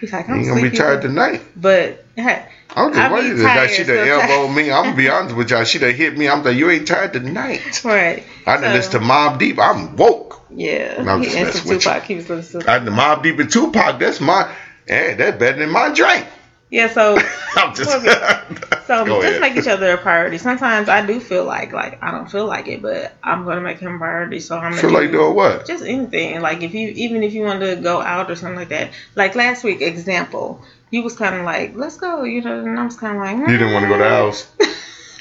Be 0.00 0.06
like, 0.06 0.28
I'm 0.28 0.40
you 0.40 0.48
gonna 0.48 0.62
be 0.62 0.74
tired 0.74 1.02
tonight. 1.02 1.42
But 1.54 2.06
hey, 2.16 2.49
I'm 2.76 2.92
just 2.92 3.10
wondering 3.10 3.38
that 3.38 3.70
she 3.70 3.84
done 3.84 4.06
elbowed 4.06 4.56
me. 4.56 4.70
I'm 4.70 4.84
gonna 4.84 4.96
be 4.96 5.08
honest 5.08 5.36
with 5.36 5.50
y'all. 5.50 5.64
She 5.64 5.78
done 5.78 5.94
hit 5.94 6.16
me. 6.16 6.28
I'm 6.28 6.42
like, 6.42 6.56
you 6.56 6.70
ain't 6.70 6.86
tired 6.86 7.12
tonight. 7.12 7.84
Right. 7.84 8.24
I 8.46 8.54
done 8.54 8.64
so, 8.64 8.72
listen 8.72 8.92
to 8.92 8.98
Mobb 9.00 9.38
Deep. 9.38 9.58
I'm 9.58 9.96
woke. 9.96 10.42
Yeah. 10.50 11.04
I'm 11.06 11.22
just 11.22 11.34
messing 11.34 11.68
with 11.68 11.82
Tupac. 11.82 12.02
you. 12.02 12.06
He 12.06 12.14
was 12.16 12.28
listening 12.28 12.62
to 12.64 12.70
I 12.70 12.78
the 12.78 12.90
Mobb 12.90 13.22
Deep 13.22 13.38
and 13.38 13.50
Tupac. 13.50 13.98
That's 13.98 14.20
my. 14.20 14.54
Hey, 14.86 15.14
that's 15.14 15.38
better 15.38 15.58
than 15.58 15.70
my 15.70 15.92
drink. 15.92 16.26
Yeah, 16.70 16.88
so 16.88 17.18
I'm 17.56 17.74
just 17.74 17.90
so 18.86 19.04
just 19.22 19.40
make 19.40 19.56
each 19.56 19.66
other 19.66 19.92
a 19.92 19.98
priority. 19.98 20.38
Sometimes 20.38 20.88
I 20.88 21.04
do 21.04 21.18
feel 21.18 21.44
like 21.44 21.72
like 21.72 22.02
I 22.02 22.12
don't 22.12 22.30
feel 22.30 22.46
like 22.46 22.68
it, 22.68 22.80
but 22.80 23.12
I'm 23.22 23.44
gonna 23.44 23.60
make 23.60 23.80
him 23.80 23.96
a 23.96 23.98
priority. 23.98 24.38
So 24.38 24.56
I'm 24.56 24.70
gonna 24.70 24.82
feel 24.82 24.92
like 24.92 25.10
doing 25.10 25.34
what? 25.34 25.66
Just 25.66 25.84
anything. 25.84 26.40
Like 26.40 26.62
if 26.62 26.72
you 26.72 26.88
even 26.90 27.24
if 27.24 27.34
you 27.34 27.42
want 27.42 27.60
to 27.60 27.74
go 27.76 28.00
out 28.00 28.30
or 28.30 28.36
something 28.36 28.56
like 28.56 28.68
that. 28.68 28.92
Like 29.16 29.34
last 29.34 29.64
week, 29.64 29.82
example, 29.82 30.62
you 30.90 31.02
was 31.02 31.16
kind 31.16 31.34
of 31.34 31.44
like, 31.44 31.72
let's 31.76 31.96
go, 31.96 32.24
you 32.24 32.42
know, 32.42 32.58
and 32.60 32.78
I 32.78 32.84
was 32.84 32.96
kind 32.96 33.16
of 33.16 33.22
like, 33.22 33.48
you 33.48 33.58
didn't 33.58 33.72
want 33.72 33.84
to 33.84 33.88
go 33.88 33.96
to 33.96 34.02
the 34.02 34.08
house. 34.08 34.46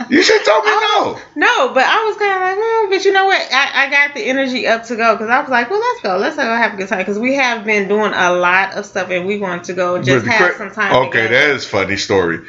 You 0.09 0.23
should 0.23 0.43
tell 0.45 0.63
me 0.63 0.69
no. 0.71 1.19
No, 1.35 1.73
but 1.73 1.83
I 1.85 2.05
was 2.05 2.15
kind 2.17 2.33
of 2.33 2.41
like, 2.41 2.57
mm, 2.57 2.89
but 2.89 3.05
you 3.05 3.11
know 3.11 3.25
what? 3.25 3.41
I, 3.51 3.85
I 3.85 3.89
got 3.89 4.15
the 4.15 4.21
energy 4.21 4.65
up 4.65 4.85
to 4.85 4.95
go 4.95 5.15
because 5.15 5.29
I 5.29 5.41
was 5.41 5.49
like, 5.49 5.69
well, 5.69 5.79
let's 5.79 6.01
go, 6.01 6.17
let's 6.17 6.35
go 6.37 6.43
have 6.43 6.73
a 6.73 6.77
good 6.77 6.87
time 6.87 6.99
because 6.99 7.19
we 7.19 7.35
have 7.35 7.65
been 7.65 7.87
doing 7.87 8.13
a 8.13 8.31
lot 8.31 8.75
of 8.75 8.85
stuff 8.85 9.09
and 9.09 9.27
we 9.27 9.39
want 9.39 9.65
to 9.65 9.73
go 9.73 10.01
just 10.01 10.25
have 10.25 10.55
some 10.55 10.71
time. 10.71 10.95
Okay, 11.07 11.23
together. 11.23 11.47
that 11.47 11.55
is 11.55 11.65
funny 11.65 11.97
story 11.97 12.39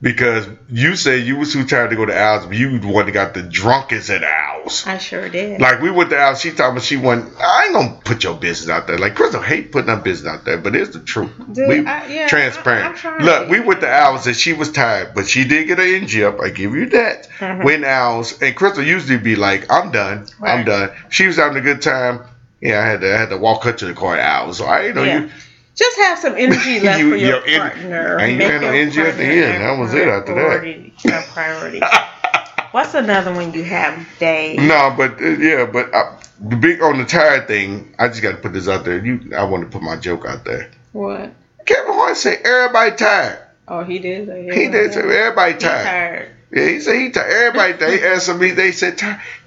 because 0.00 0.46
you 0.68 0.94
say 0.94 1.18
you 1.18 1.36
was 1.36 1.52
too 1.52 1.66
tired 1.66 1.90
to 1.90 1.96
go 1.96 2.06
to 2.06 2.16
Al's, 2.16 2.46
but 2.46 2.56
you 2.56 2.78
the 2.78 2.86
one 2.86 3.06
that 3.06 3.12
got 3.12 3.34
the 3.34 3.42
drunkest 3.42 4.10
at 4.10 4.22
Al's. 4.22 4.86
I 4.86 4.98
sure 4.98 5.28
did. 5.28 5.60
Like 5.60 5.80
we 5.80 5.90
went 5.90 6.10
to 6.10 6.18
Al's, 6.18 6.40
she 6.40 6.52
told 6.52 6.76
me 6.76 6.80
she 6.80 6.96
went. 6.96 7.32
I 7.40 7.64
ain't 7.64 7.74
gonna 7.74 8.00
put 8.04 8.22
your 8.22 8.36
business 8.36 8.70
out 8.70 8.86
there. 8.86 8.98
Like 8.98 9.16
Crystal 9.16 9.42
hate 9.42 9.72
putting 9.72 9.90
her 9.90 10.00
business 10.00 10.32
out 10.32 10.44
there, 10.44 10.58
but 10.58 10.76
it's 10.76 10.92
the 10.92 11.00
truth. 11.00 11.32
Dude, 11.52 11.68
we 11.68 11.86
I, 11.86 12.06
yeah, 12.06 12.28
transparent. 12.28 13.04
I, 13.04 13.24
Look, 13.24 13.48
we 13.48 13.60
went 13.60 13.80
to 13.80 13.90
Al's 13.90 14.26
and 14.26 14.36
she 14.36 14.52
was 14.52 14.70
tired, 14.70 15.14
but 15.14 15.26
she 15.26 15.44
did 15.44 15.66
get 15.66 15.78
her 15.78 15.84
energy 15.84 16.22
up. 16.22 16.40
I 16.40 16.50
give 16.50 16.74
you 16.74 16.86
that. 16.90 17.28
Mm-hmm. 17.38 17.64
Went 17.64 17.84
Al's 17.84 18.40
and 18.40 18.54
Crystal 18.54 18.84
usually 18.84 19.18
be 19.18 19.34
like, 19.34 19.70
"I'm 19.70 19.90
done, 19.90 20.26
right. 20.38 20.58
I'm 20.58 20.64
done." 20.64 20.90
She 21.08 21.26
was 21.26 21.36
having 21.36 21.58
a 21.58 21.62
good 21.62 21.82
time. 21.82 22.20
Yeah, 22.60 22.80
I 22.80 22.86
had 22.86 23.00
to 23.00 23.14
I 23.14 23.18
had 23.18 23.30
to 23.30 23.36
walk 23.36 23.64
her 23.64 23.72
to 23.72 23.86
the 23.86 23.94
car 23.94 24.16
at 24.16 24.20
Al's. 24.20 24.58
So 24.58 24.66
I 24.66 24.86
you 24.86 24.92
know 24.92 25.02
yeah. 25.02 25.20
you 25.22 25.30
just 25.78 25.96
have 25.98 26.18
some 26.18 26.34
energy 26.36 26.80
left 26.82 26.98
you, 26.98 27.10
for 27.10 27.16
your, 27.16 27.48
your 27.48 27.60
partner. 27.60 28.18
And 28.18 28.32
you 28.32 28.42
had 28.42 28.60
no 28.60 28.68
energy 28.68 29.00
at 29.00 29.16
the 29.16 29.24
end. 29.24 29.62
That 29.62 29.78
was 29.78 29.94
it 29.94 30.08
after 30.08 30.34
that. 30.34 30.64
A 31.06 31.32
priority. 31.32 31.80
What's 32.72 32.94
another 32.94 33.32
one 33.32 33.54
you 33.54 33.64
have, 33.64 34.06
Dave? 34.18 34.60
No, 34.60 34.92
but 34.96 35.20
uh, 35.22 35.28
yeah, 35.30 35.64
but 35.64 35.94
uh, 35.94 36.16
the 36.40 36.56
big 36.56 36.82
on 36.82 36.98
the 36.98 37.04
tired 37.04 37.48
thing. 37.48 37.94
I 37.98 38.08
just 38.08 38.20
got 38.20 38.32
to 38.32 38.36
put 38.38 38.52
this 38.52 38.68
out 38.68 38.84
there. 38.84 39.02
You, 39.02 39.32
I 39.34 39.44
want 39.44 39.64
to 39.64 39.70
put 39.70 39.82
my 39.82 39.96
joke 39.96 40.26
out 40.26 40.44
there. 40.44 40.70
What? 40.92 41.32
Kevin 41.64 41.94
Hart 41.94 42.16
said 42.16 42.40
everybody 42.44 42.96
tired. 42.96 43.38
Oh, 43.68 43.84
he 43.84 43.98
did. 43.98 44.26
say 44.26 44.44
He 44.44 44.68
did 44.68 44.92
say 44.92 45.00
everybody 45.00 45.56
tired. 45.58 46.32
Yeah, 46.50 46.68
he 46.68 46.80
said 46.80 46.96
he 46.96 47.10
tired. 47.10 47.30
Everybody, 47.30 47.72
they 47.74 48.08
asked 48.08 48.34
me. 48.34 48.50
They 48.52 48.72
said, 48.72 48.98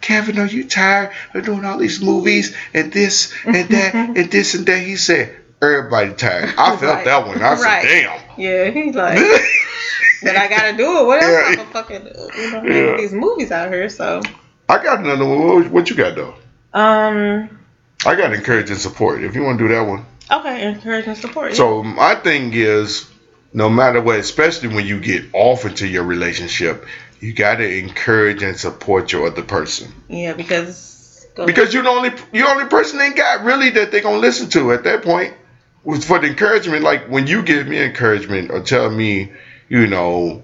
Kevin, 0.01 0.37
are 0.37 0.45
you 0.45 0.67
tired 0.67 1.11
of 1.33 1.45
doing 1.45 1.65
all 1.65 1.77
these 1.77 2.01
movies 2.01 2.55
and 2.73 2.93
this 2.93 3.33
and 3.43 3.69
that 3.69 3.93
and 4.17 4.31
this 4.31 4.53
and 4.53 4.65
that? 4.67 4.83
He 4.83 4.97
said, 4.97 5.35
everybody 5.71 6.13
tired. 6.13 6.54
I 6.58 6.76
felt 6.76 6.82
Right. 6.82 7.06
that 7.06 7.28
one. 7.28 7.41
I 7.41 7.56
said, 7.56 7.63
Right. 7.65 7.84
damn. 7.84 8.19
Yeah, 8.38 8.69
he's 8.71 8.95
like, 8.95 9.17
but 10.24 10.36
I 10.36 10.47
gotta 10.47 10.76
do 10.76 11.00
it. 11.00 11.06
What 11.06 11.21
else? 11.24 11.56
Yeah. 11.58 11.62
I'm 11.62 11.67
fucking, 11.71 12.06
you 12.38 12.52
know, 12.52 12.63
Yeah. 12.63 12.91
make 12.91 12.97
these 12.97 13.13
movies 13.13 13.52
out 13.52 13.71
here. 13.71 13.89
So, 13.89 14.21
I 14.69 14.82
got 14.84 15.00
another 15.00 15.26
one. 15.26 15.71
What, 15.71 15.89
you 15.89 15.95
got 15.95 16.15
though? 16.15 16.34
um, 16.74 17.60
I 18.06 18.15
got 18.15 18.34
encourage 18.34 18.69
and 18.69 18.80
support. 18.80 19.24
If 19.24 19.36
you 19.36 19.43
want 19.43 19.60
to 19.60 19.67
do 19.67 19.74
that 19.76 19.82
one. 19.82 20.06
okay, 20.32 20.63
encourage 20.67 21.06
and 21.08 21.17
support. 21.17 21.52
yeah. 21.52 21.58
So 21.58 21.84
my 21.84 22.15
thing 22.15 22.52
is, 22.54 23.06
no 23.54 23.69
matter 23.69 24.02
what, 24.02 24.17
especially 24.19 24.69
when 24.69 24.86
you 24.88 25.00
get 25.00 25.26
off 25.34 25.65
into 25.65 25.86
your 25.86 26.04
relationship, 26.04 26.86
you 27.19 27.34
got 27.34 27.56
to 27.58 27.78
encourage 27.78 28.41
and 28.41 28.58
support 28.58 29.12
your 29.12 29.28
other 29.28 29.43
person 29.43 29.93
yeah, 30.08 30.34
because 30.34 31.28
because 31.45 31.74
you're 31.74 31.84
the 31.84 31.89
only 31.89 32.10
you're 32.34 32.47
the 32.47 32.52
only 32.52 32.65
person 32.65 32.97
they 32.97 33.12
got 33.12 33.43
really 33.43 33.69
that 33.71 33.91
they're 33.91 34.02
gonna 34.02 34.17
listen 34.17 34.50
to 34.50 34.71
at 34.71 34.86
that 34.86 35.04
point. 35.04 35.34
Was 35.83 36.05
for 36.05 36.19
the 36.19 36.27
encouragement, 36.27 36.83
like 36.83 37.07
when 37.09 37.25
you 37.25 37.41
give 37.41 37.67
me 37.67 37.81
encouragement 37.81 38.51
or 38.51 38.61
tell 38.61 38.89
me, 38.91 39.31
you 39.67 39.87
know, 39.87 40.43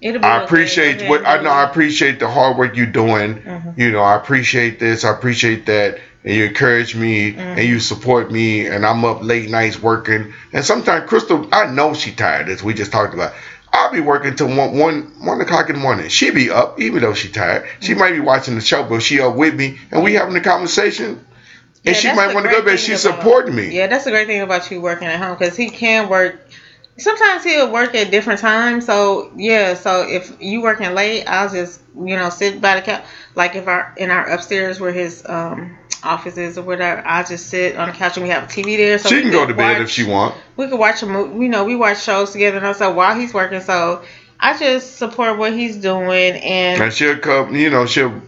I 0.00 0.42
appreciate 0.44 0.96
Okay, 0.98 1.08
what 1.08 1.26
I 1.26 1.42
know. 1.42 1.50
I 1.50 1.64
appreciate 1.64 2.20
the 2.20 2.28
hard 2.28 2.56
work 2.56 2.76
you're 2.76 2.86
doing. 2.86 3.34
Mhm. 3.40 3.76
You 3.76 3.90
know, 3.90 4.00
I 4.02 4.14
appreciate 4.14 4.78
this. 4.78 5.04
I 5.04 5.10
appreciate 5.10 5.66
that, 5.66 5.98
and 6.24 6.32
you 6.32 6.44
encourage 6.44 6.94
me 6.94 7.34
and 7.36 7.58
you 7.58 7.80
support 7.80 8.30
me. 8.30 8.66
And 8.66 8.86
I'm 8.86 9.04
up 9.04 9.24
late 9.24 9.50
nights 9.50 9.82
working. 9.82 10.32
And 10.52 10.64
sometimes 10.64 11.08
Crystal, 11.08 11.48
I 11.50 11.66
know 11.66 11.94
she 11.94 12.12
tired. 12.12 12.48
As 12.48 12.62
we 12.62 12.72
just 12.74 12.92
talked 12.92 13.14
about, 13.14 13.32
I'll 13.72 13.90
be 13.90 14.00
working 14.00 14.36
till 14.36 14.46
one 14.46 14.78
one 14.78 15.10
one 15.18 15.40
o'clock 15.40 15.68
in 15.70 15.74
the 15.74 15.82
morning. 15.82 16.08
She 16.08 16.30
be 16.30 16.50
up 16.50 16.80
even 16.80 17.02
though 17.02 17.14
she 17.14 17.28
tired. 17.28 17.66
She 17.80 17.94
might 17.94 18.12
be 18.12 18.20
watching 18.20 18.54
the 18.54 18.60
show, 18.60 18.84
but 18.84 19.02
she 19.02 19.20
up 19.20 19.34
with 19.34 19.54
me, 19.54 19.78
and 19.90 20.04
we 20.04 20.14
having 20.14 20.36
a 20.36 20.40
conversation. 20.40 21.18
Yeah, 21.88 21.94
And 21.94 21.96
she 21.96 22.12
might 22.14 22.34
want 22.34 22.46
to 22.46 22.52
go, 22.52 22.62
but 22.62 22.78
she's 22.78 23.00
supporting 23.00 23.54
me. 23.54 23.70
Yeah, 23.74 23.86
that's 23.86 24.04
the 24.04 24.10
great 24.10 24.26
thing 24.26 24.40
about 24.42 24.70
you 24.70 24.80
working 24.80 25.08
at 25.08 25.18
home 25.18 25.36
because 25.38 25.56
he 25.56 25.68
can 25.70 26.08
work. 26.08 26.40
Sometimes 26.96 27.44
he'll 27.44 27.70
work 27.70 27.94
at 27.94 28.10
different 28.10 28.40
times. 28.40 28.86
So 28.86 29.30
yeah, 29.36 29.74
so 29.74 30.02
if 30.08 30.32
you 30.40 30.62
working 30.62 30.94
late, 30.94 31.24
I'll 31.26 31.48
just 31.48 31.80
you 31.96 32.16
know 32.16 32.28
sit 32.30 32.60
by 32.60 32.74
the 32.76 32.82
couch. 32.82 33.04
Like 33.34 33.54
if 33.54 33.68
our 33.68 33.94
in 33.96 34.10
our 34.10 34.26
upstairs 34.28 34.80
where 34.80 34.92
his 34.92 35.22
um 35.26 35.78
office 36.02 36.36
is 36.36 36.58
or 36.58 36.62
whatever, 36.62 37.02
I'll 37.06 37.24
just 37.24 37.48
sit 37.48 37.76
on 37.76 37.88
the 37.88 37.94
couch 37.94 38.16
and 38.16 38.24
we 38.24 38.30
have 38.30 38.44
a 38.44 38.46
TV 38.46 38.76
there. 38.76 38.98
So 38.98 39.08
She 39.08 39.22
can 39.22 39.30
go 39.30 39.46
to 39.46 39.54
bed 39.54 39.80
if 39.80 39.90
she 39.90 40.04
want. 40.04 40.34
we 40.56 40.68
could 40.68 40.78
watch 40.78 41.02
a 41.02 41.06
movie. 41.06 41.44
You 41.44 41.48
know, 41.48 41.64
we 41.64 41.76
watch 41.76 42.02
shows 42.02 42.32
together, 42.32 42.56
and 42.56 42.66
also 42.66 42.92
while 42.92 43.18
he's 43.18 43.32
working. 43.32 43.60
So 43.60 44.02
I 44.40 44.58
just 44.58 44.96
support 44.96 45.38
what 45.38 45.52
he's 45.52 45.76
doing, 45.76 46.34
and 46.34 46.82
And 46.82 46.92
she'll 46.92 47.18
come, 47.18 47.54
you 47.54 47.70
know, 47.70 47.86
she'll, 47.86 48.22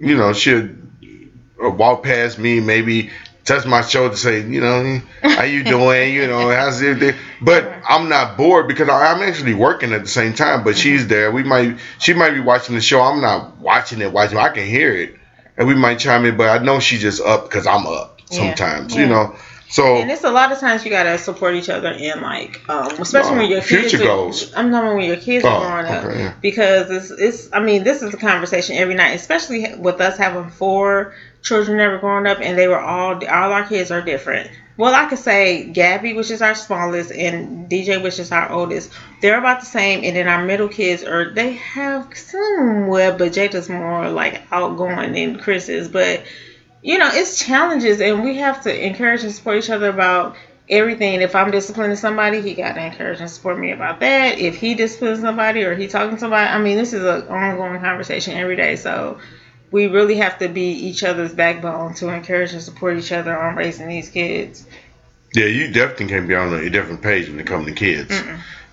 you 0.00 0.16
know, 0.16 0.32
she'll 0.32 0.68
walk 1.60 2.02
past 2.02 2.38
me, 2.38 2.60
maybe 2.60 3.10
touch 3.44 3.66
my 3.66 3.82
shoulder, 3.82 4.16
say, 4.16 4.42
you 4.46 4.60
know, 4.60 5.00
how 5.22 5.42
you 5.44 5.64
doing? 5.64 6.14
You 6.14 6.26
know, 6.26 6.50
how's 6.50 6.80
it? 6.82 7.14
But 7.40 7.70
I'm 7.88 8.08
not 8.08 8.36
bored 8.36 8.68
because 8.68 8.88
I'm 8.88 9.22
actually 9.22 9.54
working 9.54 9.92
at 9.92 10.02
the 10.02 10.08
same 10.08 10.34
time. 10.34 10.62
But 10.64 10.76
she's 10.76 11.08
there. 11.08 11.30
We 11.32 11.42
might, 11.42 11.78
she 11.98 12.14
might 12.14 12.32
be 12.32 12.40
watching 12.40 12.74
the 12.74 12.80
show. 12.80 13.00
I'm 13.00 13.20
not 13.20 13.58
watching 13.58 14.00
it, 14.00 14.12
watching. 14.12 14.38
I 14.38 14.50
can 14.50 14.66
hear 14.66 14.94
it, 14.94 15.16
and 15.56 15.66
we 15.66 15.74
might 15.74 15.98
chime 15.98 16.24
in. 16.26 16.36
But 16.36 16.60
I 16.60 16.62
know 16.62 16.80
she's 16.80 17.00
just 17.00 17.20
up 17.20 17.44
because 17.44 17.66
I'm 17.66 17.86
up 17.86 18.20
sometimes. 18.30 18.94
Yeah. 18.94 19.02
You 19.02 19.06
know, 19.08 19.36
so 19.68 19.96
And 19.96 20.10
it's 20.10 20.24
a 20.24 20.30
lot 20.30 20.50
of 20.52 20.58
times 20.58 20.84
you 20.84 20.90
gotta 20.90 21.16
support 21.16 21.54
each 21.54 21.68
other 21.68 21.90
in 21.90 22.20
like, 22.20 22.60
um, 22.68 22.88
especially 23.00 23.32
No, 23.32 23.36
when 23.38 23.50
your 23.50 23.60
kids 23.62 23.90
future 23.90 24.02
are, 24.02 24.06
goals. 24.06 24.52
I'm 24.54 24.70
talking 24.70 24.96
when 24.98 25.06
your 25.06 25.16
kids 25.16 25.44
Oh, 25.44 25.48
are 25.48 25.82
growing 25.82 25.96
up 25.98 26.04
okay, 26.04 26.18
yeah. 26.18 26.34
because 26.40 26.90
it's 26.90 27.10
it's. 27.10 27.52
I 27.52 27.60
mean, 27.60 27.84
this 27.84 28.02
is 28.02 28.12
a 28.12 28.16
conversation 28.16 28.76
every 28.76 28.94
night, 28.96 29.10
especially 29.14 29.74
with 29.76 30.00
us 30.00 30.16
having 30.18 30.50
four 30.50 31.14
children 31.42 31.78
that 31.78 31.88
were 31.88 31.98
growing 31.98 32.26
up, 32.26 32.38
and 32.40 32.56
they 32.58 32.68
were 32.68 32.80
all 32.80 33.12
all 33.28 33.52
our 33.52 33.64
kids 33.64 33.90
are 33.90 34.02
different. 34.02 34.50
Well, 34.76 34.94
I 34.94 35.04
could 35.06 35.18
say 35.18 35.64
Gabby, 35.64 36.14
which 36.14 36.30
is 36.30 36.40
our 36.42 36.54
smallest, 36.54 37.10
and 37.12 37.68
DJ, 37.68 37.98
which 37.98 38.18
is 38.18 38.32
our 38.32 38.50
oldest. 38.50 38.90
They're 39.20 39.38
about 39.38 39.60
the 39.60 39.66
same, 39.66 40.00
and 40.04 40.16
then 40.16 40.26
our 40.28 40.38
middle 40.38 40.68
kids 40.68 41.02
are 41.02 41.30
they 41.32 41.52
have 41.52 42.06
somewhere, 42.14 43.12
but 43.12 43.32
Jada's 43.32 43.68
more 43.68 44.08
like 44.10 44.40
outgoing 44.50 45.12
than 45.12 45.36
Chris 45.36 45.68
is, 45.68 45.88
but 45.88 46.22
you 46.82 46.98
know, 46.98 47.10
it's 47.12 47.38
challenges, 47.38 48.00
and 48.00 48.22
we 48.22 48.36
have 48.36 48.62
to 48.62 48.86
encourage 48.86 49.22
and 49.22 49.32
support 49.32 49.58
each 49.58 49.70
other 49.70 49.88
about 49.88 50.34
everything. 50.68 51.20
If 51.20 51.34
I'm 51.34 51.50
disciplining 51.50 51.96
somebody, 51.96 52.40
he 52.40 52.54
got 52.54 52.74
to 52.74 52.84
encourage 52.84 53.20
and 53.20 53.30
support 53.30 53.58
me 53.58 53.70
about 53.72 54.00
that. 54.00 54.38
If 54.38 54.56
he 54.56 54.74
disciplines 54.74 55.20
somebody 55.20 55.62
or 55.62 55.74
he 55.74 55.88
talking 55.88 56.16
to 56.16 56.20
somebody, 56.20 56.48
I 56.48 56.58
mean, 56.58 56.76
this 56.76 56.92
is 56.92 57.04
an 57.04 57.28
ongoing 57.28 57.80
conversation 57.80 58.34
every 58.36 58.56
day. 58.56 58.76
So 58.76 59.18
we 59.70 59.86
really 59.86 60.16
have 60.16 60.38
to 60.38 60.48
be 60.48 60.70
each 60.72 61.04
other's 61.04 61.32
backbone 61.32 61.94
to 61.94 62.08
encourage 62.08 62.52
and 62.52 62.62
support 62.62 62.96
each 62.98 63.12
other 63.12 63.36
on 63.38 63.56
raising 63.56 63.88
these 63.88 64.08
kids. 64.08 64.64
Yeah, 65.34 65.46
you 65.46 65.72
definitely 65.72 66.06
can't 66.08 66.26
be 66.28 66.34
on 66.34 66.52
a 66.52 66.68
different 66.70 67.02
page 67.02 67.28
when 67.28 67.38
it 67.38 67.46
comes 67.46 67.66
to 67.66 67.72
kids. 67.72 68.20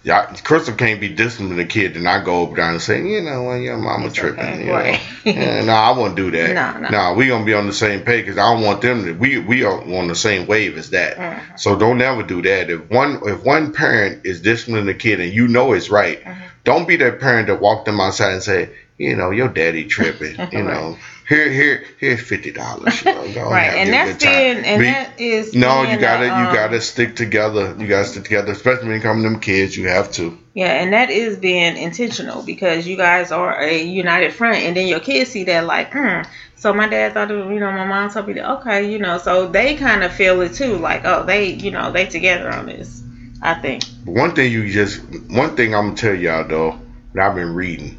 Yeah, 0.04 0.34
Crystal 0.44 0.74
can't 0.74 1.02
be 1.02 1.10
disciplining 1.10 1.60
a 1.60 1.66
kid, 1.66 1.98
and 1.98 2.08
I 2.08 2.24
go 2.24 2.42
over 2.42 2.56
there 2.56 2.70
and 2.72 2.82
say, 2.82 3.06
you 3.06 3.22
know, 3.22 3.44
well, 3.44 3.58
your 3.58 3.78
mama 3.78 4.06
It's 4.08 4.16
tripping. 4.16 4.40
okay, 4.46 4.60
You 4.62 4.66
know? 4.68 4.74
right. 4.74 5.02
yeah, 5.26 5.66
no, 5.66 5.74
I 5.74 5.92
won't 5.92 6.16
do 6.16 6.32
that. 6.32 6.54
No, 6.54 6.80
no. 6.80 6.90
no, 6.90 7.14
we 7.14 7.28
gonna 7.28 7.44
be 7.44 7.54
on 7.54 7.68
the 7.68 7.74
same 7.74 8.02
page 8.02 8.26
because 8.26 8.38
I 8.38 8.54
don't 8.54 8.64
want 8.64 8.82
them 8.82 9.04
to. 9.04 9.12
We 9.14 9.38
we 9.40 9.66
are 9.66 9.82
on 9.82 10.08
the 10.08 10.16
same 10.16 10.48
wave 10.48 10.78
as 10.78 10.92
that. 10.92 11.18
Mhm. 11.18 11.60
So 11.60 11.76
don't 11.78 12.02
ever 12.02 12.24
do 12.24 12.42
that. 12.44 12.70
If 12.70 12.90
one 12.90 13.20
if 13.26 13.44
one 13.44 13.74
parent 13.74 14.26
is 14.26 14.40
disciplining 14.42 14.88
a 14.88 14.94
kid 14.94 15.20
and 15.20 15.32
you 15.34 15.48
know 15.48 15.74
it's 15.74 15.90
right, 15.90 16.24
Mm-hmm. 16.24 16.42
don't 16.64 16.88
be 16.88 16.96
that 16.98 17.20
parent 17.20 17.48
that 17.48 17.60
walk 17.60 17.84
them 17.86 18.00
outside 18.00 18.34
and 18.34 18.44
say, 18.44 18.70
you 18.98 19.16
know, 19.16 19.30
your 19.32 19.48
daddy 19.48 19.86
tripping. 19.86 20.36
You 20.52 20.64
know, 20.64 20.98
here 21.28 21.52
here 21.52 21.84
here's 21.98 22.22
fifty 22.22 22.52
dollars. 22.52 23.02
You 23.02 23.12
know, 23.12 23.50
Right, 23.50 23.76
and 23.76 23.94
that's 23.94 24.24
being, 24.24 24.64
and 24.64 24.80
Be- 24.80 24.86
that 24.86 25.20
is 25.20 25.54
no, 25.54 25.84
you 25.84 25.98
gotta 26.00 26.26
a, 26.26 26.34
um, 26.34 26.48
you 26.48 26.54
gotta 26.54 26.82
stick 26.82 27.16
together. 27.16 27.76
You 27.78 27.88
gotta 27.88 28.06
stick 28.06 28.24
together, 28.24 28.52
especially 28.52 28.88
when 28.88 28.96
you 28.96 29.02
come 29.02 29.18
to 29.18 29.24
them 29.24 29.40
kids. 29.40 29.76
You 29.76 29.90
have 29.90 30.12
to. 30.14 30.34
Yeah, 30.54 30.82
and 30.82 30.94
that 30.94 31.10
is 31.12 31.38
being 31.38 31.78
intentional 31.78 32.42
because 32.42 32.88
you 32.88 32.98
guys 32.98 33.32
are 33.32 33.62
a 33.62 33.84
united 33.84 34.34
front, 34.34 34.58
and 34.58 34.76
then 34.76 34.88
your 34.88 35.00
kids 35.00 35.32
see 35.32 35.44
that 35.44 35.66
like, 35.66 35.94
hmm. 35.94 36.22
So 36.56 36.74
my 36.74 36.88
dad 36.88 37.14
thought, 37.14 37.30
it, 37.30 37.36
you 37.36 37.60
know, 37.60 37.72
my 37.72 37.86
mom 37.86 38.10
told 38.10 38.28
me 38.28 38.34
that, 38.34 38.52
okay, 38.54 38.90
you 38.90 38.98
know, 38.98 39.20
so 39.20 39.46
they 39.46 39.76
kind 39.76 40.04
of 40.04 40.12
feel 40.12 40.42
it 40.42 40.54
too, 40.54 40.78
like, 40.78 41.02
oh, 41.06 41.24
they, 41.24 41.50
you 41.50 41.70
know, 41.70 41.92
they 41.92 42.06
together 42.06 42.52
on 42.52 42.66
this. 42.66 43.04
I 43.42 43.54
think. 43.54 43.84
One 44.06 44.34
thing 44.34 44.52
you 44.52 44.70
just 44.72 45.00
one 45.30 45.56
thing 45.56 45.76
I'm 45.76 45.88
gonna 45.88 45.96
tell 45.96 46.16
y'all 46.16 46.44
though 46.44 46.76
that 47.14 47.28
I've 47.28 47.36
been 47.36 47.54
reading. 47.54 47.96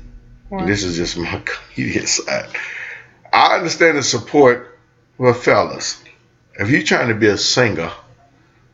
This 0.50 0.82
is 0.84 0.96
just 0.96 1.16
my 1.16 1.42
comedian 1.74 2.06
side. 2.06 2.48
I 3.32 3.56
understand 3.56 3.98
the 3.98 4.02
support 4.02 4.78
for 5.16 5.34
fellas. 5.34 6.02
If 6.58 6.70
you're 6.70 6.82
trying 6.82 7.08
to 7.08 7.14
be 7.14 7.26
a 7.26 7.36
singer 7.36 7.90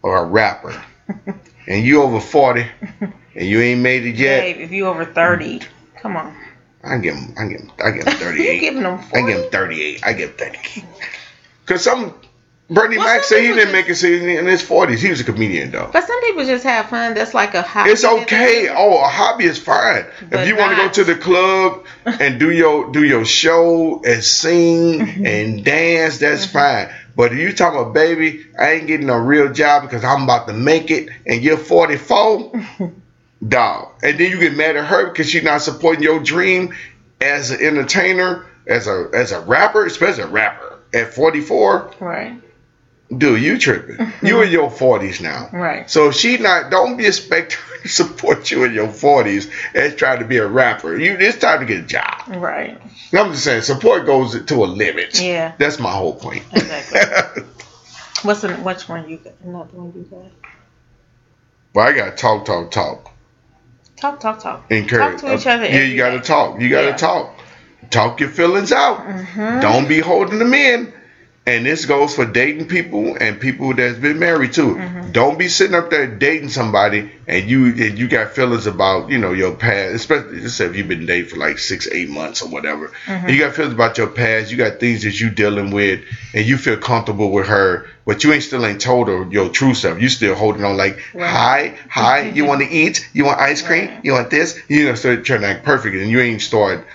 or 0.02 0.18
a 0.18 0.24
rapper 0.24 0.80
and 1.66 1.84
you 1.84 2.02
over 2.02 2.20
40 2.20 2.64
and 3.00 3.46
you 3.46 3.60
ain't 3.60 3.80
made 3.80 4.06
it 4.06 4.16
yet, 4.16 4.40
Dave, 4.42 4.60
if 4.60 4.70
you 4.70 4.86
over 4.86 5.04
thirty, 5.04 5.60
come 6.00 6.16
on, 6.16 6.34
I 6.82 6.98
give 6.98 7.14
him, 7.14 7.34
I 7.38 7.46
give 7.46 7.60
him, 7.60 7.72
I 7.84 7.90
give 7.90 8.04
him 8.06 8.12
you 8.12 8.18
38. 8.18 8.60
giving 8.60 8.82
them 8.84 8.98
I 8.98 9.02
40? 9.02 9.26
give 9.26 9.44
him 9.44 9.50
38. 9.50 10.00
I 10.06 10.12
give 10.12 10.30
him 10.30 10.36
38. 10.36 10.84
Cause 11.66 11.82
some 11.84 12.14
Bernie 12.70 12.96
Well, 12.96 13.06
Mac 13.06 13.24
said 13.24 13.42
he 13.42 13.48
didn't 13.48 13.72
make 13.72 13.90
it 13.90 14.02
in 14.02 14.46
his 14.46 14.62
40s. 14.62 14.96
He 14.98 15.10
was 15.10 15.20
a 15.20 15.24
comedian 15.24 15.70
though. 15.70 15.90
But 15.92 16.06
some 16.06 16.18
people 16.22 16.44
just 16.46 16.64
have 16.64 16.88
fun. 16.88 17.12
That's 17.12 17.34
like 17.34 17.54
a 17.54 17.60
hobby. 17.60 17.90
It's 17.90 18.04
okay. 18.04 18.68
Oh, 18.70 18.98
a 19.04 19.06
hobby 19.06 19.44
is 19.44 19.58
fine. 19.58 20.06
But 20.30 20.40
if 20.40 20.48
you 20.48 20.56
want 20.56 20.70
to 20.70 20.76
go 20.76 20.88
to 20.88 21.04
the 21.04 21.14
club 21.14 21.84
and 22.06 22.40
do 22.40 22.50
your 22.50 22.90
do 22.90 23.04
your 23.04 23.24
show 23.26 24.02
and 24.04 24.24
sing 24.24 25.00
Mm-hmm. 25.00 25.26
and 25.26 25.64
dance, 25.64 26.18
that's 26.18 26.46
fine. 26.46 26.88
But 27.16 27.32
if 27.32 27.38
you 27.38 27.52
talking 27.52 27.80
about 27.80 27.92
baby, 27.94 28.46
I 28.58 28.72
ain't 28.72 28.86
getting 28.86 29.10
a 29.10 29.20
real 29.20 29.52
job 29.52 29.82
because 29.82 30.02
I'm 30.02 30.22
about 30.24 30.46
to 30.48 30.52
make 30.54 30.90
it, 30.90 31.10
and 31.26 31.42
you're 31.42 31.56
44, 31.58 32.52
dog. 33.48 33.88
And 34.02 34.18
then 34.18 34.30
you 34.30 34.38
get 34.40 34.56
mad 34.56 34.76
at 34.76 34.86
her 34.86 35.08
because 35.10 35.28
she's 35.28 35.44
not 35.44 35.62
supporting 35.62 36.02
your 36.02 36.18
dream 36.20 36.74
as 37.20 37.50
an 37.50 37.60
entertainer, 37.60 38.46
as 38.66 38.86
a 38.88 39.10
as 39.12 39.32
a 39.32 39.40
rapper, 39.42 39.84
especially 39.84 40.24
a 40.24 40.26
rapper 40.28 40.80
at 40.92 41.12
44. 41.14 41.92
Right, 42.00 42.40
Dude, 43.16 43.42
you 43.42 43.58
tripping? 43.58 44.12
You 44.22 44.42
in 44.42 44.50
your 44.50 44.70
40s 44.70 45.20
now. 45.20 45.48
right. 45.52 45.88
So 45.90 46.10
she 46.10 46.38
not 46.38 46.70
don't 46.70 46.96
be 46.96 47.06
expecting 47.06 47.58
her 47.58 47.82
to 47.82 47.88
support 48.00 48.50
you 48.50 48.64
in 48.64 48.72
your 48.72 48.88
forties 48.88 49.50
as 49.74 49.94
trying 49.94 50.20
to 50.20 50.24
be 50.24 50.38
a 50.38 50.46
rapper. 50.48 50.96
You 50.96 51.16
it's 51.18 51.38
time 51.38 51.60
to 51.60 51.66
get 51.66 51.84
a 51.84 51.86
job. 51.86 52.22
Right. 52.28 52.80
I'm 53.12 53.30
just 53.32 53.44
saying 53.44 53.62
support 53.62 54.06
goes 54.06 54.42
to 54.44 54.54
a 54.64 54.66
limit. 54.66 55.20
Yeah. 55.20 55.52
That's 55.58 55.78
my 55.78 55.92
whole 55.92 56.14
point. 56.14 56.42
Exactly. 56.52 57.42
What's 58.22 58.40
the 58.40 58.54
which 58.54 58.88
one 58.88 59.08
you 59.08 59.18
got? 59.18 59.34
Another 59.44 59.76
one 59.76 59.92
you 59.94 60.02
got? 60.10 60.30
but 61.74 61.80
I 61.80 61.92
gotta 61.92 62.12
talk, 62.16 62.46
talk, 62.46 62.70
talk. 62.70 63.10
Talk, 63.96 64.18
talk, 64.18 64.40
talk. 64.40 64.70
Encourage. 64.70 65.20
Talk 65.20 65.30
to 65.30 65.34
each 65.38 65.46
other 65.46 65.66
Yeah, 65.66 65.82
you 65.82 65.96
gotta 65.98 66.18
day. 66.18 66.24
talk. 66.24 66.60
You 66.60 66.70
gotta 66.70 66.88
Yeah. 66.88 66.96
talk. 66.96 67.38
talk 67.90 68.18
your 68.18 68.30
feelings 68.30 68.72
out. 68.72 69.06
Mhm. 69.06 69.60
Don't 69.60 69.86
be 69.88 70.00
holding 70.00 70.38
them 70.38 70.54
in. 70.54 70.92
And 71.46 71.66
this 71.66 71.84
goes 71.84 72.14
for 72.14 72.24
dating 72.24 72.68
people 72.68 73.16
and 73.20 73.38
people 73.38 73.74
that's 73.74 73.98
been 73.98 74.18
married 74.18 74.54
too. 74.54 74.76
Mm-hmm. 74.76 75.12
Don't 75.12 75.38
be 75.38 75.48
sitting 75.48 75.74
up 75.74 75.90
there 75.90 76.06
dating 76.06 76.48
somebody 76.48 77.10
and 77.26 77.50
you 77.50 77.66
and 77.66 77.98
you 77.98 78.08
got 78.08 78.30
feelings 78.32 78.66
about 78.66 79.10
you 79.10 79.18
know 79.18 79.32
your 79.32 79.54
past, 79.54 79.94
especially 79.94 80.40
just 80.40 80.56
say 80.56 80.64
if 80.64 80.74
you've 80.74 80.88
been 80.88 81.04
dating 81.04 81.28
for 81.28 81.36
like 81.36 81.58
six 81.58 81.86
eight 81.92 82.08
months 82.08 82.40
or 82.40 82.48
whatever. 82.48 82.90
Mm-hmm. 83.04 83.28
You 83.28 83.38
got 83.40 83.54
feelings 83.54 83.74
about 83.74 83.98
your 83.98 84.06
past. 84.06 84.50
You 84.50 84.56
got 84.56 84.80
things 84.80 85.02
that 85.02 85.20
you 85.20 85.28
dealing 85.28 85.70
with, 85.70 86.00
and 86.32 86.46
you 86.46 86.56
feel 86.56 86.78
comfortable 86.78 87.30
with 87.30 87.46
her, 87.46 87.88
but 88.06 88.24
you 88.24 88.32
ain't 88.32 88.42
still 88.42 88.64
ain't 88.64 88.80
told 88.80 89.08
her 89.08 89.24
your 89.30 89.50
true 89.50 89.74
self. 89.74 90.00
You 90.00 90.08
still 90.08 90.34
holding 90.34 90.64
on 90.64 90.78
like, 90.78 91.02
Right. 91.12 91.28
hi, 91.28 91.78
hi. 91.90 92.20
You 92.30 92.44
want 92.46 92.62
to 92.62 92.68
eat? 92.70 93.06
You 93.12 93.26
want 93.26 93.38
ice 93.38 93.60
cream? 93.60 93.88
Right. 93.88 94.00
You 94.02 94.12
want 94.12 94.30
this? 94.30 94.58
You 94.68 94.86
know, 94.86 94.94
start 94.94 95.26
trying 95.26 95.42
to 95.42 95.48
act 95.48 95.64
perfect, 95.66 95.94
and 95.94 96.10
you 96.10 96.20
ain't 96.20 96.40
start 96.40 96.86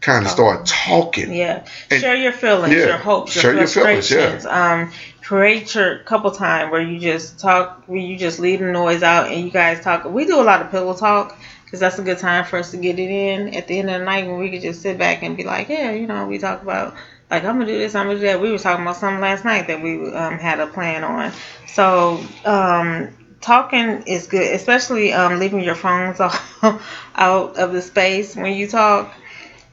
kind 0.00 0.24
of 0.24 0.30
start 0.30 0.66
talking. 0.66 1.32
Yeah. 1.32 1.64
And- 1.90 2.00
share 2.00 2.16
your 2.16 2.32
feelings, 2.32 2.74
yeah, 2.74 2.86
your 2.86 2.96
hopes, 2.96 3.34
your 3.34 3.42
share 3.42 3.54
your 3.54 3.66
feelings, 3.66 4.08
frustrations. 4.08 4.46
Um, 4.46 4.90
create 5.22 5.74
your 5.74 5.98
couple 5.98 6.30
time 6.30 6.70
where 6.70 6.80
you 6.80 6.98
just 6.98 7.38
talk, 7.38 7.82
where 7.86 7.98
you 7.98 8.16
just 8.16 8.38
leave 8.38 8.60
the 8.60 8.66
noise 8.66 9.02
out 9.02 9.28
and 9.28 9.44
you 9.44 9.50
guys 9.50 9.80
talk. 9.80 10.04
We 10.04 10.24
do 10.24 10.40
a 10.40 10.42
lot 10.44 10.62
of 10.62 10.70
pillow 10.70 10.94
talk 10.94 11.36
because 11.64 11.80
that's 11.80 11.98
a 11.98 12.02
good 12.02 12.18
time 12.18 12.44
for 12.44 12.58
us 12.58 12.70
to 12.70 12.76
get 12.78 12.98
it 12.98 13.10
in 13.10 13.54
at 13.54 13.66
the 13.66 13.78
end 13.78 13.90
of 13.90 13.98
the 13.98 14.04
night 14.04 14.26
when 14.26 14.38
we 14.38 14.50
could 14.50 14.62
just 14.62 14.80
sit 14.80 14.98
back 14.98 15.22
and 15.22 15.36
be 15.36 15.44
like, 15.44 15.68
yeah, 15.68 15.90
you 15.90 16.06
know, 16.06 16.26
we 16.26 16.38
talk 16.38 16.62
about 16.62 16.94
like 17.30 17.44
I'm 17.44 17.58
gonna 17.58 17.66
do 17.66 17.78
this, 17.78 17.94
I'm 17.94 18.06
gonna 18.06 18.18
do 18.18 18.26
that. 18.26 18.40
We 18.40 18.50
were 18.50 18.58
talking 18.58 18.84
about 18.84 18.96
something 18.96 19.20
last 19.20 19.44
night 19.44 19.66
that 19.66 19.82
we 19.82 20.12
um, 20.12 20.38
had 20.38 20.60
a 20.60 20.66
plan 20.66 21.04
on. 21.04 21.32
So 21.66 22.24
um, 22.46 23.10
talking 23.40 24.02
is 24.06 24.26
good, 24.26 24.54
especially 24.54 25.12
um, 25.12 25.38
leaving 25.38 25.60
your 25.60 25.74
phones 25.74 26.20
off, 26.20 26.62
out 27.14 27.58
of 27.58 27.72
the 27.72 27.82
space 27.82 28.34
when 28.34 28.54
you 28.54 28.66
talk 28.66 29.12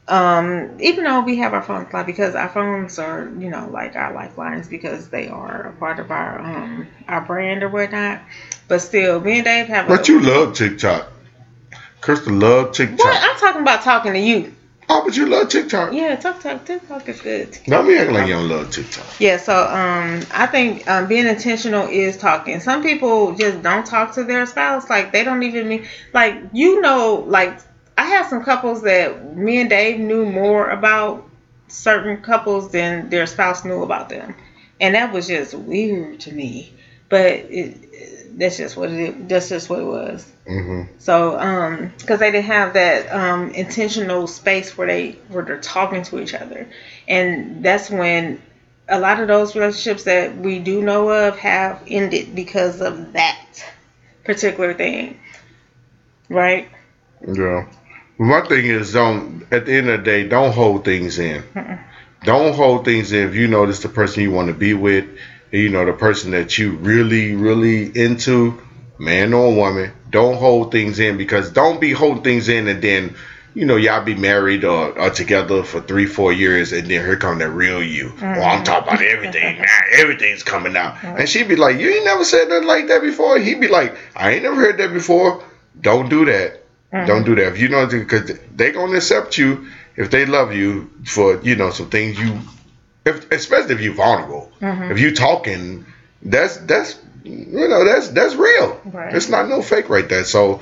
um, 0.08 0.78
even 0.80 1.04
though 1.04 1.22
we 1.22 1.38
have 1.38 1.54
our 1.54 1.62
phones 1.62 1.92
like 1.92 2.06
because 2.06 2.36
our 2.36 2.50
phones 2.50 3.00
are 3.00 3.32
you 3.40 3.50
know 3.50 3.68
like 3.72 3.96
our 3.96 4.14
lifelines 4.14 4.68
because 4.68 5.10
they 5.10 5.28
are 5.28 5.62
a 5.68 5.74
part 5.74 6.00
of 6.00 6.12
our 6.12 6.40
um 6.40 6.88
our 7.08 7.22
brand 7.22 7.64
or 7.64 7.70
whatnot. 7.70 8.22
But 8.68 8.80
still, 8.80 9.20
me 9.20 9.38
and 9.38 9.46
Dave 9.46 9.68
have. 9.68 9.88
But 9.88 10.08
a, 10.08 10.12
you 10.12 10.22
love 10.22 10.54
TikTok. 10.54 11.12
Crystal 12.02 12.34
love 12.34 12.72
TikTok. 12.72 13.00
What 13.00 13.24
I'm 13.24 13.38
talking 13.38 13.62
about 13.62 13.82
talking 13.82 14.14
to 14.14 14.20
you. 14.20 14.52
Oh, 14.88 15.02
but 15.04 15.18
you 15.18 15.26
love 15.26 15.50
TikTok. 15.50 15.92
Yeah, 15.94 16.16
talk 16.16 16.40
talk 16.40 16.64
TikTok 16.64 17.10
is 17.10 17.20
good. 17.20 17.58
Don't 17.66 17.88
be 17.88 17.96
acting 17.96 18.14
like 18.14 18.28
you 18.28 18.34
don't 18.36 18.48
love 18.48 18.70
TikTok. 18.70 19.20
Yeah, 19.20 19.38
so 19.38 19.56
um, 19.56 20.22
I 20.32 20.46
think 20.46 20.88
um, 20.88 21.08
being 21.08 21.26
intentional 21.26 21.88
is 21.88 22.16
talking. 22.18 22.60
Some 22.60 22.84
people 22.84 23.34
just 23.34 23.64
don't 23.64 23.86
talk 23.86 24.14
to 24.14 24.24
their 24.24 24.46
spouse. 24.46 24.88
Like 24.88 25.12
they 25.12 25.24
don't 25.24 25.42
even 25.42 25.68
mean 25.68 25.88
like 26.14 26.36
you 26.54 26.82
know 26.82 27.24
like 27.26 27.58
I 27.98 28.06
have 28.06 28.28
some 28.28 28.44
couples 28.44 28.82
that 28.84 29.36
me 29.36 29.60
and 29.62 29.70
Dave 29.70 30.00
knew 30.00 30.26
more 30.26 30.70
about 30.70 31.24
certain 31.68 32.18
couples 32.22 32.72
than 32.72 33.10
their 33.10 33.26
spouse 33.26 33.66
knew 33.66 33.84
about 33.84 34.10
them, 34.10 34.36
and 34.80 34.96
that 34.96 35.12
was 35.12 35.28
just 35.28 35.54
weird 35.54 36.20
to 36.22 36.32
me. 36.34 36.74
But 37.10 37.46
it, 37.50 38.38
that's 38.38 38.58
just 38.58 38.76
what 38.76 38.90
it. 38.92 39.28
That's 39.30 39.50
just 39.50 39.70
what 39.70 39.80
it 39.80 39.86
was. 39.86 40.32
hmm 40.48 40.84
So, 40.98 41.40
um, 41.40 41.92
because 42.00 42.20
they 42.20 42.32
didn't 42.32 42.46
have 42.46 42.74
that 42.74 43.12
um, 43.14 43.52
intentional 43.52 44.28
space 44.28 44.78
where 44.78 44.88
they 44.88 45.12
where 45.30 45.44
they're 45.44 45.58
talking 45.58 46.04
to 46.04 46.20
each 46.20 46.34
other, 46.34 46.68
and 47.08 47.64
that's 47.64 47.90
when 47.90 48.40
a 48.90 49.00
lot 49.00 49.20
of 49.20 49.28
those 49.28 49.56
relationships 49.56 50.04
that 50.04 50.36
we 50.36 50.60
do 50.60 50.82
know 50.82 51.10
of 51.10 51.38
have 51.38 51.82
ended 51.88 52.36
because 52.36 52.82
of 52.82 53.14
that 53.14 53.40
particular 54.24 54.74
thing, 54.74 55.18
right? 56.30 56.68
Yeah. 57.28 57.64
My 58.18 58.42
thing 58.42 58.66
is, 58.66 58.94
don't 58.94 59.46
at 59.52 59.66
the 59.66 59.74
end 59.74 59.90
of 59.90 60.00
the 60.00 60.06
day, 60.06 60.28
don't 60.28 60.54
hold 60.54 60.86
things 60.86 61.20
in. 61.20 61.44
Don't 62.24 62.54
hold 62.54 62.86
things 62.86 63.12
in. 63.12 63.28
If 63.28 63.36
you 63.36 63.48
know 63.48 63.66
this 63.66 63.80
the 63.82 63.90
person 63.90 64.24
you 64.24 64.32
want 64.32 64.48
to 64.48 64.54
be 64.54 64.74
with, 64.74 65.06
you 65.52 65.70
know 65.70 65.86
the 65.86 65.94
person 65.94 66.32
that 66.32 66.58
you 66.58 66.72
really, 66.72 67.36
really 67.36 67.86
into, 67.98 68.62
man 68.98 69.34
or 69.34 69.54
woman, 69.56 69.92
don't 70.10 70.38
hold 70.38 70.72
things 70.72 71.00
in 71.00 71.18
because 71.18 71.52
don't 71.52 71.80
be 71.82 71.92
holding 71.92 72.24
things 72.24 72.50
in 72.50 72.68
and 72.68 72.82
then. 72.82 73.16
You 73.58 73.64
know, 73.64 73.78
y'all 73.78 74.04
be 74.04 74.16
married 74.16 74.66
or, 74.66 75.00
or 75.00 75.10
together 75.12 75.64
for 75.64 75.80
three, 75.80 76.08
four 76.08 76.34
years, 76.34 76.74
and 76.74 76.92
then 76.92 77.06
here 77.06 77.16
come 77.16 77.40
the 77.40 77.50
real 77.50 77.82
you. 77.82 78.12
Well, 78.22 78.44
I'm 78.44 78.66
talking 78.66 78.90
about 78.90 79.02
everything. 79.02 79.58
Now 79.62 79.80
everything's 79.94 80.44
coming 80.44 80.76
out. 80.76 81.02
And 81.02 81.30
she'd 81.30 81.48
be 81.48 81.56
like, 81.56 81.80
You 81.80 81.90
ain't 81.90 82.04
never 82.04 82.26
said 82.26 82.50
nothing 82.50 82.68
like 82.68 82.88
that 82.88 83.02
before. 83.02 83.40
He'd 83.40 83.62
be 83.62 83.70
like, 83.70 83.96
I 84.14 84.32
ain't 84.32 84.44
never 84.44 84.58
heard 84.58 84.78
that 84.80 84.92
before. 84.92 85.42
Don't 85.80 86.10
do 86.10 86.26
that. 86.26 86.65
Don't 87.06 87.26
do 87.26 87.36
that. 87.36 87.48
If 87.54 87.60
you 87.60 87.68
know, 87.68 87.86
because 87.88 88.32
they 88.56 88.72
gonna 88.72 88.96
accept 88.98 89.38
you 89.38 89.68
if 89.98 90.10
they 90.12 90.26
love 90.26 90.54
you 90.54 90.90
for 91.06 91.42
you 91.42 91.56
know 91.56 91.72
some 91.72 91.90
things 91.90 92.18
you, 92.20 92.40
if, 93.06 93.30
especially 93.32 93.76
if 93.76 93.82
you're 93.82 93.94
vulnerable. 93.94 94.52
If 94.62 95.00
you're 95.00 95.12
talking, 95.14 95.86
that's 96.22 96.58
that's 96.58 96.98
you 97.24 97.68
know 97.68 97.84
that's 97.84 98.10
that's 98.10 98.36
real. 98.36 98.80
Right. 98.86 99.14
It's 99.16 99.30
not 99.30 99.50
no 99.50 99.62
fake 99.62 99.90
right 99.90 100.08
there. 100.08 100.24
So 100.24 100.62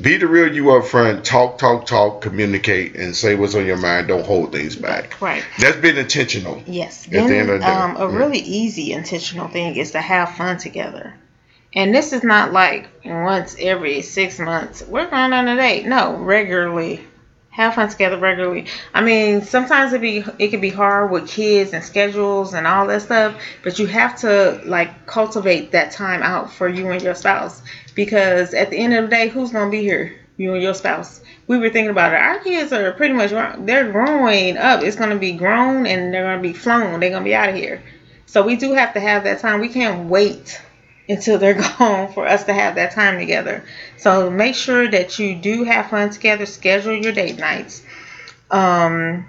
be 0.00 0.16
the 0.16 0.26
real 0.26 0.54
you 0.54 0.70
up 0.72 0.86
front. 0.86 1.24
Talk, 1.24 1.58
talk, 1.58 1.86
talk. 1.86 2.22
Communicate 2.22 2.96
and 2.96 3.14
say 3.14 3.34
what's 3.34 3.54
on 3.54 3.66
your 3.66 3.76
mind. 3.76 4.08
Don't 4.08 4.24
hold 4.24 4.52
things 4.52 4.74
back. 4.76 5.20
Right. 5.20 5.44
That's 5.60 5.76
been 5.76 5.98
intentional. 5.98 6.62
Yes. 6.66 7.06
At 7.06 7.10
the 7.12 7.18
end 7.36 7.50
of 7.50 7.60
the 7.60 7.66
day. 7.66 7.72
um, 7.72 7.96
a 7.96 8.06
Mm. 8.06 8.16
really 8.18 8.38
easy 8.38 8.92
intentional 8.92 9.48
thing 9.48 9.76
is 9.76 9.90
to 9.92 10.00
have 10.00 10.34
fun 10.36 10.56
together. 10.58 11.14
And 11.74 11.94
this 11.94 12.12
is 12.12 12.22
not 12.22 12.52
like 12.52 12.86
once 13.02 13.56
every 13.58 14.02
six 14.02 14.38
months. 14.38 14.82
We're 14.82 15.08
going 15.08 15.32
on 15.32 15.48
a 15.48 15.56
date. 15.56 15.86
No, 15.86 16.16
regularly. 16.16 17.02
Have 17.48 17.74
fun 17.74 17.88
together 17.88 18.18
regularly. 18.18 18.66
I 18.92 19.02
mean, 19.02 19.42
sometimes 19.42 19.92
it 19.92 20.00
be 20.00 20.24
it 20.38 20.48
can 20.48 20.60
be 20.60 20.70
hard 20.70 21.10
with 21.10 21.28
kids 21.28 21.72
and 21.72 21.84
schedules 21.84 22.54
and 22.54 22.66
all 22.66 22.86
that 22.86 23.02
stuff, 23.02 23.34
but 23.62 23.78
you 23.78 23.86
have 23.86 24.18
to 24.20 24.60
like 24.64 25.06
cultivate 25.06 25.72
that 25.72 25.92
time 25.92 26.22
out 26.22 26.52
for 26.52 26.68
you 26.68 26.90
and 26.90 27.02
your 27.02 27.14
spouse 27.14 27.62
because 27.94 28.54
at 28.54 28.70
the 28.70 28.78
end 28.78 28.94
of 28.94 29.04
the 29.04 29.10
day, 29.10 29.28
who's 29.28 29.50
gonna 29.50 29.70
be 29.70 29.82
here? 29.82 30.14
You 30.38 30.54
and 30.54 30.62
your 30.62 30.74
spouse. 30.74 31.20
We 31.46 31.58
were 31.58 31.68
thinking 31.68 31.90
about 31.90 32.14
it. 32.14 32.20
Our 32.20 32.38
kids 32.38 32.72
are 32.72 32.92
pretty 32.92 33.14
much 33.14 33.30
they're 33.66 33.92
growing 33.92 34.56
up. 34.56 34.82
It's 34.82 34.96
gonna 34.96 35.18
be 35.18 35.32
grown 35.32 35.86
and 35.86 36.12
they're 36.12 36.24
gonna 36.24 36.42
be 36.42 36.54
flown. 36.54 37.00
They're 37.00 37.10
gonna 37.10 37.24
be 37.24 37.34
out 37.34 37.50
of 37.50 37.54
here. 37.54 37.82
So 38.26 38.42
we 38.42 38.56
do 38.56 38.72
have 38.72 38.94
to 38.94 39.00
have 39.00 39.24
that 39.24 39.40
time. 39.40 39.60
We 39.60 39.68
can't 39.68 40.08
wait 40.08 40.60
until 41.08 41.38
they're 41.38 41.54
gone 41.78 42.12
for 42.12 42.26
us 42.26 42.44
to 42.44 42.52
have 42.52 42.76
that 42.76 42.92
time 42.92 43.18
together. 43.18 43.64
So 43.96 44.30
make 44.30 44.54
sure 44.54 44.90
that 44.90 45.18
you 45.18 45.36
do 45.36 45.64
have 45.64 45.90
fun 45.90 46.10
together. 46.10 46.46
Schedule 46.46 46.94
your 46.94 47.12
date 47.12 47.38
nights. 47.38 47.82
Um, 48.50 49.26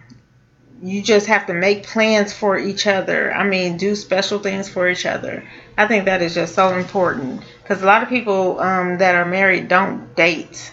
you 0.82 1.02
just 1.02 1.28
have 1.28 1.48
to 1.48 1.54
make 1.54 1.84
plans 1.84 2.34
for 2.34 2.58
each 2.58 2.88
other. 2.88 3.34
I 3.34 3.48
mean, 3.48 3.78
do 3.78 3.96
special 3.96 4.40
things 4.40 4.68
for 4.68 4.90
each 4.90 5.06
other. 5.06 5.48
I 5.78 5.88
think 5.88 6.06
that 6.06 6.22
is 6.22 6.36
just 6.36 6.56
so 6.56 6.78
important 6.78 7.42
because 7.62 7.82
a 7.82 7.86
lot 7.86 8.04
of 8.04 8.10
people 8.10 8.60
um, 8.60 8.98
that 8.98 9.16
are 9.16 9.26
married 9.26 9.70
don't 9.70 10.14
date. 10.16 10.72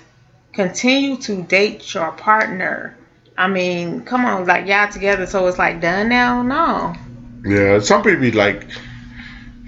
Continue 0.53 1.16
to 1.18 1.42
date 1.42 1.94
your 1.94 2.11
partner. 2.11 2.96
I 3.38 3.46
mean, 3.46 4.03
come 4.03 4.26
on, 4.26 4.46
like 4.46 4.66
y'all 4.66 4.90
together, 4.90 5.26
so 5.26 5.46
it's 5.46 5.59
like 5.59 5.80
done 5.80 6.09
now? 6.09 6.42
No. 6.42 6.94
Yeah, 7.44 7.78
some 7.78 8.03
people 8.03 8.20
be 8.20 8.32
like, 8.32 8.66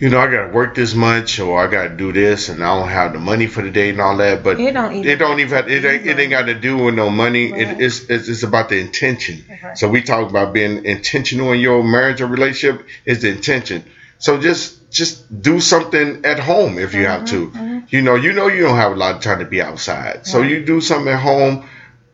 you 0.02 0.10
know, 0.10 0.18
I 0.18 0.26
gotta 0.26 0.48
work 0.52 0.74
this 0.74 0.94
much, 0.96 1.38
or 1.38 1.64
I 1.64 1.68
gotta 1.70 1.90
do 1.90 2.12
this, 2.12 2.48
and 2.48 2.60
I 2.60 2.76
don't 2.76 2.88
have 2.88 3.12
the 3.12 3.20
money 3.20 3.46
for 3.46 3.62
the 3.62 3.70
day 3.70 3.90
and 3.90 4.00
all 4.00 4.16
that. 4.16 4.42
But 4.42 4.58
It 4.58 4.72
don't 4.74 4.92
even. 4.96 5.08
it 5.08 5.16
don't 5.20 5.38
even 5.38 5.52
have, 5.56 5.68
it, 5.70 5.84
ain't, 5.84 6.04
it 6.04 6.18
ain't 6.18 6.30
got 6.30 6.46
to 6.46 6.54
do 6.54 6.76
with 6.76 6.96
no 6.96 7.08
money. 7.08 7.52
Right. 7.52 7.60
It, 7.60 7.80
it's, 7.80 8.10
it's 8.10 8.28
it's 8.28 8.42
about 8.42 8.68
the 8.68 8.80
intention. 8.80 9.44
Right. 9.62 9.78
So 9.78 9.88
we 9.88 10.02
talk 10.02 10.28
about 10.28 10.52
being 10.52 10.84
intentional 10.84 11.52
in 11.52 11.60
your 11.60 11.84
marriage 11.84 12.20
or 12.20 12.26
relationship 12.26 12.84
is 13.04 13.22
the 13.22 13.28
intention. 13.30 13.84
So 14.18 14.40
just 14.40 14.90
just 14.90 15.40
do 15.40 15.60
something 15.60 16.24
at 16.26 16.40
home 16.40 16.78
if 16.80 16.94
you 16.94 17.06
have 17.06 17.24
to. 17.26 17.50
mhm. 17.50 17.92
You 17.92 18.02
know, 18.02 18.16
you 18.16 18.32
know 18.32 18.48
you 18.48 18.62
don't 18.62 18.76
have 18.76 18.90
a 18.90 18.96
lot 18.96 19.14
of 19.14 19.22
time 19.22 19.38
to 19.38 19.44
be 19.44 19.62
outside. 19.62 20.26
So 20.26 20.40
Right. 20.40 20.50
you 20.50 20.64
do 20.64 20.80
something 20.80 21.12
at 21.12 21.20
home, 21.20 21.64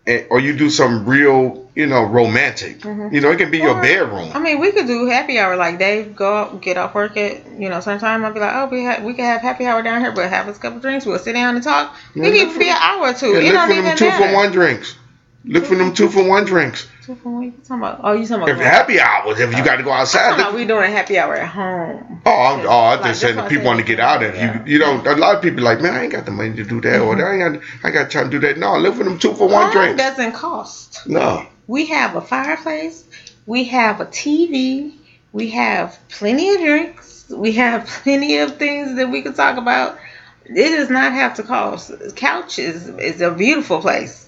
and, 0.08 0.26
or 0.30 0.40
you 0.40 0.56
do 0.56 0.70
some 0.70 1.04
real, 1.06 1.68
you 1.74 1.86
know, 1.86 2.02
romantic. 2.04 2.80
Mhm. 2.80 3.12
You 3.12 3.20
know, 3.20 3.30
it 3.30 3.36
can 3.38 3.50
be 3.50 3.58
your 3.58 3.80
bedroom. 3.80 4.30
I 4.34 4.38
mean, 4.40 4.58
we 4.58 4.72
could 4.72 4.86
do 4.86 5.06
happy 5.06 5.38
hour. 5.38 5.54
Like 5.56 5.78
Dave, 5.78 6.16
go 6.16 6.34
out, 6.36 6.60
get 6.62 6.76
off 6.76 6.94
work 6.94 7.16
at 7.16 7.32
you 7.58 7.68
know 7.68 7.80
sometime. 7.80 8.24
I'll 8.24 8.32
be 8.32 8.40
like, 8.40 8.54
oh, 8.54 8.66
we 8.66 8.84
ha- 8.84 9.00
we 9.04 9.14
can 9.14 9.24
have 9.26 9.40
happy 9.42 9.66
hour 9.66 9.82
down 9.82 10.00
here, 10.00 10.12
but 10.12 10.28
have 10.30 10.48
us 10.48 10.56
a 10.56 10.60
couple 10.60 10.80
drinks. 10.80 11.06
We'll 11.06 11.18
sit 11.18 11.34
down 11.34 11.54
and 11.54 11.62
talk. 11.62 11.94
We 12.14 12.22
look 12.22 12.50
can 12.50 12.58
be 12.58 12.70
an 12.70 12.76
hour 12.80 13.08
or 13.10 13.14
two. 13.14 13.28
Yeah, 13.32 13.38
it 13.38 13.44
look 13.44 13.52
don't 13.52 13.66
for 13.68 13.72
even 13.74 13.84
them 13.84 13.96
two 13.96 14.06
matter. 14.08 14.28
for 14.28 14.34
one 14.34 14.50
drinks. 14.52 14.96
Look 15.48 15.64
for 15.64 15.76
them 15.76 15.94
two 15.94 16.10
for 16.10 16.28
one 16.28 16.44
drinks. 16.44 16.86
Two 17.02 17.14
for 17.14 17.30
one. 17.30 17.44
You 17.44 17.52
talking 17.52 17.76
about? 17.78 18.00
Oh, 18.02 18.12
you 18.12 18.26
talking 18.26 18.42
about? 18.42 18.50
If 18.50 18.58
happy 18.58 19.00
hours, 19.00 19.40
if 19.40 19.56
you 19.56 19.64
got 19.64 19.76
to 19.76 19.82
go 19.82 19.90
outside. 19.90 20.36
talking 20.36 20.54
we 20.54 20.66
doing 20.66 20.84
a 20.84 20.94
happy 20.94 21.18
hour 21.18 21.34
at 21.34 21.48
home. 21.48 22.20
Oh, 22.26 22.30
I'm, 22.30 22.66
oh, 22.66 22.70
I 22.70 22.94
Like, 22.96 23.04
just 23.04 23.20
said 23.22 23.36
that's 23.36 23.48
people 23.48 23.64
want 23.64 23.78
to 23.80 23.84
get 23.84 23.98
out. 23.98 24.22
If 24.22 24.34
Yeah. 24.34 24.62
you, 24.66 24.74
you 24.74 24.78
know, 24.78 25.00
a 25.06 25.16
lot 25.16 25.36
of 25.36 25.42
people 25.42 25.64
like, 25.64 25.80
man, 25.80 25.94
I 25.94 26.02
ain't 26.02 26.12
got 26.12 26.26
the 26.26 26.32
money 26.32 26.54
to 26.56 26.64
do 26.64 26.82
that, 26.82 27.00
or 27.00 27.16
mm-hmm. 27.16 27.42
I 27.42 27.46
ain't 27.46 27.62
got, 27.82 27.88
I 27.88 27.90
got 27.90 28.10
time 28.10 28.30
to 28.30 28.38
do 28.38 28.46
that. 28.46 28.58
No, 28.58 28.76
look 28.76 28.96
for 28.96 29.04
them 29.04 29.18
two 29.18 29.34
for 29.34 29.48
one 29.48 29.72
drinks. 29.72 29.96
doesn't 29.96 30.32
cost. 30.32 31.06
No, 31.06 31.46
We 31.66 31.86
have 31.86 32.14
a 32.14 32.20
fireplace. 32.20 33.04
We 33.46 33.64
have 33.64 34.00
a 34.02 34.06
TV. 34.06 34.92
We 35.32 35.50
have 35.50 35.98
plenty 36.10 36.50
of 36.50 36.60
drinks. 36.60 37.24
We 37.30 37.52
have 37.52 37.86
plenty 38.04 38.36
of 38.38 38.58
things 38.58 38.96
that 38.96 39.08
we 39.08 39.22
can 39.22 39.32
talk 39.32 39.56
about. 39.56 39.98
It 40.44 40.76
does 40.76 40.90
not 40.90 41.12
have 41.12 41.34
to 41.36 41.42
cost. 41.42 41.90
Couch 42.16 42.58
is, 42.58 42.88
is 42.88 43.22
a 43.22 43.30
beautiful 43.30 43.80
place. 43.80 44.27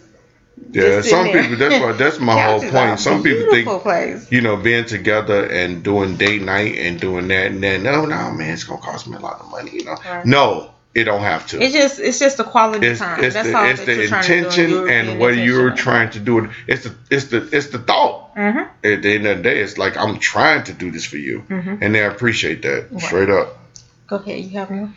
Yeah, 0.73 1.01
some 1.01 1.27
there. 1.27 1.43
people. 1.43 1.57
That's 1.57 1.83
why. 1.83 1.93
That's 1.93 2.21
my 2.21 2.41
whole 2.47 2.61
point. 2.61 3.01
Some 3.01 3.23
people 3.23 3.51
think 3.51 3.67
place. 3.83 4.31
you 4.31 4.41
know, 4.41 4.57
being 4.57 4.85
together 4.85 5.45
and 5.47 5.83
doing 5.83 6.17
date 6.17 6.43
night 6.43 6.77
and 6.79 7.01
doing 7.01 7.29
that 7.29 7.47
and 7.53 7.63
then 7.63 7.83
no, 7.83 8.05
no, 8.05 8.31
man, 8.31 8.53
it's 8.53 8.65
gonna 8.65 8.81
cost 8.81 9.09
me 9.09 9.17
a 9.17 9.21
lot 9.21 9.41
of 9.41 9.51
money, 9.51 9.71
you 9.73 9.85
know. 9.85 9.97
Right. 10.05 10.25
No, 10.25 10.71
it 10.95 11.05
don't 11.05 11.23
have 11.23 11.47
to. 11.49 11.61
It's 11.63 11.75
just 11.75 11.99
it's 11.99 12.19
just 12.21 12.37
the 12.37 12.45
quality 12.45 12.87
It's, 12.87 13.01
time. 13.01 13.25
it's 13.25 13.35
That's 13.35 13.49
the 13.49 13.57
all 13.57 13.65
it's 13.65 13.81
that 13.81 13.87
the 13.87 13.95
you're 13.97 14.07
trying 14.09 14.23
to 14.23 14.29
do, 14.29 14.45
intention 14.87 14.89
and 14.91 15.19
what 15.19 15.37
you're 15.37 15.71
trying 15.75 16.11
to 16.11 16.21
do. 16.21 16.51
It's 16.69 16.85
the 16.85 16.95
it's 17.11 17.25
the 17.27 17.49
it's 17.53 17.69
the 17.69 17.79
thought. 17.79 18.37
Mhm. 18.37 18.69
At 18.85 19.03
the 19.03 19.15
end 19.15 19.27
of 19.27 19.37
the 19.39 19.43
day, 19.43 19.61
it's 19.61 19.77
like 19.77 19.97
I'm 19.97 20.19
trying 20.19 20.63
to 20.65 20.73
do 20.73 20.91
this 20.93 21.05
for 21.05 21.17
you, 21.17 21.43
Mhm. 21.51 21.79
and 21.83 21.95
they 21.95 22.05
appreciate 22.05 22.63
that 22.63 22.87
Right. 22.93 23.03
straight 23.03 23.31
up. 23.31 23.59
Go 24.07 24.17
ahead. 24.17 24.39
You 24.45 24.59
have 24.59 24.71
one. 24.71 24.95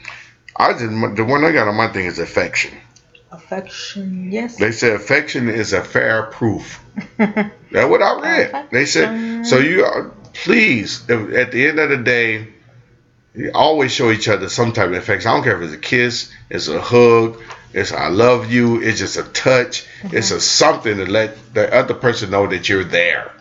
I 0.56 0.74
just 0.74 0.82
the 1.16 1.24
one 1.26 1.44
I 1.44 1.52
got 1.52 1.68
on 1.68 1.76
my 1.76 1.88
thing 1.88 2.06
is 2.06 2.20
affection. 2.20 2.72
Affection. 3.34 4.32
Yes. 4.32 4.58
They 4.58 4.72
said 4.72 4.94
affection 4.94 5.50
is 5.50 5.74
a 5.74 5.84
fair 5.84 6.24
proof. 6.24 6.84
That's 7.18 7.90
what 7.90 8.02
I 8.02 8.20
read. 8.22 8.70
They 8.72 8.86
said 8.86 9.46
so. 9.46 9.58
You 9.58 9.84
are, 9.86 10.12
please, 10.34 11.10
at 11.10 11.52
the 11.52 11.68
end 11.68 11.80
of 11.80 11.90
the 11.90 11.98
day, 11.98 12.48
you 13.36 13.52
always 13.56 13.92
show 13.92 14.12
each 14.12 14.28
other 14.28 14.50
some 14.50 14.74
type 14.74 14.90
of 14.90 14.94
affection. 14.94 15.30
I 15.30 15.34
don't 15.34 15.44
care 15.44 15.58
if 15.58 15.64
it's 15.64 15.74
a 15.74 15.80
kiss, 15.80 16.32
it's 16.50 16.68
a 16.68 16.80
hug, 16.80 17.42
it's 17.74 17.92
I 17.92 18.10
love 18.10 18.52
you, 18.52 18.82
it's 18.82 19.00
just 19.00 19.18
a 19.18 19.24
touch, 19.24 19.88
it's 20.04 20.30
a 20.30 20.40
something 20.40 20.98
to 20.98 21.06
let 21.06 21.54
the 21.54 21.74
other 21.74 21.96
person 21.96 22.30
know 22.30 22.48
that 22.48 22.70
you're 22.70 22.84
there. 22.84 23.32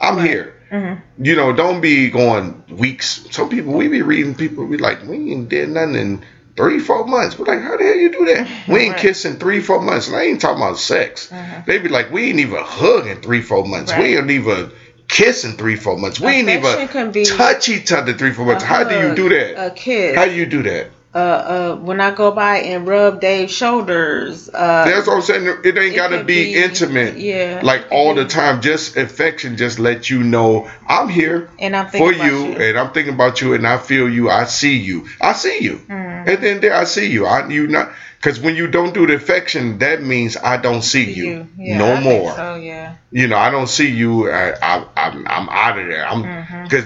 I'm 0.00 0.18
here. 0.24 0.54
Mm-hmm. 0.70 1.24
You 1.24 1.36
know, 1.36 1.52
don't 1.52 1.82
be 1.82 2.08
going 2.08 2.64
weeks. 2.70 3.26
Some 3.30 3.50
people 3.50 3.74
we 3.74 3.88
be 3.88 4.00
reading 4.00 4.34
people 4.34 4.66
be 4.66 4.78
like, 4.78 5.02
we 5.04 5.32
ain't 5.32 5.50
did 5.50 5.68
nothing 5.68 5.96
in 5.96 6.24
three, 6.56 6.78
four 6.78 7.06
months. 7.06 7.38
We're 7.38 7.46
like, 7.46 7.62
how 7.62 7.76
the 7.76 7.84
hell 7.84 7.96
you 7.96 8.10
do 8.12 8.24
that? 8.26 8.46
We 8.68 8.80
ain't 8.80 8.92
Right. 8.92 9.00
kissing 9.00 9.36
three, 9.38 9.60
four 9.60 9.80
months. 9.80 10.08
And 10.08 10.16
I 10.16 10.22
ain't 10.24 10.40
talking 10.40 10.62
about 10.62 10.78
sex. 10.78 11.28
Mhm. 11.32 11.64
They 11.66 11.78
be 11.78 11.88
like, 11.88 12.10
we 12.10 12.28
ain't 12.30 12.40
even 12.40 12.58
hug 12.62 13.06
in 13.06 13.20
three, 13.20 13.40
four 13.42 13.64
months. 13.66 13.92
We 13.96 14.16
ain't 14.16 14.30
even 14.30 14.70
kiss 15.08 15.44
in 15.44 15.52
three, 15.52 15.76
four 15.76 15.98
months. 15.98 16.20
We 16.20 16.28
ain't 16.32 16.48
even 16.48 16.88
touch 17.26 17.68
each 17.68 17.92
other 17.92 18.12
three, 18.14 18.32
four 18.32 18.46
months. 18.46 18.62
a 18.64 18.66
How 18.66 18.84
do 18.84 18.94
you 18.94 19.14
do 19.14 19.28
that? 19.30 19.66
A 19.66 19.70
kiss. 19.70 20.16
How 20.16 20.24
do 20.26 20.32
you 20.32 20.46
do 20.46 20.62
that? 20.62 20.88
Uh, 21.14 21.18
uh, 21.18 21.76
when 21.76 22.00
I 22.00 22.10
go 22.14 22.30
by 22.30 22.58
and 22.58 22.86
rub 22.86 23.20
Dave's 23.20 23.52
shoulders. 23.52 24.48
Uh, 24.48 24.84
That's 24.86 25.06
what 25.06 25.16
I'm 25.16 25.22
saying. 25.22 25.60
It 25.64 25.76
ain't 25.76 25.94
got 25.94 26.08
to 26.08 26.24
be, 26.24 26.54
be- 26.54 26.62
intimate. 26.62 27.18
yeah, 27.18 27.60
Like 27.62 27.86
all 27.90 28.14
the 28.14 28.24
time. 28.26 28.62
Just 28.62 28.96
affection. 28.96 29.56
Just 29.56 29.78
let 29.78 30.08
you 30.08 30.22
know 30.22 30.70
I'm 30.86 31.08
here 31.08 31.50
and 31.58 31.76
I'm 31.76 31.88
for 31.88 32.12
you, 32.12 32.46
you. 32.46 32.52
and 32.54 32.78
I'm 32.78 32.92
thinking 32.92 33.14
about 33.14 33.40
you, 33.40 33.54
and 33.54 33.66
I 33.66 33.78
feel 33.78 34.08
you. 34.08 34.30
I 34.30 34.44
see 34.44 34.78
you. 34.78 35.06
I 35.20 35.34
see 35.34 35.60
you. 35.60 35.76
Mm. 35.88 36.28
And 36.28 36.42
then 36.42 36.60
there, 36.60 36.74
I 36.74 36.84
see 36.84 37.10
you. 37.10 37.26
I 37.26 37.46
you 37.48 37.66
not 37.66 37.92
because 38.22 38.38
when 38.38 38.54
you 38.54 38.68
don't 38.68 38.94
do 38.94 39.06
the 39.06 39.14
affection, 39.14 39.78
that 39.78 40.00
means 40.02 40.36
I 40.36 40.56
don't 40.56 40.82
see 40.82 41.06
See 41.06 41.14
you, 41.14 41.48
Yeah, 41.58 41.78
no 41.78 41.94
I 41.94 42.00
more. 42.00 42.34
So 42.34 42.54
yeah. 42.54 42.96
You 43.10 43.26
know, 43.26 43.36
I 43.36 43.50
don't 43.50 43.66
see 43.68 43.90
you. 43.90 44.30
I, 44.30 44.52
I, 44.62 44.86
I'm, 44.96 45.26
I'm 45.26 45.48
out 45.48 45.78
of 45.78 45.88
there. 45.88 46.06
I'm 46.06 46.62
because 46.62 46.84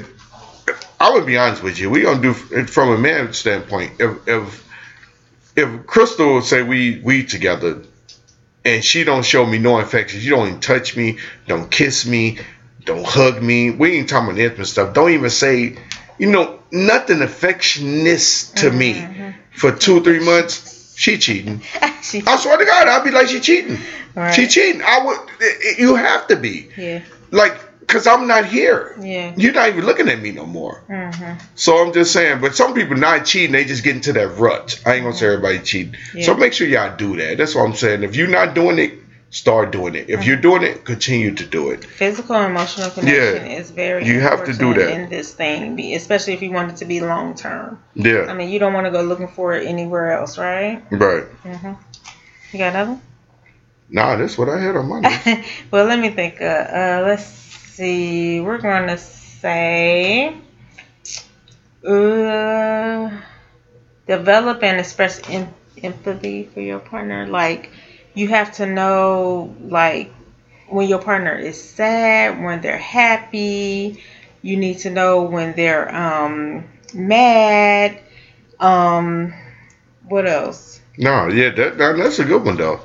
I 0.99 1.13
would 1.13 1.27
be 1.27 1.37
honest 1.37 1.63
with 1.63 1.79
you. 1.79 1.91
We 1.91 2.03
gonna 2.03 2.23
do 2.23 2.35
it 2.53 2.71
from 2.71 2.91
a 2.91 2.99
man 2.99 3.33
standpoint. 3.33 3.93
If 4.01 4.27
if 4.29 4.69
if 5.57 5.87
Crystal 5.87 6.41
say 6.43 6.63
we 6.63 7.01
we 7.03 7.25
together, 7.25 7.83
and 8.65 8.83
she 8.85 9.05
don't 9.05 9.25
show 9.25 9.45
me 9.47 9.59
no 9.59 9.79
affection, 9.79 10.21
she 10.21 10.29
don't 10.31 10.49
even 10.49 10.61
touch 10.61 10.97
me, 10.97 11.19
don't 11.47 11.71
kiss 11.71 12.07
me, 12.07 12.39
don't 12.85 13.05
hug 13.07 13.43
me. 13.43 13.71
We 13.71 13.99
ain't 13.99 14.09
talking 14.09 14.29
about 14.31 14.41
intimate 14.41 14.67
stuff. 14.67 14.95
Don't 14.95 15.11
even 15.11 15.31
say, 15.31 15.77
you 16.19 16.27
know, 16.31 16.59
nothing 16.73 17.19
affectionist 17.19 18.55
to 18.57 18.71
me 18.71 18.95
Mhm. 18.95 19.35
for 19.53 19.73
two 19.73 20.03
three 20.03 20.21
months. 20.21 20.95
She 20.97 21.19
cheating. 21.19 21.61
She- 22.03 22.23
I 22.25 22.37
swear 22.37 22.57
to 22.57 22.65
God, 22.65 22.87
I'd 22.87 23.03
be 23.03 23.11
like 23.11 23.27
she 23.27 23.41
cheating. 23.41 23.79
right. 24.15 24.33
She 24.33 24.47
cheating. 24.47 24.81
I 24.81 25.05
would. 25.05 25.19
it- 25.41 25.59
it- 25.61 25.79
you 25.81 25.97
have 25.97 26.29
to 26.29 26.37
be 26.37 26.69
Yeah. 26.77 27.01
like, 27.33 27.59
cause 27.87 28.07
I'm 28.07 28.27
not 28.27 28.47
here. 28.47 28.97
Yeah. 29.01 29.35
You're 29.37 29.53
not 29.53 29.69
even 29.69 29.85
looking 29.85 30.09
at 30.09 30.21
me 30.21 30.33
no 30.33 30.47
more. 30.47 30.83
Mm-hmm. 30.89 31.45
So 31.55 31.85
I'm 31.85 31.93
just 31.93 32.13
saying, 32.13 32.41
but 32.41 32.55
some 32.55 32.75
people 32.75 32.97
not 32.97 33.25
cheating, 33.25 33.53
they 33.53 33.65
just 33.65 33.85
get 33.85 33.97
into 33.97 34.13
that 34.15 34.29
rut. 34.39 34.81
I 34.85 34.95
ain't 34.95 35.05
gonna 35.05 35.17
say 35.17 35.27
everybody 35.27 35.59
cheating. 35.61 35.97
Yeah. 36.15 36.27
So 36.27 36.35
make 36.35 36.53
sure 36.53 36.67
y'all 36.67 36.97
do 36.97 37.17
that. 37.17 37.39
That's 37.39 37.55
what 37.55 37.65
I'm 37.65 37.75
saying. 37.75 38.03
If 38.03 38.17
you're 38.17 38.29
not 38.29 38.55
doing 38.55 38.79
it, 38.79 38.93
start 39.31 39.71
doing 39.71 39.95
it. 39.95 40.09
If 40.09 40.25
you're 40.25 40.37
doing 40.37 40.63
it, 40.63 40.85
continue 40.85 41.35
to 41.35 41.45
do 41.45 41.71
it. 41.71 41.85
Physical 41.85 42.37
and 42.37 42.51
emotional 42.51 42.91
connection 42.91 43.47
yeah. 43.47 43.59
is 43.59 43.71
very 43.71 44.07
You 44.07 44.21
have 44.21 44.45
to 44.47 44.53
do 44.53 44.75
that. 44.75 44.91
in 44.91 45.11
this 45.11 45.35
thing, 45.35 45.79
especially 45.95 46.33
if 46.33 46.43
you 46.43 46.53
want 46.53 46.73
it 46.73 46.77
to 46.79 46.85
be 46.85 47.01
long 47.01 47.35
term. 47.35 47.83
Yeah. 47.95 48.27
I 48.29 48.35
mean, 48.35 48.49
you 48.51 48.59
don't 48.59 48.73
want 48.73 48.87
to 48.87 48.91
go 48.91 49.03
looking 49.03 49.29
for 49.29 49.55
it 49.55 49.67
anywhere 49.67 50.13
else, 50.13 50.39
right? 50.39 50.83
Right. 50.91 51.25
Mm-hmm. 51.45 51.73
You 52.53 52.59
got 52.59 52.75
another? 52.75 53.01
Nah, 53.89 54.17
that's 54.17 54.37
what 54.37 54.49
I 54.49 54.61
had 54.61 54.77
on 54.77 54.89
my 54.89 55.01
list. 55.01 55.49
well, 55.71 55.87
let 55.87 55.99
me 55.99 56.11
think. 56.11 56.41
Uh, 56.41 56.45
uh, 56.45 57.05
let's 57.07 57.23
see. 57.77 58.41
We're 58.41 58.59
going 58.59 58.89
to 58.89 58.97
say 58.97 60.35
uh, 61.87 63.11
develop 64.07 64.63
and 64.63 64.81
express 64.81 65.21
em- 65.29 65.55
empathy 65.83 66.45
for 66.45 66.61
your 66.61 66.79
partner. 66.79 67.27
Like, 67.27 67.71
you 68.15 68.29
have 68.29 68.53
to 68.55 68.67
know, 68.67 69.55
like, 69.61 70.13
when 70.69 70.89
your 70.89 71.01
partner 71.01 71.37
is 71.37 71.63
sad, 71.63 72.43
when 72.43 72.61
they're 72.61 72.79
happy. 72.79 74.03
You 74.43 74.57
need 74.57 74.79
to 74.81 74.91
know 74.91 75.23
when 75.23 75.55
they're 75.55 75.95
um, 75.95 76.65
mad. 76.95 78.01
Um, 78.59 79.35
what 80.09 80.27
else? 80.27 80.81
No, 80.99 81.29
yeah, 81.29 81.51
that, 81.51 81.77
that 81.79 81.97
that's 81.97 82.19
a 82.21 82.25
good 82.25 82.45
one 82.45 82.57
though. 82.57 82.81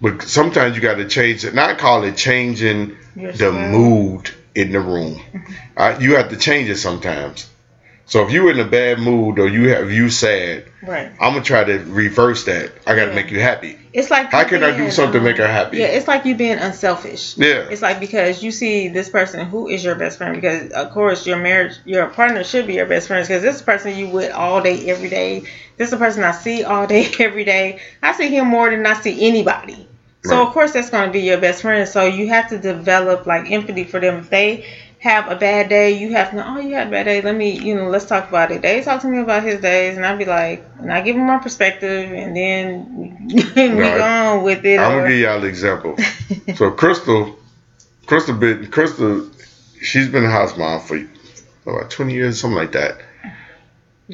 But 0.00 0.22
sometimes 0.22 0.76
you 0.76 0.82
got 0.82 0.94
to 0.94 1.08
change 1.08 1.44
it. 1.44 1.54
Not 1.54 1.78
call 1.78 2.04
it 2.04 2.16
changing 2.16 2.96
Your 3.16 3.32
the 3.32 3.50
style. 3.50 3.52
mood 3.52 4.30
in 4.54 4.72
the 4.72 4.80
room. 4.80 5.20
Uh, 5.76 5.98
you 6.00 6.16
have 6.16 6.30
to 6.30 6.36
change 6.36 6.68
it 6.70 6.76
sometimes. 6.76 7.48
So 8.06 8.26
if 8.26 8.32
you're 8.32 8.50
in 8.50 8.58
a 8.58 8.64
bad 8.64 8.98
mood 8.98 9.38
or 9.38 9.46
you 9.46 9.68
have 9.68 9.92
you 9.92 10.10
sad, 10.10 10.64
Right. 10.82 11.12
I'm 11.20 11.34
gonna 11.34 11.44
try 11.44 11.62
to 11.62 11.78
reverse 11.78 12.44
that. 12.46 12.72
I 12.86 12.96
got 12.96 13.04
to 13.04 13.10
Yeah. 13.10 13.14
make 13.14 13.30
you 13.30 13.38
happy. 13.38 13.78
It's 13.92 14.10
like 14.10 14.32
How 14.32 14.42
can 14.44 14.64
I 14.64 14.70
do 14.72 14.78
being, 14.78 14.90
something 14.90 15.20
to 15.20 15.24
make 15.24 15.38
um, 15.38 15.46
her 15.46 15.52
happy? 15.52 15.76
Yeah, 15.78 15.86
it's 15.86 16.08
like 16.08 16.24
you 16.24 16.34
being 16.34 16.58
unselfish. 16.58 17.36
Yeah. 17.36 17.68
It's 17.70 17.82
like 17.82 18.00
because 18.00 18.42
you 18.42 18.50
see 18.50 18.88
this 18.88 19.08
person 19.10 19.46
who 19.46 19.68
is 19.68 19.84
your 19.84 19.94
best 19.94 20.18
friend 20.18 20.34
because 20.34 20.72
of 20.72 20.90
course 20.90 21.26
your 21.26 21.36
marriage 21.36 21.74
your 21.84 22.06
partner 22.08 22.42
should 22.42 22.66
be 22.66 22.74
your 22.74 22.86
best 22.86 23.06
friend 23.06 23.22
because 23.24 23.42
this 23.42 23.62
person 23.62 23.94
you 23.94 24.08
with 24.08 24.32
all 24.32 24.60
day 24.62 24.90
every 24.90 25.08
day. 25.10 25.40
This 25.76 25.86
is 25.86 25.90
the 25.90 25.98
person 25.98 26.24
I 26.24 26.32
see 26.32 26.64
all 26.64 26.86
day 26.88 27.08
every 27.20 27.44
day. 27.44 27.80
I 28.02 28.12
see 28.12 28.28
him 28.28 28.48
more 28.48 28.70
than 28.70 28.84
I 28.86 28.94
see 28.94 29.28
anybody. 29.28 29.86
So 30.22 30.36
Right. 30.36 30.46
of 30.46 30.52
course 30.52 30.72
that's 30.72 30.90
going 30.90 31.06
to 31.08 31.12
be 31.12 31.20
your 31.22 31.38
best 31.38 31.62
friend. 31.62 31.88
So 31.88 32.04
you 32.04 32.28
have 32.28 32.48
to 32.50 32.58
develop 32.58 33.26
like 33.26 33.50
empathy 33.50 33.84
for 33.84 34.00
them. 34.00 34.18
If 34.18 34.30
they 34.30 34.64
have 34.98 35.28
a 35.30 35.36
bad 35.36 35.68
day, 35.70 35.92
you 35.92 36.10
have 36.12 36.30
to 36.30 36.36
know, 36.36 36.44
oh, 36.46 36.58
you 36.58 36.74
had 36.74 36.88
a 36.88 36.90
bad 36.90 37.04
day. 37.04 37.22
Let 37.22 37.34
me, 37.34 37.58
you 37.58 37.74
know, 37.74 37.88
let's 37.88 38.04
talk 38.04 38.28
about 38.28 38.50
it. 38.50 38.60
They 38.60 38.82
talk 38.82 39.00
to 39.02 39.08
me 39.08 39.18
about 39.18 39.42
his 39.44 39.60
days, 39.60 39.96
and 39.96 40.04
I'd 40.04 40.18
be 40.18 40.26
like, 40.26 40.62
and 40.78 40.92
I 40.92 41.00
give 41.00 41.16
him 41.16 41.26
my 41.26 41.38
perspective, 41.38 42.12
and 42.12 42.36
then 42.36 43.16
we 43.56 43.68
Right. 43.68 43.96
go 43.96 44.02
on 44.02 44.42
with 44.42 44.64
it. 44.64 44.78
I'm 44.78 44.92
or- 44.92 44.98
gonna 45.00 45.08
give 45.08 45.20
y'all 45.20 45.38
an 45.38 45.44
example. 45.48 45.96
so 46.54 46.70
Crystal, 46.70 47.34
Crystal 48.06 48.34
been 48.34 48.66
Crystal, 48.66 49.24
she's 49.80 50.08
been 50.08 50.24
a 50.24 50.30
house 50.30 50.56
mom 50.56 50.80
for 50.80 50.98
about 51.66 51.90
20 51.90 52.12
years, 52.12 52.38
something 52.40 52.56
like 52.56 52.72
that. 52.72 53.00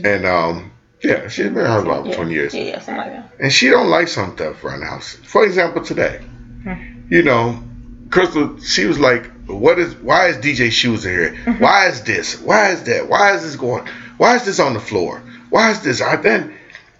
And 0.04 0.26
um, 0.26 0.72
yeah, 1.02 1.28
she's 1.28 1.46
been 1.46 1.58
a 1.58 1.66
house 1.66 1.84
mom 1.84 2.04
for 2.04 2.10
yeah. 2.10 2.16
20 2.16 2.32
years. 2.32 2.54
Yeah, 2.54 2.62
yeah, 2.62 2.78
something 2.80 2.96
like 2.96 3.12
that. 3.12 3.32
and 3.40 3.52
she 3.52 3.68
don't 3.68 3.88
like 3.88 4.08
some 4.08 4.34
stuff 4.34 4.64
around 4.64 4.80
the 4.80 4.86
house. 4.86 5.14
For 5.14 5.44
example, 5.44 5.84
today, 5.84 6.20
hmm. 6.62 7.02
you 7.10 7.22
know, 7.22 7.62
Crystal, 8.10 8.58
she 8.60 8.86
was 8.86 8.98
like, 8.98 9.30
"What 9.46 9.78
is? 9.78 9.94
Why 9.96 10.28
is 10.28 10.36
DJ 10.36 10.70
shoes 10.70 11.04
in 11.04 11.12
here? 11.12 11.32
Mm-hmm. 11.32 11.62
Why 11.62 11.88
is 11.88 12.02
this? 12.02 12.40
Why 12.40 12.70
is 12.70 12.84
that? 12.84 13.08
Why 13.08 13.34
is 13.34 13.42
this 13.42 13.56
going? 13.56 13.86
Why 14.16 14.36
is 14.36 14.44
this 14.44 14.60
on 14.60 14.74
the 14.74 14.80
floor? 14.80 15.22
Why 15.50 15.70
is 15.70 15.80
this? 15.80 16.00
I 16.00 16.16
then." 16.16 16.54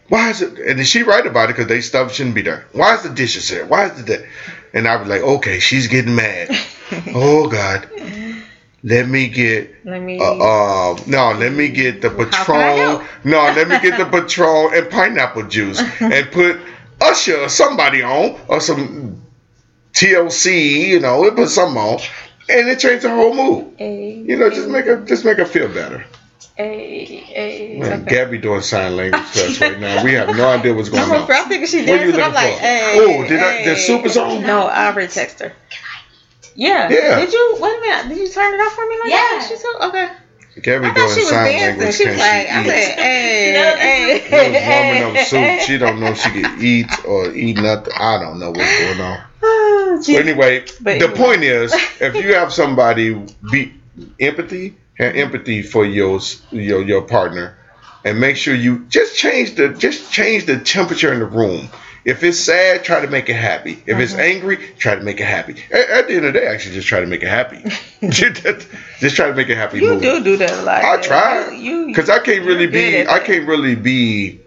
Why 0.09 0.31
is 0.31 0.41
it? 0.41 0.59
And 0.59 0.87
she 0.87 1.03
write 1.03 1.27
about 1.27 1.51
it 1.51 1.57
because 1.57 1.67
they 1.67 1.81
stuff 1.81 2.15
shouldn't 2.15 2.37
be 2.37 2.43
there. 2.43 2.65
Why 2.73 2.95
is 2.95 3.03
the 3.03 3.09
dishes 3.09 3.49
here? 3.49 3.67
Why 3.67 3.87
is 3.87 4.05
that? 4.05 4.25
And 4.73 4.87
I 4.87 4.97
was 4.97 5.09
like, 5.09 5.23
okay, 5.23 5.59
she's 5.59 5.89
getting 5.89 6.15
mad. 6.15 6.49
oh 7.09 7.49
God, 7.49 7.89
let 8.87 9.09
me 9.09 9.27
get 9.29 9.75
Let 9.85 10.01
me. 10.01 10.19
uh, 10.21 10.25
uh, 10.93 10.97
no, 11.07 11.33
let 11.33 11.53
me 11.53 11.69
get 11.71 12.01
the 12.03 12.09
I 12.11 12.25
Patron. 12.25 13.07
No, 13.25 13.39
let 13.57 13.67
me 13.69 13.81
get 13.81 13.99
the 13.99 14.07
Patron 14.07 14.71
and 14.75 14.89
pineapple 14.91 15.49
juice 15.49 15.81
and 16.01 16.31
put 16.31 16.59
Usher 17.01 17.37
or 17.43 17.49
somebody 17.49 18.03
on 18.03 18.39
or 18.49 18.61
some 18.61 19.23
TLC. 19.93 20.87
You 20.89 21.01
know, 21.01 21.25
it 21.25 21.35
put 21.37 21.49
something 21.49 21.77
on, 21.77 21.99
and 22.49 22.69
it 22.69 22.79
changed 22.79 23.05
the 23.05 23.11
whole 23.11 23.35
mood. 23.35 23.75
You 23.81 24.37
know, 24.37 24.51
just 24.51 24.69
make 24.69 24.85
her 24.87 24.97
just 25.05 25.25
make 25.25 25.39
her 25.39 25.47
feel 25.47 25.69
better. 25.69 26.05
a, 26.59 26.63
a, 26.65 27.79
Man, 27.79 28.03
okay. 28.03 28.15
Gabby 28.15 28.39
doing 28.39 28.63
sign 28.63 28.97
language 28.97 29.31
to 29.35 29.47
us 29.47 29.61
right 29.61 29.79
now. 29.81 30.03
We 30.05 30.13
have 30.15 30.35
no 30.37 30.49
idea 30.49 30.73
what's 30.75 30.89
going 30.91 31.03
I'm, 31.03 31.11
on. 31.13 31.23
afraid- 31.25 31.43
I'm 31.43 31.49
thinking 31.49 31.67
she 31.67 31.81
What 31.87 32.01
are 32.01 32.07
you 32.07 32.13
dancing. 32.13 32.23
I'm 32.25 32.33
like, 32.35 32.55
for? 32.55 32.61
hey. 32.61 32.99
Oh, 33.01 33.29
did 33.29 33.41
I- 33.41 33.65
the 33.65 33.75
hey. 33.75 33.81
soup 33.81 34.07
is 34.07 34.17
on? 34.17 34.43
No, 34.43 34.67
I 34.67 34.87
already 34.87 35.09
text 35.13 35.41
her. 35.41 35.53
Yeah. 36.57 36.91
Yeah. 36.91 37.21
Did 37.21 37.33
you? 37.33 37.57
Wait 37.61 37.77
a 37.77 37.81
minute. 37.81 38.09
Did 38.09 38.19
you 38.19 38.29
turn 38.29 38.53
it 38.55 38.59
off 38.59 38.73
for 38.75 38.87
me 38.89 38.97
like 39.01 39.11
Yeah. 39.11 39.17
that? 39.17 39.47
She 39.49 39.57
said, 39.57 39.89
okay. 39.89 40.09
Gabby 40.63 40.87
I 40.87 40.95
doing 40.95 41.07
thought 41.09 41.15
she 41.15 41.21
was 41.21 41.29
sign 41.29 41.45
dancing. 41.53 41.79
language. 41.79 41.95
She 41.97 42.09
was 42.09 42.19
like, 42.19 42.49
I 42.49 42.63
she 42.63 42.69
eat? 42.69 42.73
said, 42.73 42.99
hey, 42.99 43.53
No, 43.55 43.77
hey, 43.77 44.19
this 45.13 45.29
She 45.29 45.37
was 45.37 45.59
soup. 45.59 45.61
She 45.67 45.79
don't 45.79 46.01
know 46.01 46.07
if 46.09 46.19
she 46.19 46.31
can 46.31 46.63
eat 46.63 47.05
or 47.05 47.31
eat 47.31 47.57
nothing. 47.59 47.93
I 47.99 48.19
don't 48.19 48.39
know 48.41 48.51
what's 48.51 48.79
going 48.79 49.01
on. 49.01 49.21
Oh, 49.49 50.01
so 50.03 50.19
anyway, 50.19 50.61
But 50.81 50.99
the 50.99 51.05
anyway. 51.05 51.15
point 51.17 51.43
is, 51.45 51.73
if 52.01 52.15
you 52.17 52.35
have 52.35 52.53
somebody 52.53 53.15
be 53.51 53.73
empathy, 54.19 54.77
have 54.99 55.15
empathy 55.15 55.63
for 55.63 55.85
your 55.85 56.21
your 56.51 56.83
your 56.83 57.03
partner, 57.03 57.57
and 58.05 58.19
make 58.19 58.37
sure 58.37 58.55
you 58.55 58.87
just 58.89 59.17
change 59.17 59.55
the 59.55 59.69
just 59.69 60.11
change 60.11 60.47
the 60.47 60.59
temperature 60.59 61.13
in 61.13 61.21
the 61.21 61.27
room. 61.27 61.69
If 62.07 62.23
it's 62.23 62.39
sad, 62.39 62.85
try 62.85 63.01
to 63.01 63.09
make 63.09 63.29
it 63.29 63.35
happy. 63.35 63.83
If 63.85 63.99
it's 63.99 64.13
Uh-huh. 64.13 64.23
angry, 64.23 64.59
try 64.79 64.95
to 64.95 65.03
make 65.03 65.19
it 65.21 65.25
happy. 65.27 65.57
At, 65.73 65.91
at 65.91 66.07
the 66.07 66.15
end 66.15 66.25
of 66.27 66.35
the 66.35 66.39
day, 66.39 66.47
actually, 66.47 66.77
just 66.77 66.87
try 66.87 67.01
to 67.01 67.07
make 67.07 67.25
it 67.25 67.29
happy. 67.29 67.65
just, 68.11 69.17
try 69.17 69.27
to 69.29 69.35
make 69.35 69.49
it 69.49 69.57
happy. 69.57 69.81
You 69.81 69.95
move. 69.95 70.03
do 70.03 70.23
do 70.23 70.37
that 70.37 70.53
a 70.53 70.63
lot. 70.63 70.85
I 70.85 71.01
try 71.03 71.51
You 71.51 71.89
because 71.89 72.09
I 72.09 72.21
can't 72.21 72.45
really 72.47 72.69
be. 72.69 73.05
I 73.07 73.19
can't 73.19 73.49
really 73.49 73.75
be 73.75 74.41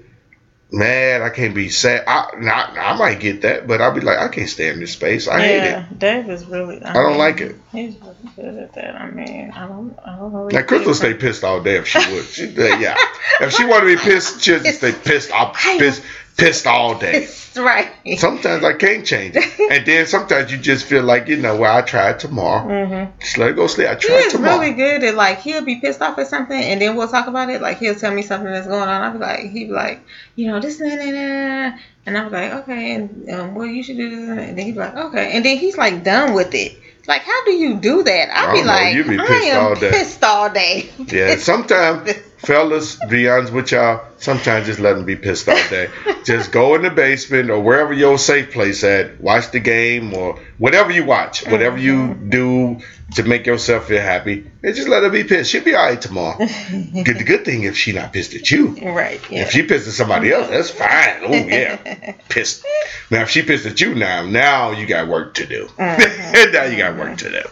mad. 0.71 1.21
I 1.21 1.29
can't 1.31 1.53
be 1.55 1.67
sad. 1.69 2.03
I, 2.07 2.29
I 2.41 2.91
I 2.91 2.97
might 2.97 3.19
get 3.19 3.41
that, 3.41 3.67
but 3.67 3.81
I'll 3.81 3.91
be 3.93 4.01
like, 4.01 4.19
I 4.19 4.27
can't 4.29 4.47
stay 4.49 4.69
in 4.69 4.79
this 4.79 4.93
space. 4.93 5.27
I 5.27 5.41
hate 5.41 5.63
it. 5.63 5.99
Dave 5.99 6.29
is 6.29 6.45
really. 6.45 6.81
I, 6.81 6.91
I 6.91 6.93
don't 6.93 7.09
mean, 7.09 7.17
like 7.17 7.41
it. 7.41 7.55
He's 7.73 7.95
really 7.97 8.15
good 8.35 8.55
at 8.57 8.73
that. 8.75 8.95
I 8.95 9.09
mean, 9.11 9.51
I 9.51 9.67
don't. 9.67 9.97
I 10.05 10.15
don't 10.15 10.31
know. 10.31 10.47
Now 10.47 10.61
Crystal 10.61 10.93
stay 10.93 11.13
pissed 11.13 11.43
all 11.43 11.61
day 11.61 11.75
if 11.77 11.87
she 11.87 11.99
would. 12.13 12.25
She, 12.25 12.45
yeah, 12.47 12.95
if 13.41 13.51
she 13.53 13.65
wanted 13.65 13.89
to 13.89 13.97
be 13.97 14.01
pissed, 14.01 14.41
she'll 14.41 14.59
just 14.63 14.77
stay 14.77 14.91
pissed. 14.93 15.31
off, 15.31 15.55
pissed, 15.57 16.03
pissed 16.39 16.67
all 16.67 16.97
day. 16.97 17.27
right. 17.57 17.91
Sometimes 18.17 18.63
I 18.63 18.73
can't 18.73 19.05
change 19.05 19.35
it, 19.35 19.71
and 19.71 19.85
then 19.85 20.05
sometimes 20.07 20.51
you 20.51 20.57
just 20.57 20.85
feel 20.85 21.03
like 21.03 21.27
you 21.27 21.37
know, 21.37 21.57
well, 21.57 21.77
I 21.77 21.81
tried 21.81 22.19
tomorrow. 22.19 22.67
Mm-hmm. 22.67 23.19
Just 23.19 23.37
let 23.37 23.51
it 23.51 23.55
go 23.55 23.67
sleep. 23.67 23.87
I 23.87 23.95
He 23.95 24.07
tried 24.07 24.17
is 24.27 24.33
tomorrow. 24.33 24.59
really 24.59 24.73
good 24.73 25.03
at 25.03 25.15
like 25.15 25.39
he'll 25.39 25.65
be 25.65 25.75
pissed 25.75 26.01
off 26.01 26.17
at 26.17 26.27
something 26.27 26.59
and 26.59 26.81
then 26.81 26.95
we'll 26.95 27.07
talk 27.07 27.27
about 27.27 27.49
it. 27.49 27.61
Like 27.61 27.79
he'll 27.79 27.95
tell 27.95 28.13
me 28.13 28.21
something 28.21 28.51
that's 28.51 28.67
going 28.67 28.87
on. 28.87 29.01
I'll 29.01 29.13
be 29.13 29.19
like, 29.19 29.39
he'd 29.51 29.65
be 29.65 29.73
like, 29.73 30.01
you 30.35 30.47
know, 30.47 30.59
this 30.59 30.79
and 30.79 30.91
that, 30.91 30.99
and. 30.99 31.79
And 32.05 32.17
I'm 32.17 32.31
like, 32.31 32.51
okay, 32.63 32.95
and 32.95 33.29
um, 33.29 33.53
well, 33.53 33.67
you 33.67 33.83
should 33.83 33.97
do 33.97 34.09
this. 34.09 34.29
And 34.29 34.57
then 34.57 34.65
he'd 34.65 34.71
be 34.71 34.79
like, 34.79 34.95
okay. 34.95 35.31
And 35.33 35.45
then 35.45 35.57
he's 35.57 35.77
like 35.77 36.03
done 36.03 36.33
with 36.33 36.55
it. 36.55 36.75
Like, 37.07 37.21
how 37.21 37.45
do 37.45 37.51
you 37.51 37.75
do 37.75 38.03
that? 38.03 38.29
I'll 38.31 38.53
be 38.53 38.61
know. 38.61 38.67
like, 38.67 39.07
be 39.07 39.19
I 39.19 39.49
am 39.49 39.65
all 39.65 39.75
day." 39.75 39.89
pissed 39.89 40.23
all 40.23 40.49
day. 40.49 40.89
Yeah, 41.07 41.35
sometimes, 41.37 42.09
fellas, 42.39 42.97
be 43.09 43.29
honest 43.29 43.53
with 43.53 43.71
y'all, 43.71 44.05
sometimes 44.17 44.65
just 44.65 44.79
let 44.79 44.93
them 44.93 45.05
be 45.05 45.15
pissed 45.15 45.47
all 45.47 45.55
day. 45.69 45.89
just 46.25 46.51
go 46.51 46.75
in 46.75 46.81
the 46.81 46.89
basement 46.89 47.49
or 47.49 47.59
wherever 47.61 47.93
your 47.93 48.17
safe 48.17 48.51
place 48.51 48.83
at, 48.83 49.19
watch 49.21 49.51
the 49.51 49.59
game 49.59 50.13
or 50.13 50.39
whatever 50.57 50.91
you 50.91 51.05
watch, 51.05 51.45
whatever 51.47 51.77
you 51.77 52.13
do 52.13 52.79
to 53.15 53.23
make 53.23 53.45
yourself 53.45 53.87
feel 53.87 54.01
happy, 54.01 54.49
and 54.61 54.75
just 54.75 54.87
let 54.87 55.03
her 55.03 55.09
be 55.09 55.23
pissed. 55.23 55.49
She'll 55.51 55.63
be 55.63 55.73
all 55.73 55.85
right 55.85 56.01
tomorrow. 56.01 56.37
good, 56.37 57.17
the 57.17 57.23
good 57.25 57.43
thing 57.45 57.63
if 57.63 57.75
she 57.75 57.91
not 57.91 58.13
pissed 58.13 58.33
at 58.35 58.51
you. 58.51 58.75
right. 58.91 59.21
Yeah. 59.31 59.43
If 59.43 59.51
she 59.51 59.63
pissed 59.63 59.87
at 59.87 59.93
somebody 59.93 60.31
else, 60.31 60.49
that's 60.49 60.69
fine. 60.69 61.21
Oh 61.23 61.33
yeah, 61.33 62.13
pissed. 62.29 62.63
Now 63.09 63.23
if 63.23 63.29
she 63.29 63.41
pissed 63.41 63.65
at 63.65 63.81
you 63.81 63.95
now, 63.95 64.25
now 64.25 64.71
you 64.71 64.85
got 64.85 65.07
work 65.07 65.33
to 65.35 65.45
do. 65.45 65.65
Mhm. 65.77 66.53
now 66.53 66.63
you 66.65 66.77
got 66.77 66.97
work 66.97 67.17
to 67.19 67.29
do. 67.31 67.49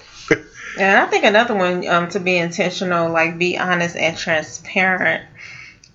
And 0.80 0.98
I 0.98 1.06
think 1.08 1.26
another 1.26 1.56
one 1.56 1.88
um, 1.88 2.10
to 2.10 2.20
be 2.20 2.38
intentional, 2.38 3.12
like 3.12 3.38
be 3.38 3.58
honest 3.58 3.96
and 3.96 4.18
transparent. 4.18 5.24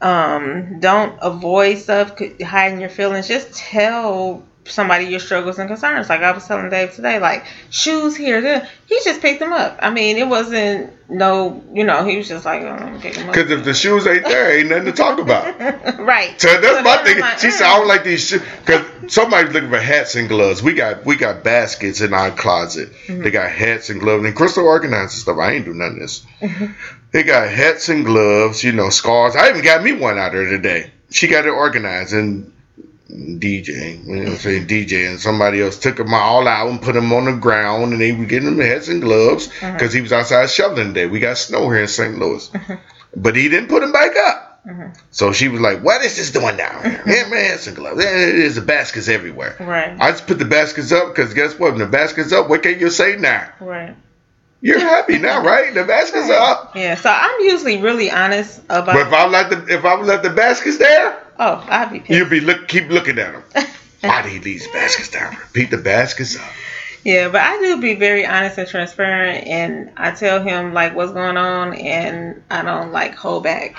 Um, 0.00 0.80
don't 0.80 1.16
avoid 1.22 1.78
stuff, 1.78 2.18
hiding 2.42 2.80
your 2.80 2.90
feelings. 2.90 3.28
Just 3.28 3.54
tell 3.54 4.42
somebody 4.64 5.06
your 5.06 5.20
struggles 5.20 5.58
and 5.58 5.68
concerns. 5.68 6.08
Like 6.08 6.20
I 6.20 6.32
was 6.32 6.46
telling 6.46 6.70
Dave 6.70 6.94
today, 6.94 7.18
like 7.18 7.44
shoes 7.70 8.16
here, 8.16 8.40
there. 8.40 8.68
He 8.86 9.00
just 9.04 9.20
picked 9.20 9.40
them 9.40 9.52
up. 9.52 9.78
I 9.80 9.90
mean, 9.90 10.16
it 10.16 10.28
wasn't 10.28 10.92
no, 11.08 11.62
you 11.72 11.84
know, 11.84 12.04
he 12.04 12.16
was 12.16 12.28
just 12.28 12.44
like, 12.44 12.62
oh, 12.62 12.98
pick 13.00 13.14
them 13.14 13.28
up. 13.28 13.34
Because 13.34 13.50
if 13.50 13.64
the 13.64 13.74
shoes 13.74 14.06
ain't 14.06 14.24
there, 14.24 14.58
ain't 14.58 14.68
nothing 14.68 14.86
to 14.86 14.92
talk 14.92 15.18
about. 15.18 15.58
right. 15.98 16.40
So 16.40 16.60
that's 16.60 16.84
my 16.84 16.96
thing. 17.04 17.20
Like, 17.20 17.38
She 17.38 17.50
said. 17.50 17.66
"I 17.66 17.78
don't 17.78 17.88
like 17.88 18.04
these 18.04 18.26
shoes." 18.28 18.42
Because 18.64 18.84
somebody's 19.12 19.52
looking 19.52 19.70
for 19.70 19.80
hats 19.80 20.14
and 20.14 20.28
gloves. 20.28 20.62
We 20.62 20.74
got 20.74 21.04
we 21.04 21.16
got 21.16 21.42
baskets 21.42 22.00
in 22.00 22.14
our 22.14 22.30
closet. 22.30 22.90
Mm-hmm. 23.06 23.22
They 23.22 23.30
got 23.30 23.50
hats 23.50 23.90
and 23.90 24.00
gloves. 24.00 24.24
And 24.24 24.34
Crystal 24.34 24.64
organizes 24.66 25.22
stuff. 25.22 25.38
I 25.38 25.52
ain't 25.52 25.64
do 25.64 25.74
none 25.74 25.92
of 25.92 25.98
this. 25.98 26.24
Mm-hmm. 26.40 26.72
They 27.12 27.24
got 27.24 27.48
hats 27.50 27.88
and 27.88 28.04
gloves. 28.04 28.64
You 28.64 28.72
know, 28.72 28.90
scarves. 28.90 29.36
I 29.36 29.50
even 29.50 29.62
got 29.62 29.82
me 29.82 29.92
one 29.92 30.18
out 30.18 30.32
there 30.32 30.48
today. 30.48 30.92
She 31.10 31.26
got 31.26 31.44
it 31.44 31.50
organized 31.50 32.14
and 32.14 32.52
DJ. 33.12 34.04
You 34.06 34.14
know 34.14 34.22
what 34.22 34.32
I'm 34.32 34.38
saying? 34.38 34.66
DJ 34.66 35.08
and 35.08 35.20
somebody 35.20 35.60
else 35.60 35.78
took 35.78 35.96
them 35.96 36.14
all 36.14 36.48
out 36.48 36.70
and 36.70 36.80
put 36.80 36.94
them 36.94 37.12
on 37.12 37.26
the 37.26 37.32
ground, 37.32 37.92
and 37.92 38.00
they 38.00 38.12
were 38.12 38.24
getting 38.24 38.56
them 38.56 38.66
hats 38.66 38.88
and 38.88 39.02
gloves 39.02 39.48
uh-huh. 39.48 39.72
because 39.72 39.92
he 39.92 40.00
was 40.00 40.12
outside 40.12 40.48
shoveling 40.50 40.88
today. 40.88 41.06
We 41.06 41.20
got 41.20 41.38
snow 41.38 41.68
here 41.70 41.82
in 41.82 41.88
St. 41.88 42.18
Louis, 42.18 42.54
uh-huh. 42.54 42.76
but 43.16 43.36
he 43.36 43.48
didn't 43.48 43.68
put 43.68 43.80
them 43.80 43.92
back 43.92 44.16
up. 44.16 44.48
Mhm. 44.66 44.96
So 45.10 45.32
she 45.32 45.48
was 45.48 45.60
like, 45.60 45.82
"What 45.82 46.04
is 46.04 46.16
this 46.16 46.30
doing 46.30 46.56
down 46.56 46.84
here? 46.84 47.02
Yeah, 47.04 47.28
man, 47.28 47.50
hats 47.50 47.66
and 47.66 47.76
gloves. 47.76 47.98
There 47.98 48.28
it 48.28 48.36
is. 48.36 48.54
The 48.54 48.60
baskets 48.60 49.08
everywhere." 49.08 49.56
Right. 49.58 49.96
I 50.00 50.12
just 50.12 50.26
put 50.26 50.38
the 50.38 50.44
baskets 50.44 50.92
up 50.92 51.08
because 51.08 51.34
guess 51.34 51.58
what? 51.58 51.72
When 51.72 51.80
the 51.80 51.86
baskets 51.86 52.32
up, 52.32 52.48
what 52.48 52.62
can 52.62 52.78
you 52.78 52.90
say 52.90 53.16
now? 53.16 53.48
Right. 53.60 53.96
You're 54.60 54.78
happy 54.78 55.18
now, 55.18 55.42
right? 55.42 55.74
The 55.74 55.82
baskets 55.82 56.30
up. 56.30 56.76
Yeah. 56.76 56.94
So 56.94 57.10
I'm 57.10 57.40
usually 57.40 57.82
really 57.82 58.12
honest 58.12 58.60
about. 58.66 58.86
But 58.86 59.08
if 59.08 59.12
I 59.12 59.26
let 59.26 59.50
the 59.50 59.74
if 59.74 59.84
I 59.84 60.00
left 60.00 60.22
the 60.22 60.30
baskets 60.30 60.78
there, 60.78 61.21
oh, 61.38 61.66
I'd 61.68 61.92
be 61.92 62.00
pissed. 62.00 62.10
you'd 62.10 62.30
be 62.30 62.40
look 62.40 62.68
keep 62.68 62.88
looking 62.88 63.18
at 63.18 63.32
them. 63.32 63.42
Why 64.00 64.22
did 64.22 64.32
leave 64.32 64.44
these 64.44 64.66
baskets 64.68 65.10
down? 65.10 65.36
Repeat 65.36 65.70
the 65.70 65.78
baskets 65.78 66.36
up. 66.36 66.50
Yeah, 67.04 67.28
but 67.28 67.40
I 67.40 67.58
do 67.58 67.80
be 67.80 67.94
very 67.94 68.24
honest 68.24 68.58
and 68.58 68.68
transparent, 68.68 69.46
and 69.46 69.90
I 69.96 70.12
tell 70.12 70.42
him 70.42 70.72
like 70.72 70.94
what's 70.94 71.12
going 71.12 71.36
on, 71.36 71.74
and 71.74 72.42
I 72.50 72.62
don't 72.62 72.92
like 72.92 73.14
hold 73.14 73.42
back. 73.44 73.76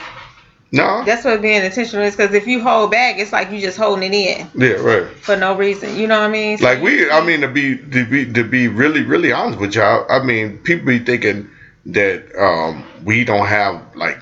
No. 0.74 1.04
That's 1.06 1.24
what 1.24 1.42
being 1.42 1.64
intentional 1.64 2.04
is, 2.04 2.16
because 2.16 2.34
if 2.34 2.48
you 2.48 2.62
hold 2.62 2.90
back, 2.92 3.20
it's 3.20 3.32
like 3.32 3.52
you 3.52 3.62
just 3.62 3.78
holding 3.78 4.12
it 4.12 4.16
in 4.16 4.50
Yeah, 4.56 4.74
right. 4.82 5.08
for 5.18 5.38
no 5.38 5.56
reason. 5.56 5.96
You 5.96 6.08
know 6.08 6.20
what 6.20 6.26
I 6.30 6.32
mean? 6.32 6.58
So 6.58 6.66
Like 6.66 6.82
we, 6.82 7.10
I 7.10 7.24
mean, 7.24 7.42
to 7.42 7.48
be 7.48 7.78
to 7.78 8.06
be 8.06 8.34
to 8.34 8.44
be 8.44 8.68
really 8.68 9.04
really 9.04 9.32
honest 9.32 9.60
with 9.60 9.76
y'all, 9.76 10.06
I 10.10 10.24
mean, 10.24 10.58
people 10.58 10.88
be 10.88 11.00
thinking 11.00 11.50
that 11.86 12.26
um, 12.38 12.84
we 13.06 13.24
don't 13.24 13.46
have 13.46 13.96
like 13.96 14.20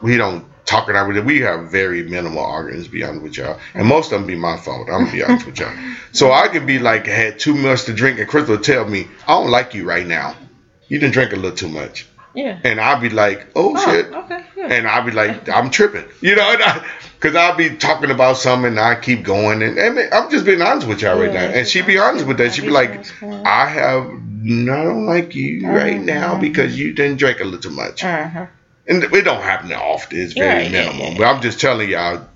we 0.00 0.16
don't 0.16 0.46
talk 0.70 0.88
it 0.88 0.96
out 0.96 1.08
with 1.08 1.16
it. 1.16 1.24
We 1.24 1.40
have 1.40 1.70
very 1.70 2.02
minimal 2.04 2.44
arguments, 2.44 2.86
to 2.86 2.92
be 2.92 3.02
honest 3.02 3.22
with 3.22 3.36
y'all, 3.36 3.58
and 3.74 3.86
most 3.86 4.12
of 4.12 4.18
them 4.20 4.26
be 4.26 4.36
my 4.36 4.56
fault. 4.56 4.88
I'm 4.88 5.00
gonna 5.04 5.12
be 5.12 5.22
honest 5.22 5.46
with 5.46 5.58
y'all. 5.58 5.74
So 6.12 6.32
I 6.32 6.48
could 6.48 6.66
be 6.66 6.78
like 6.78 7.06
had 7.06 7.38
too 7.38 7.54
much 7.54 7.84
to 7.84 7.92
drink, 7.92 8.18
and 8.18 8.28
Crystal 8.28 8.54
would 8.56 8.64
tell 8.64 8.84
me, 8.84 9.08
"I 9.28 9.32
don't 9.32 9.50
like 9.50 9.74
you 9.74 9.84
right 9.84 10.06
now. 10.06 10.36
You 10.88 10.98
didn't 10.98 11.14
drink 11.14 11.32
a 11.32 11.36
little 11.36 11.56
too 11.56 11.68
much," 11.68 12.06
yeah. 12.34 12.58
and 12.64 12.80
I'd 12.80 13.00
be 13.00 13.10
like, 13.10 13.46
"Oh, 13.54 13.74
Oh, 13.76 13.84
shit." 13.84 14.06
okay. 14.12 14.40
Yeah. 14.56 14.66
And 14.74 14.86
I'll 14.88 15.02
be 15.02 15.10
like, 15.12 15.48
I'm 15.48 15.70
tripping, 15.70 16.04
you 16.20 16.36
know, 16.36 16.54
because 17.18 17.34
I'll 17.34 17.56
be 17.56 17.76
talking 17.76 18.10
about 18.10 18.36
something 18.36 18.72
and 18.72 18.78
I 18.80 18.94
keep 18.94 19.22
going. 19.22 19.62
And, 19.62 19.78
and 19.78 19.98
I'm 20.12 20.28
just 20.30 20.44
being 20.44 20.60
honest 20.60 20.86
with 20.86 21.00
y'all 21.00 21.18
right 21.18 21.32
Yeah, 21.32 21.46
now. 21.48 21.54
And 21.54 21.66
she'd 21.66 21.86
be 21.86 21.96
honest 21.98 22.26
with 22.26 22.36
that. 22.38 22.52
She'd 22.52 22.62
be 22.66 22.70
like. 22.70 23.06
I 23.22 23.66
have, 23.68 24.02
I 24.04 24.84
don't 24.84 25.06
like 25.06 25.34
you 25.34 25.66
right 25.66 25.98
now 26.00 26.34
Mhm. 26.34 26.40
because 26.42 26.78
you 26.78 26.92
didn't 26.92 27.16
drink 27.18 27.40
a 27.40 27.44
little 27.44 27.58
too 27.60 27.70
much. 27.70 28.04
Uh-huh. 28.04 28.46
And 28.90 29.02
it 29.04 29.22
don't 29.24 29.40
happen 29.42 29.68
that 29.70 29.80
often. 29.80 30.18
It's 30.20 30.34
very 30.34 30.64
Yeah, 30.64 30.68
yeah, 30.68 30.84
minimal. 30.86 31.12
yeah. 31.12 31.18
But 31.18 31.24
I'm 31.28 31.40
just 31.40 31.60
telling 31.60 31.88
y'all, 31.88 32.26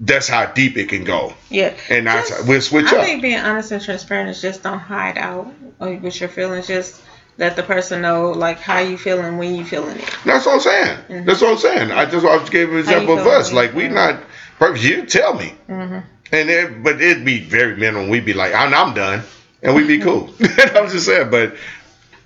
that's 0.00 0.28
how 0.28 0.46
deep 0.46 0.76
it 0.76 0.88
can 0.88 1.04
go. 1.04 1.32
Yeah. 1.48 1.72
And 1.88 2.06
that's 2.06 2.28
Just- 2.30 2.46
we'll 2.46 2.60
switch 2.60 2.86
I 2.92 2.96
up. 2.96 3.02
I 3.02 3.04
think 3.06 3.22
being 3.22 3.38
honest 3.38 3.70
and 3.72 3.82
transparent 3.82 4.28
is 4.30 4.42
just 4.42 4.62
don't 4.62 4.78
hide 4.78 5.16
out 5.16 5.52
with 5.78 6.20
your 6.20 6.28
feelings. 6.28 6.66
Just 6.66 7.00
let 7.38 7.56
the 7.56 7.62
person 7.62 8.02
know 8.02 8.30
like 8.32 8.58
how 8.60 8.78
you 8.80 8.96
feeling 8.98 9.38
when 9.38 9.54
you 9.54 9.64
feeling 9.64 9.96
it. 9.98 10.16
That's 10.24 10.46
what 10.46 10.54
I'm 10.56 10.60
saying. 10.60 10.98
Mhm. 11.08 11.24
That's 11.26 11.40
what 11.40 11.50
I'm 11.52 11.58
saying. 11.58 11.90
I 11.92 12.04
just 12.06 12.24
I 12.26 12.38
just 12.38 12.52
gave 12.52 12.70
an 12.72 12.78
example 12.78 13.18
of 13.18 13.26
us. 13.26 13.52
Like 13.52 13.74
we 13.74 13.88
not 13.88 14.20
perfect. 14.58 14.84
You 14.84 15.04
tell 15.06 15.34
me. 15.34 15.54
Mm-hmm. 15.68 15.98
And 16.32 16.50
it, 16.50 16.82
but 16.82 17.00
it'd 17.00 17.24
be 17.24 17.40
very 17.40 17.76
minimal. 17.76 18.08
We'd 18.08 18.24
be 18.24 18.32
like, 18.34 18.52
I'm, 18.52 18.74
I'm 18.74 18.94
done, 18.94 19.22
and 19.62 19.76
we'd 19.76 19.86
be 19.86 19.98
cool. 19.98 20.30
I'm 20.40 20.88
just 20.90 21.06
saying. 21.06 21.30
But 21.30 21.54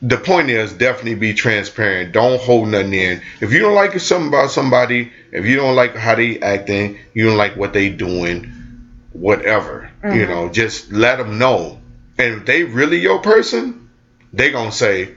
the 0.02 0.16
point 0.16 0.48
is, 0.50 0.72
definitely 0.72 1.14
be 1.16 1.34
transparent. 1.34 2.12
Don't 2.12 2.40
hold 2.40 2.68
nothing 2.68 2.94
in. 2.94 3.22
If 3.40 3.52
you 3.52 3.58
don't 3.58 3.74
like 3.74 3.98
something 4.00 4.28
about 4.28 4.50
somebody, 4.50 5.12
if 5.32 5.44
you 5.44 5.56
don't 5.56 5.76
like 5.76 5.94
how 5.94 6.14
they 6.14 6.40
acting, 6.40 6.98
you 7.12 7.26
don't 7.26 7.36
like 7.36 7.56
what 7.56 7.72
they 7.72 7.90
doing, 7.90 8.50
whatever, 9.12 9.90
you 10.02 10.10
Mhm. 10.10 10.28
know, 10.28 10.48
just 10.48 10.90
let 10.92 11.18
them 11.18 11.38
know. 11.38 11.78
And 12.18 12.34
if 12.34 12.46
they 12.46 12.64
really 12.64 12.98
your 12.98 13.18
person, 13.20 13.88
they 14.32 14.50
gonna 14.50 14.72
say, 14.72 15.10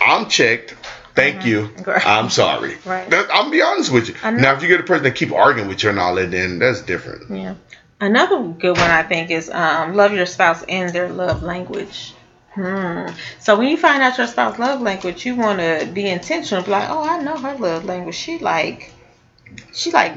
I'm 0.00 0.28
checked. 0.28 0.74
Thank 1.14 1.44
you. 1.46 1.70
Right. 1.86 2.04
I'm 2.04 2.28
sorry. 2.28 2.70
Mm-hmm. 2.72 2.88
Right. 2.94 3.10
That, 3.10 3.28
I'm 3.32 3.50
be 3.52 3.62
honest 3.62 3.92
with 3.92 4.08
you. 4.08 4.14
Now, 4.32 4.54
if 4.56 4.62
you 4.62 4.68
get 4.68 4.80
a 4.80 4.84
person 4.84 5.04
that 5.04 5.14
keep 5.14 5.32
arguing 5.32 5.68
with 5.68 5.82
you 5.84 5.90
and 5.90 5.98
all 6.00 6.14
that, 6.16 6.32
then 6.32 6.58
that's 6.58 6.80
different. 6.82 7.30
Yeah. 7.30 7.54
Another 8.00 8.42
good 8.42 8.76
one 8.76 8.90
I 8.90 9.04
think 9.04 9.30
is 9.30 9.48
um, 9.48 9.94
love 9.94 10.12
your 10.12 10.26
spouse 10.26 10.64
in 10.66 10.92
their 10.92 11.08
love 11.08 11.42
language. 11.44 12.14
Hmm. 12.54 13.06
So 13.38 13.56
when 13.56 13.68
you 13.68 13.76
find 13.76 14.02
out 14.02 14.16
your 14.16 14.26
spouse 14.28 14.58
love 14.58 14.80
language, 14.80 15.24
you 15.26 15.34
want 15.36 15.58
to 15.58 15.88
be 15.92 16.08
intentional. 16.08 16.62
Be 16.62 16.70
like, 16.70 16.88
oh, 16.88 17.02
I 17.04 17.16
know 17.18 17.38
her 17.38 17.54
love 17.54 17.84
language. 17.84 18.14
She 18.14 18.38
like, 18.38 18.92
she 19.72 19.90
like, 19.90 20.14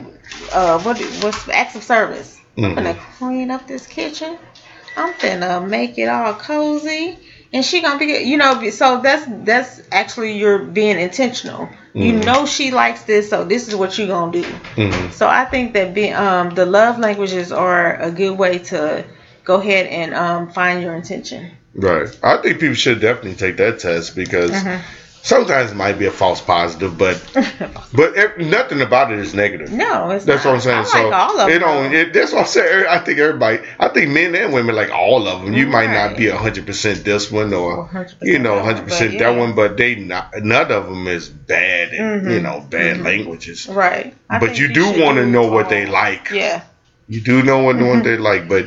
uh, 0.54 0.80
what 0.80 1.00
what's 1.22 1.48
acts 1.50 1.76
of 1.76 1.84
service. 1.84 2.42
I'm 2.58 2.72
Mhm. 2.72 2.76
gonna 2.76 2.96
clean 3.18 3.52
up 3.52 3.68
this 3.68 3.88
kitchen. 3.88 4.38
I'm 4.98 5.14
gonna 5.20 5.62
make 5.62 5.98
it 5.98 6.08
all 6.10 6.34
cozy, 6.34 7.18
and 7.54 7.66
she 7.66 7.82
gonna 7.82 7.98
be, 8.00 8.06
you 8.24 8.38
know. 8.38 8.70
So 8.72 8.98
that's 8.98 9.26
that's 9.28 9.82
actually 9.92 10.34
you're 10.38 10.60
being 10.60 11.00
intentional. 11.00 11.70
You 12.00 12.14
Mhm. 12.14 12.26
know 12.26 12.46
she 12.46 12.72
likes 12.72 13.04
this, 13.04 13.30
so 13.30 13.44
this 13.44 13.68
is 13.68 13.76
what 13.76 13.98
you 13.98 14.08
gonna 14.08 14.32
do. 14.32 14.62
Mhm. 14.78 15.12
So 15.12 15.28
I 15.28 15.46
think 15.46 15.74
that 15.74 15.94
be, 15.94 16.12
um, 16.12 16.50
the 16.52 16.66
love 16.66 16.98
languages 17.00 17.52
are 17.52 17.96
a 18.02 18.12
good 18.12 18.38
way 18.38 18.60
to 18.72 19.06
go 19.44 19.56
ahead 19.56 19.88
and 19.88 20.14
um, 20.14 20.48
find 20.50 20.82
your 20.82 20.96
intention. 20.96 21.57
Right. 21.78 22.10
I 22.24 22.38
think 22.38 22.60
people 22.60 22.76
should 22.76 23.00
definitely 23.00 23.36
take 23.36 23.58
that 23.58 23.80
test 23.80 24.16
because 24.16 24.50
Mhm. 24.52 24.82
sometimes 25.22 25.72
it 25.72 25.76
might 25.76 26.00
be 26.00 26.08
a 26.08 26.12
false 26.12 26.42
positive, 26.42 26.98
but 26.98 27.22
but 27.94 28.16
ev- 28.16 28.38
nothing 28.40 28.82
about 28.82 29.12
it 29.12 29.20
is 29.20 29.36
negative. 29.36 29.72
no, 29.72 30.10
it's 30.10 30.26
That's 30.26 30.44
not. 30.44 30.50
what 30.52 30.56
I'm 30.56 30.62
saying. 30.62 30.86
So 30.86 31.04
like 31.10 31.14
all 31.14 31.40
of 31.40 31.50
it 31.50 31.60
them. 31.60 31.62
don't. 31.62 31.94
It, 31.94 32.14
that's 32.14 32.32
what 32.32 32.42
I'm 32.42 32.48
saying. 32.48 32.86
I 32.90 32.98
think 32.98 33.20
everybody. 33.20 33.60
I 33.80 33.90
think 33.90 34.10
men 34.10 34.34
and 34.36 34.54
women 34.54 34.76
like 34.76 34.90
all 34.90 35.28
of 35.28 35.44
them. 35.44 35.54
You 35.54 35.68
might 35.68 35.92
not 35.92 36.18
be 36.18 36.28
hundred 36.30 36.66
percent 36.66 37.04
this 37.06 37.32
one 37.32 37.54
or 37.54 37.88
100% 37.90 38.16
you 38.24 38.40
know 38.40 38.60
hundred 38.64 38.86
percent 38.86 39.12
that 39.20 39.34
yeah. 39.34 39.40
one, 39.40 39.54
but 39.54 39.78
they 39.78 39.94
not 39.96 40.32
none 40.42 40.72
of 40.72 40.86
them 40.88 41.08
is 41.08 41.30
bad. 41.30 41.94
And, 41.94 42.26
Mhm. 42.26 42.34
You 42.34 42.40
know, 42.42 42.66
bad 42.68 42.98
Mhm. 42.98 43.06
languages. 43.06 43.68
right. 43.68 44.16
I 44.32 44.40
but 44.40 44.48
think 44.48 44.60
you 44.60 44.74
do 44.74 45.00
want 45.04 45.18
to 45.18 45.28
know 45.28 45.46
what 45.46 45.70
they 45.70 45.86
like. 45.86 46.32
Yeah. 46.32 46.62
You 47.08 47.22
do 47.22 47.44
know 47.44 47.60
what, 47.60 47.76
what 47.76 48.00
Mhm. 48.00 48.04
they 48.04 48.18
like, 48.32 48.48
but 48.50 48.66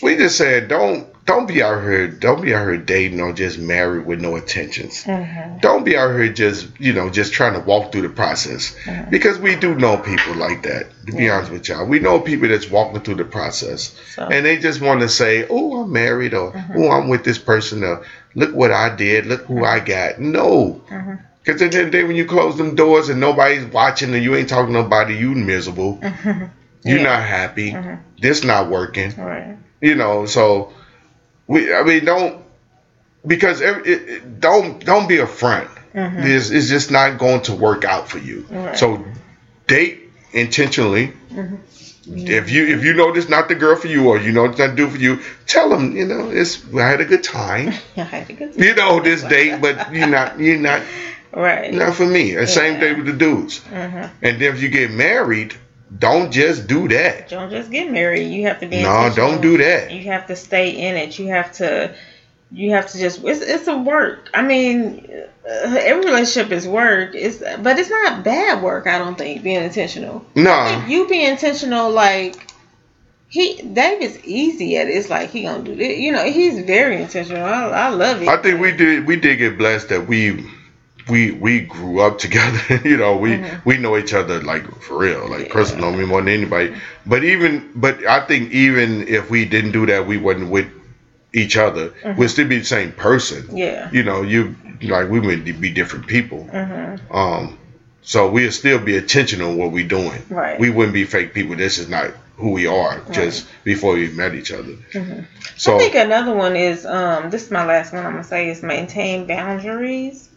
we 0.00 0.14
just 0.16 0.36
said 0.38 0.68
don't 0.68 1.04
don't 1.28 1.46
be 1.46 1.62
out 1.62 1.82
here 1.82 2.08
don't 2.08 2.40
be 2.40 2.54
out 2.54 2.62
here 2.64 2.78
dating 2.78 3.20
or 3.20 3.32
just 3.32 3.58
married 3.58 4.06
with 4.06 4.18
no 4.18 4.34
intentions. 4.34 5.04
Mhm. 5.04 5.60
Don't 5.60 5.84
be 5.84 5.94
out 5.94 6.10
here 6.10 6.28
just 6.30 6.66
you 6.78 6.94
know 6.94 7.10
just 7.10 7.32
trying 7.34 7.52
to 7.52 7.60
walk 7.60 7.92
through 7.92 8.00
the 8.00 8.08
process 8.08 8.72
Mhm. 8.86 9.10
because 9.10 9.38
we 9.38 9.54
do 9.54 9.74
know 9.74 9.98
people 9.98 10.34
like 10.34 10.62
that. 10.62 10.86
To 11.06 11.12
be 11.12 11.24
Yeah. 11.24 11.34
honest 11.36 11.50
with 11.52 11.68
y'all, 11.68 11.84
we 11.86 11.98
know 11.98 12.18
people 12.18 12.48
that's 12.48 12.68
walking 12.70 13.00
through 13.00 13.16
the 13.16 13.26
process 13.26 13.90
So. 14.14 14.26
and 14.32 14.44
they 14.46 14.56
just 14.56 14.80
want 14.80 15.00
to 15.02 15.08
say, 15.08 15.44
"Oh, 15.50 15.82
I'm 15.82 15.92
married," 15.92 16.32
or 16.32 16.50
Mhm. 16.52 16.76
"Oh, 16.78 16.90
I'm 16.90 17.08
with 17.08 17.24
this 17.24 17.38
person," 17.38 17.84
or 17.84 18.00
"Look 18.34 18.54
what 18.54 18.72
I 18.72 18.88
did, 18.88 19.26
look 19.26 19.44
who 19.46 19.64
I 19.64 19.80
got." 19.80 20.18
No. 20.18 20.80
Mhm. 20.90 21.18
Because 21.44 21.60
at 21.62 21.72
the 21.72 21.78
end 21.78 21.86
of 21.88 21.92
the 21.92 21.98
day, 21.98 22.04
when 22.04 22.16
you 22.16 22.24
close 22.24 22.56
them 22.56 22.74
doors 22.74 23.10
and 23.10 23.20
nobody's 23.20 23.64
watching 23.66 24.14
and 24.14 24.22
you 24.24 24.34
ain't 24.34 24.48
talking 24.48 24.72
to 24.72 24.80
nobody, 24.82 25.14
you 25.14 25.34
miserable. 25.34 25.98
Mhm. 26.02 26.48
You're 26.84 26.98
Yeah. 26.98 27.04
not 27.04 27.22
happy. 27.22 27.76
This 28.20 28.42
not 28.44 28.68
working 28.70 29.12
Right. 29.18 29.56
you 29.80 29.94
know 29.94 30.24
so 30.26 30.70
we 31.48 31.74
i 31.74 31.82
mean 31.82 32.04
don't 32.04 32.44
because 33.26 33.60
it, 33.60 33.86
it- 33.86 34.40
don't 34.40 34.84
don't 34.84 35.08
be 35.08 35.18
a 35.18 35.26
front 35.26 35.68
Mhm. 35.94 36.24
it's, 36.24 36.50
it's 36.50 36.68
just 36.68 36.90
not 36.90 37.18
going 37.18 37.40
to 37.42 37.54
work 37.54 37.84
out 37.84 38.08
for 38.08 38.18
you 38.18 38.46
Right. 38.50 38.76
so 38.78 39.04
date 39.66 40.02
intentionally 40.32 41.12
Mhm. 41.32 41.58
if 42.40 42.50
you 42.50 42.66
if 42.76 42.84
you 42.84 42.92
know 42.94 43.12
this 43.12 43.28
not 43.28 43.48
the 43.48 43.54
girl 43.54 43.74
for 43.76 43.88
you 43.88 44.08
or 44.10 44.18
you 44.20 44.32
know 44.32 44.44
it's 44.44 44.58
not 44.58 44.76
do 44.76 44.88
for 44.88 44.98
you 44.98 45.20
tell 45.46 45.68
them 45.70 45.96
you 45.96 46.06
know 46.06 46.30
it's 46.30 46.52
i 46.74 46.86
had 46.92 47.00
a 47.00 47.04
good 47.12 47.24
time 47.24 47.68
I 47.96 48.02
had 48.02 48.30
a 48.30 48.32
good 48.34 48.54
you 48.56 48.74
know 48.74 49.00
this 49.00 49.22
date 49.22 49.60
but 49.60 49.92
you're 49.94 50.06
not 50.18 50.38
you're 50.38 50.58
not 50.70 50.82
Right. 51.32 51.72
not 51.74 51.94
for 51.94 52.06
me 52.06 52.36
and 52.36 52.48
same 52.48 52.74
Yeah. 52.74 52.80
thing 52.80 52.96
with 52.98 53.06
the 53.06 53.18
dudes 53.26 53.60
Mhm. 53.60 54.10
and 54.22 54.40
then 54.40 54.54
if 54.54 54.62
you 54.62 54.68
get 54.68 54.90
married 54.90 55.54
don't 55.96 56.30
just 56.30 56.66
do 56.66 56.88
that 56.88 57.28
Don't 57.28 57.50
just 57.50 57.70
get 57.70 57.90
married. 57.90 58.30
You 58.30 58.46
have 58.46 58.60
to 58.60 58.66
be. 58.66 58.82
no 58.82 59.10
don't 59.14 59.40
do 59.40 59.56
that 59.58 59.90
You 59.90 60.04
have 60.04 60.26
to 60.26 60.36
stay 60.36 60.70
in 60.70 60.96
it. 60.96 61.18
You 61.18 61.28
have 61.28 61.52
to. 61.54 61.94
You 62.50 62.70
have 62.72 62.90
to 62.92 62.98
just. 62.98 63.22
It's 63.24 63.40
it's 63.40 63.68
a 63.68 63.76
work. 63.76 64.30
I 64.32 64.42
mean, 64.42 65.06
uh, 65.46 65.76
every 65.80 66.04
relationship 66.04 66.50
is 66.52 66.66
work. 66.66 67.14
It's 67.14 67.38
but 67.38 67.78
it's 67.78 67.90
not 67.90 68.24
bad 68.24 68.62
work. 68.62 68.86
I 68.86 68.98
don't 68.98 69.16
think 69.16 69.42
being 69.42 69.62
intentional. 69.62 70.24
no 70.34 70.84
you 70.88 71.06
be 71.08 71.24
intentional, 71.24 71.90
like 71.90 72.36
he 73.28 73.60
David's 73.62 74.24
easy 74.24 74.76
at 74.78 74.88
it. 74.88 74.92
It's 74.92 75.10
like 75.10 75.30
he 75.30 75.42
gonna 75.42 75.62
do 75.62 75.74
this. 75.74 75.98
You 75.98 76.12
know, 76.12 76.24
he's 76.24 76.64
very 76.64 77.02
intentional. 77.02 77.44
I, 77.44 77.64
I 77.68 77.88
love 77.90 78.22
it. 78.22 78.28
I 78.28 78.40
think 78.40 78.60
we 78.60 78.72
did 78.72 79.06
we 79.06 79.16
did 79.16 79.36
get 79.36 79.58
blessed 79.58 79.90
that 79.90 80.06
we 80.06 80.46
we 81.08 81.30
we 81.32 81.60
grew 81.60 82.00
up 82.00 82.18
together. 82.18 82.80
you 82.84 82.96
know, 82.96 83.16
we 83.16 83.30
Mhm. 83.32 83.64
we 83.64 83.78
know 83.78 83.96
each 83.96 84.14
other 84.14 84.40
like 84.42 84.64
for 84.80 84.98
real. 84.98 85.28
Like 85.28 85.46
Yeah. 85.46 85.52
Chris 85.52 85.74
know 85.74 85.92
me 85.92 86.04
more 86.04 86.20
than 86.20 86.28
anybody. 86.32 86.74
But 87.06 87.24
even 87.24 87.70
but 87.74 88.04
I 88.06 88.20
think 88.26 88.52
even 88.52 89.06
if 89.08 89.30
we 89.30 89.44
didn't 89.44 89.72
do 89.72 89.86
that, 89.86 90.06
we 90.06 90.16
wasn't 90.16 90.50
with 90.50 90.66
each 91.34 91.56
other. 91.56 91.90
Mhm. 92.02 92.16
We'd 92.16 92.28
still 92.28 92.48
be 92.48 92.58
the 92.58 92.64
same 92.64 92.92
person. 92.92 93.48
Yeah. 93.56 93.88
You 93.92 94.02
know, 94.02 94.22
you 94.22 94.54
like 94.82 95.08
we 95.08 95.20
would 95.20 95.44
be 95.60 95.70
different 95.70 96.06
people. 96.06 96.48
Mm-hmm. 96.52 97.14
Um, 97.16 97.58
so 98.02 98.30
we'd 98.30 98.52
still 98.52 98.78
be 98.78 98.96
intentional 98.96 99.50
in 99.52 99.58
what 99.58 99.72
we're 99.72 99.86
doing. 99.88 100.22
Right. 100.30 100.58
We 100.58 100.70
wouldn't 100.70 100.94
be 100.94 101.04
fake 101.04 101.34
people. 101.34 101.56
This 101.56 101.78
is 101.78 101.88
not 101.88 102.06
who 102.36 102.52
we 102.52 102.66
are. 102.66 103.00
Just 103.10 103.46
before 103.64 103.94
we 103.94 104.08
met 104.08 104.34
each 104.34 104.52
other. 104.52 104.74
Mhm. 104.92 105.24
So 105.56 105.74
I 105.76 105.78
think 105.80 105.94
another 105.96 106.32
one 106.32 106.54
is 106.56 106.86
um 106.86 107.30
this 107.30 107.44
is 107.44 107.50
my 107.50 107.64
last 107.64 107.92
one 107.92 108.04
I'm 108.06 108.12
gonna 108.12 108.24
say 108.24 108.48
is 108.48 108.62
maintain 108.62 109.26
boundaries. 109.26 110.28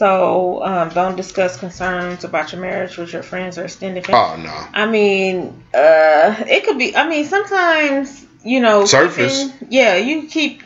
So 0.00 0.64
um, 0.64 0.88
don't 0.88 1.14
discuss 1.14 1.58
concerns 1.58 2.24
about 2.24 2.52
your 2.52 2.60
marriage 2.62 2.96
with 2.96 3.12
your 3.12 3.22
friends 3.22 3.58
or 3.58 3.64
extended 3.64 4.06
family. 4.06 4.40
oh 4.40 4.42
no. 4.50 4.66
I 4.72 4.86
mean, 4.86 5.62
uh, 5.74 6.42
it 6.48 6.64
could 6.64 6.78
be. 6.78 6.96
I 6.96 7.06
mean, 7.06 7.26
sometimes 7.26 8.24
you 8.42 8.60
know, 8.60 8.86
Surface. 8.86 9.50
keeping- 9.52 9.68
yeah, 9.70 9.96
you 9.96 10.22
keep. 10.26 10.62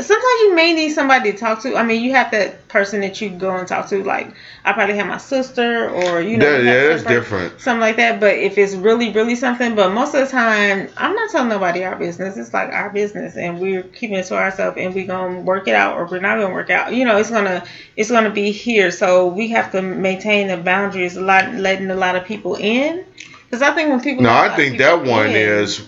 Sometimes 0.00 0.40
you 0.42 0.54
may 0.54 0.72
need 0.72 0.90
somebody 0.90 1.32
to 1.32 1.38
talk 1.38 1.62
to. 1.62 1.76
I 1.76 1.82
mean, 1.82 2.02
you 2.02 2.12
have 2.12 2.30
that 2.30 2.68
person 2.68 3.00
that 3.02 3.20
you 3.20 3.30
go 3.30 3.56
and 3.56 3.66
talk 3.68 3.88
to. 3.88 4.02
Like, 4.02 4.32
I 4.64 4.72
probably 4.72 4.96
have 4.96 5.06
my 5.06 5.18
sister, 5.18 5.88
or 5.90 6.20
you 6.20 6.36
know, 6.38 6.50
Yeah, 6.50 6.58
yeah, 6.58 6.88
that's 6.88 7.02
different. 7.04 7.60
something 7.60 7.80
like 7.80 7.96
that. 7.96 8.20
But 8.20 8.36
if 8.36 8.58
it's 8.58 8.74
really, 8.74 9.10
really 9.12 9.34
something, 9.36 9.74
but 9.74 9.92
most 9.92 10.14
of 10.14 10.24
the 10.24 10.30
time, 10.30 10.88
I'm 10.96 11.14
not 11.14 11.30
telling 11.30 11.48
nobody 11.48 11.84
our 11.84 11.96
business. 11.96 12.36
It's 12.36 12.54
like 12.54 12.70
our 12.72 12.90
business, 12.90 13.36
and 13.36 13.60
we're 13.60 13.82
keeping 13.82 14.16
it 14.16 14.26
to 14.26 14.36
ourselves, 14.36 14.76
and 14.78 14.94
we're 14.94 15.06
gonna 15.06 15.40
work 15.40 15.68
it 15.68 15.74
out, 15.74 15.96
or 15.96 16.06
we're 16.06 16.20
not 16.20 16.38
gonna 16.38 16.54
work 16.54 16.70
out. 16.70 16.94
You 16.94 17.04
know, 17.04 17.16
it's 17.18 17.30
gonna 17.30 17.64
it's 17.96 18.10
gonna 18.10 18.30
be 18.30 18.52
here. 18.52 18.90
So 18.90 19.26
we 19.28 19.48
have 19.48 19.72
to 19.72 19.82
maintain 19.82 20.48
the 20.48 20.56
boundaries, 20.56 21.16
a 21.16 21.20
lot, 21.20 21.52
letting 21.54 21.90
a 21.90 21.96
lot 21.96 22.16
of 22.16 22.24
people 22.24 22.54
in. 22.56 23.04
Because 23.44 23.62
I 23.62 23.74
think 23.74 23.90
when 23.90 24.00
people 24.00 24.22
No, 24.22 24.30
I 24.32 24.54
think 24.56 24.78
that 24.78 25.04
one 25.04 25.26
in- 25.26 25.36
is 25.36 25.82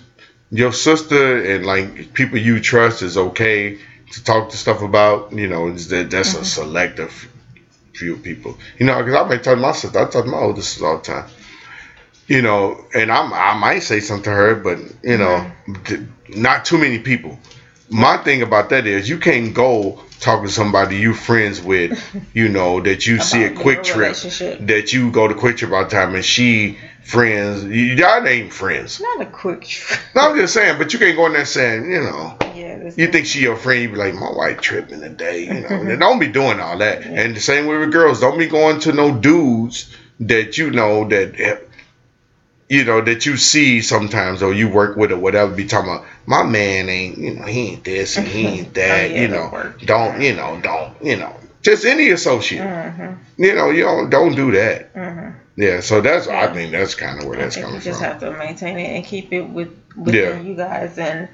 your 0.50 0.72
sister 0.72 1.42
and 1.42 1.64
like 1.66 2.12
people 2.12 2.38
you 2.38 2.60
trust 2.60 3.02
is 3.02 3.16
okay 3.16 3.78
to 4.12 4.24
talk 4.24 4.50
to 4.50 4.56
stuff 4.56 4.82
about. 4.82 5.32
You 5.32 5.48
know, 5.48 5.68
is 5.68 5.88
that 5.88 6.10
that's 6.10 6.34
Mm-hmm. 6.34 6.42
a 6.42 6.44
selective 6.44 7.28
few 7.94 8.16
people. 8.18 8.58
You 8.78 8.86
know, 8.86 8.98
because 8.98 9.14
I 9.14 9.28
might 9.28 9.44
tell 9.44 9.56
my 9.56 9.72
sister, 9.72 9.98
I 10.00 10.08
tell 10.10 10.24
my 10.26 10.38
older 10.38 10.62
sister 10.62 10.86
all 10.86 10.98
the 10.98 11.02
time. 11.04 11.28
You 12.26 12.42
know, 12.42 12.86
and 12.94 13.12
I'm 13.12 13.32
I 13.32 13.54
might 13.58 13.80
say 13.80 14.00
something 14.00 14.24
to 14.24 14.30
her, 14.30 14.54
but 14.56 14.78
you 15.02 15.18
know, 15.18 15.46
Mm-hmm. 15.66 16.04
not 16.28 16.64
too 16.64 16.78
many 16.78 16.98
people. 16.98 17.38
My 17.90 18.16
thing 18.18 18.42
about 18.42 18.70
that 18.70 18.86
is 18.86 19.08
you 19.08 19.18
can't 19.18 19.54
go 19.54 20.02
talk 20.20 20.42
to 20.42 20.48
somebody 20.50 20.96
you 20.96 21.14
friends 21.14 21.60
with, 21.60 22.02
you 22.34 22.48
know, 22.48 22.80
that 22.80 23.06
you 23.06 23.20
see 23.20 23.44
a 23.44 23.50
QuikTrip, 23.50 24.66
that 24.66 24.92
you 24.92 25.10
go 25.10 25.28
to 25.28 25.34
QuikTrip 25.34 25.72
all 25.72 25.84
the 25.84 25.90
time, 25.90 26.14
and 26.14 26.24
she 26.24 26.78
friends, 27.02 27.64
y'all 27.64 28.26
ain't 28.26 28.52
friends. 28.52 29.00
not 29.00 29.20
a 29.20 29.26
quick. 29.26 29.62
trip. 29.62 30.00
No, 30.14 30.30
I'm 30.30 30.36
just 30.36 30.54
saying, 30.54 30.78
but 30.78 30.92
you 30.92 30.98
can't 30.98 31.16
go 31.16 31.26
in 31.26 31.34
there 31.34 31.44
saying, 31.44 31.90
you 31.90 32.00
know, 32.00 32.36
yeah, 32.54 32.90
you 32.96 33.08
think 33.08 33.26
she 33.26 33.40
your 33.40 33.56
friend, 33.56 33.82
you 33.82 33.88
be 33.90 33.96
like, 33.96 34.14
my 34.14 34.30
wife 34.32 34.60
tripping 34.60 35.00
today, 35.00 35.44
you 35.44 35.60
know. 35.60 35.96
Don't 35.98 36.18
be 36.18 36.28
doing 36.28 36.60
all 36.60 36.78
that. 36.78 37.02
And 37.02 37.36
the 37.36 37.40
same 37.40 37.66
way 37.66 37.76
with 37.76 37.92
girls, 37.92 38.20
don't 38.20 38.38
be 38.38 38.46
going 38.46 38.80
to 38.80 38.92
no 38.92 39.14
dudes 39.14 39.94
that 40.20 40.56
you 40.56 40.70
know 40.70 41.06
that, 41.08 41.60
you 42.68 42.84
know, 42.84 43.00
that 43.02 43.26
you 43.26 43.36
see 43.36 43.80
sometimes 43.82 44.42
or 44.42 44.52
you 44.54 44.68
work 44.68 44.96
with 44.96 45.12
or 45.12 45.16
whatever. 45.18 45.52
Be 45.54 45.64
talking 45.64 45.90
about 45.90 46.04
my 46.26 46.42
man 46.42 46.88
ain't, 46.88 47.18
you 47.18 47.34
know, 47.34 47.44
he 47.44 47.68
ain't 47.70 47.84
this 47.84 48.16
and 48.16 48.26
he 48.26 48.46
ain't 48.46 48.74
that, 48.74 49.10
Oh, 49.10 49.14
yeah, 49.14 49.20
you 49.22 49.28
know. 49.28 49.72
Don't, 49.84 50.20
you 50.20 50.34
know, 50.34 50.60
don't, 50.62 50.92
you 51.02 51.16
know, 51.16 51.34
just 51.62 51.84
any 51.84 52.10
associate, 52.10 52.60
Mhm, 52.62 53.18
you 53.38 53.54
know, 53.54 53.70
you 53.70 53.82
don't 53.82 54.10
don't 54.10 54.34
do 54.34 54.52
that. 54.52 54.92
mhm. 54.94 55.34
Yeah. 55.56 55.80
So 55.80 56.00
that's, 56.00 56.26
I 56.26 56.32
Yeah. 56.44 56.52
think 56.52 56.72
that's 56.72 56.94
kind 56.94 57.18
of 57.20 57.26
where 57.26 57.38
I 57.38 57.42
that's 57.42 57.56
coming 57.56 57.76
you 57.76 57.80
just 57.80 58.00
from. 58.00 58.08
have 58.08 58.18
to 58.20 58.30
maintain 58.32 58.78
it 58.78 58.96
and 58.96 59.04
keep 59.04 59.32
it 59.32 59.42
with 59.42 59.70
within 59.96 60.14
Yeah. 60.14 60.40
you 60.40 60.54
guys. 60.56 60.98
And 60.98 61.28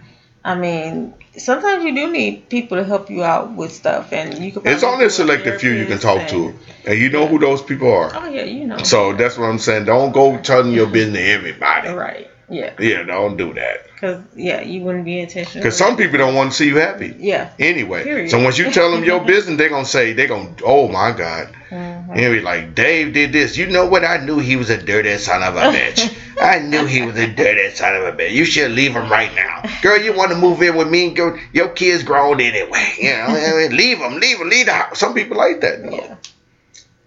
I 0.45 0.55
mean, 0.55 1.12
sometimes 1.36 1.84
you 1.84 1.95
do 1.95 2.11
need 2.11 2.49
people 2.49 2.78
to 2.78 2.84
help 2.84 3.11
you 3.11 3.22
out 3.22 3.53
with 3.53 3.72
stuff, 3.72 4.12
and 4.12 4.38
you 4.43 4.53
can. 4.53 4.66
It's 4.66 4.82
only 4.82 5.05
a 5.05 5.09
do 5.09 5.14
selective 5.14 5.61
few 5.61 5.72
you 5.72 5.86
can 5.86 5.99
talk 5.99 6.18
and- 6.20 6.28
to, 6.30 6.55
and 6.86 6.99
you 6.99 7.11
know 7.11 7.26
who 7.26 7.38
those 7.38 7.61
people 7.62 7.93
are. 7.93 8.11
Oh 8.14 8.28
yeah, 8.28 8.45
you 8.45 8.66
know. 8.66 8.78
So 8.78 9.12
that's 9.12 9.36
what 9.36 9.47
I'm 9.47 9.59
saying. 9.59 9.84
Don't 9.84 10.12
go 10.12 10.38
telling 10.38 10.72
your 10.72 10.86
business 10.86 11.18
to 11.18 11.28
everybody. 11.30 11.88
right. 11.91 12.28
Yeah, 12.51 12.72
Yeah, 12.80 13.03
don't 13.05 13.36
do 13.36 13.53
that. 13.55 13.86
because 13.94 14.22
yeah, 14.34 14.61
you 14.61 14.80
wouldn't 14.82 15.05
be 15.05 15.20
intentional. 15.20 15.62
Because 15.62 15.76
some 15.78 15.96
people 15.96 16.18
don't 16.18 16.34
want 16.34 16.51
to 16.51 16.57
see 16.57 16.66
you 16.66 16.78
happy. 16.78 17.14
Yeah. 17.18 17.51
Anyway, 17.59 18.03
Period. 18.03 18.30
so 18.30 18.42
once 18.42 18.59
you 18.59 18.70
tell 18.72 18.90
them 18.90 19.05
your 19.05 19.20
business, 19.32 19.57
they're 19.57 19.68
gonna 19.68 19.84
say 19.84 20.12
they're 20.14 20.26
gonna, 20.26 20.51
oh 20.64 20.88
my 20.88 21.12
god, 21.12 21.55
Mhm. 21.70 22.09
and 22.11 22.34
be 22.34 22.40
like, 22.40 22.74
Dave 22.74 23.12
did 23.12 23.32
this. 23.32 23.57
You 23.57 23.66
know 23.66 23.86
what? 23.86 24.05
I 24.05 24.16
knew 24.24 24.38
he 24.40 24.57
was 24.57 24.68
a 24.70 24.76
dirty 24.82 25.16
son 25.18 25.42
of 25.44 25.55
a 25.57 25.61
bitch. 25.76 26.12
I 26.40 26.59
knew 26.59 26.86
he 26.86 27.03
was 27.03 27.16
a 27.16 27.28
dirty 27.28 27.70
son 27.76 27.94
of 27.94 28.03
a 28.05 28.12
bitch. 28.12 28.32
You 28.32 28.44
should 28.44 28.72
leave 28.72 28.92
him 28.92 29.09
right 29.11 29.32
now, 29.36 29.62
girl. 29.82 30.01
You 30.01 30.12
want 30.14 30.30
to 30.32 30.36
move 30.36 30.61
in 30.62 30.74
with 30.74 30.88
me? 30.88 31.07
And 31.09 31.16
go. 31.16 31.38
Your 31.53 31.68
kid's 31.68 32.03
grown 32.03 32.40
anyway. 32.40 32.94
You 32.98 33.11
know, 33.11 33.68
leave 33.76 33.98
him, 33.98 34.18
leave 34.18 34.38
him, 34.40 34.48
leave 34.48 34.66
the 34.66 34.72
house. 34.72 34.98
Some 34.98 35.14
people 35.14 35.36
like 35.36 35.61
that. 35.61 35.82
Though. 35.84 35.90
Yeah. 35.96 36.16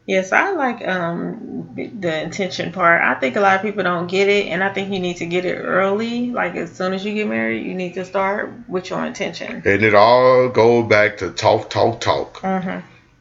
Yes, 0.06 0.34
I 0.34 0.52
like 0.52 0.86
um 0.86 1.70
the 1.76 2.22
intention 2.22 2.72
part. 2.74 3.02
I 3.02 3.16
think 3.16 3.38
a 3.38 3.40
lot 3.40 3.56
of 3.56 3.62
people 3.62 3.84
don't 3.84 4.08
get 4.08 4.28
it, 4.28 4.48
and 4.48 4.62
I 4.64 4.70
think 4.70 4.92
you 4.92 5.00
need 5.00 5.18
to 5.18 5.26
get 5.26 5.46
it 5.46 5.56
early. 5.56 6.32
Like 6.32 6.56
as 6.56 6.76
soon 6.76 6.94
as 6.94 7.06
you 7.06 7.14
get 7.14 7.28
married, 7.28 7.66
you 7.66 7.74
need 7.74 7.94
to 7.94 8.04
start 8.04 8.52
with 8.68 8.90
your 8.90 9.06
intention. 9.06 9.62
And 9.66 9.82
it 9.82 9.94
all 9.96 10.50
goes 10.50 10.88
back 10.90 11.18
to 11.18 11.32
talk, 11.32 11.70
talk, 11.70 12.02
talk. 12.02 12.40
hmm 12.42 12.80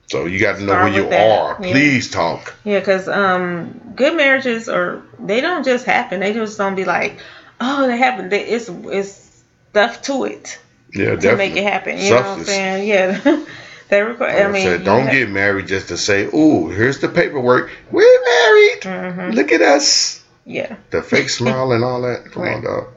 So 0.09 0.27
you 0.27 0.41
got 0.41 0.57
to 0.57 0.63
know 0.65 0.73
Start 0.73 0.91
who 0.93 0.99
you 0.99 1.09
that, 1.11 1.41
are. 1.41 1.57
yeah. 1.63 1.71
Please 1.71 2.11
talk. 2.11 2.55
Yeah, 2.65 2.81
because 2.81 3.07
um, 3.07 3.81
good 3.95 4.17
marriages 4.17 4.69
are 4.69 5.03
they 5.21 5.41
don't 5.41 5.65
just 5.65 5.85
happen. 5.85 6.19
They 6.19 6.33
just 6.33 6.59
don't 6.59 6.75
be 6.75 6.85
like, 6.85 7.21
oh, 7.61 7.87
they 7.87 7.97
happen. 7.97 8.29
They, 8.29 8.45
it's 8.45 8.69
it's 8.69 9.45
stuff 9.71 10.03
to 10.03 10.25
it. 10.25 10.59
Yeah, 10.93 11.11
to 11.11 11.17
definitely. 11.17 11.37
make 11.37 11.57
it 11.57 11.65
happen. 11.65 11.99
You 11.99 12.11
know 12.11 12.17
what 12.17 12.27
I'm 12.27 12.45
saying? 12.45 12.89
Yeah. 12.89 13.45
they 13.89 14.03
require. 14.03 14.51
Like 14.51 14.65
I 14.65 14.71
mean, 14.71 14.85
don't 14.85 15.11
get 15.11 15.29
married 15.29 15.67
just 15.67 15.89
to 15.89 15.97
say, 15.97 16.25
"Ooh, 16.25 16.69
here's 16.69 16.99
the 17.01 17.09
paperwork. 17.09 17.71
We're 17.91 18.25
married. 18.25 18.85
hmm 18.85 19.31
Look 19.33 19.53
at 19.53 19.61
us." 19.63 20.23
Yeah. 20.45 20.77
The 20.91 21.03
fake 21.03 21.29
smile 21.29 21.73
and 21.73 21.85
all 21.85 22.03
that. 22.03 22.25
Come 22.33 22.43
on, 22.43 22.49
Right. 22.49 22.65
dog. 22.65 22.89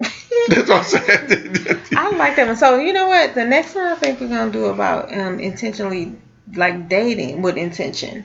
That's 0.48 0.68
what 0.68 0.78
I'm 0.78 0.84
saying. 0.84 1.56
I 1.96 2.16
like 2.16 2.36
that 2.36 2.46
one. 2.46 2.56
So 2.56 2.76
you 2.78 2.92
know 2.92 3.08
what? 3.08 3.34
The 3.34 3.44
next 3.44 3.74
one 3.74 3.86
I 3.86 3.94
think 3.96 4.20
we're 4.20 4.28
gonna 4.28 4.50
do 4.50 4.66
about 4.66 5.12
um 5.12 5.38
intentionally 5.40 6.16
like 6.54 6.88
dating 6.88 7.42
with 7.42 7.56
intention, 7.58 8.24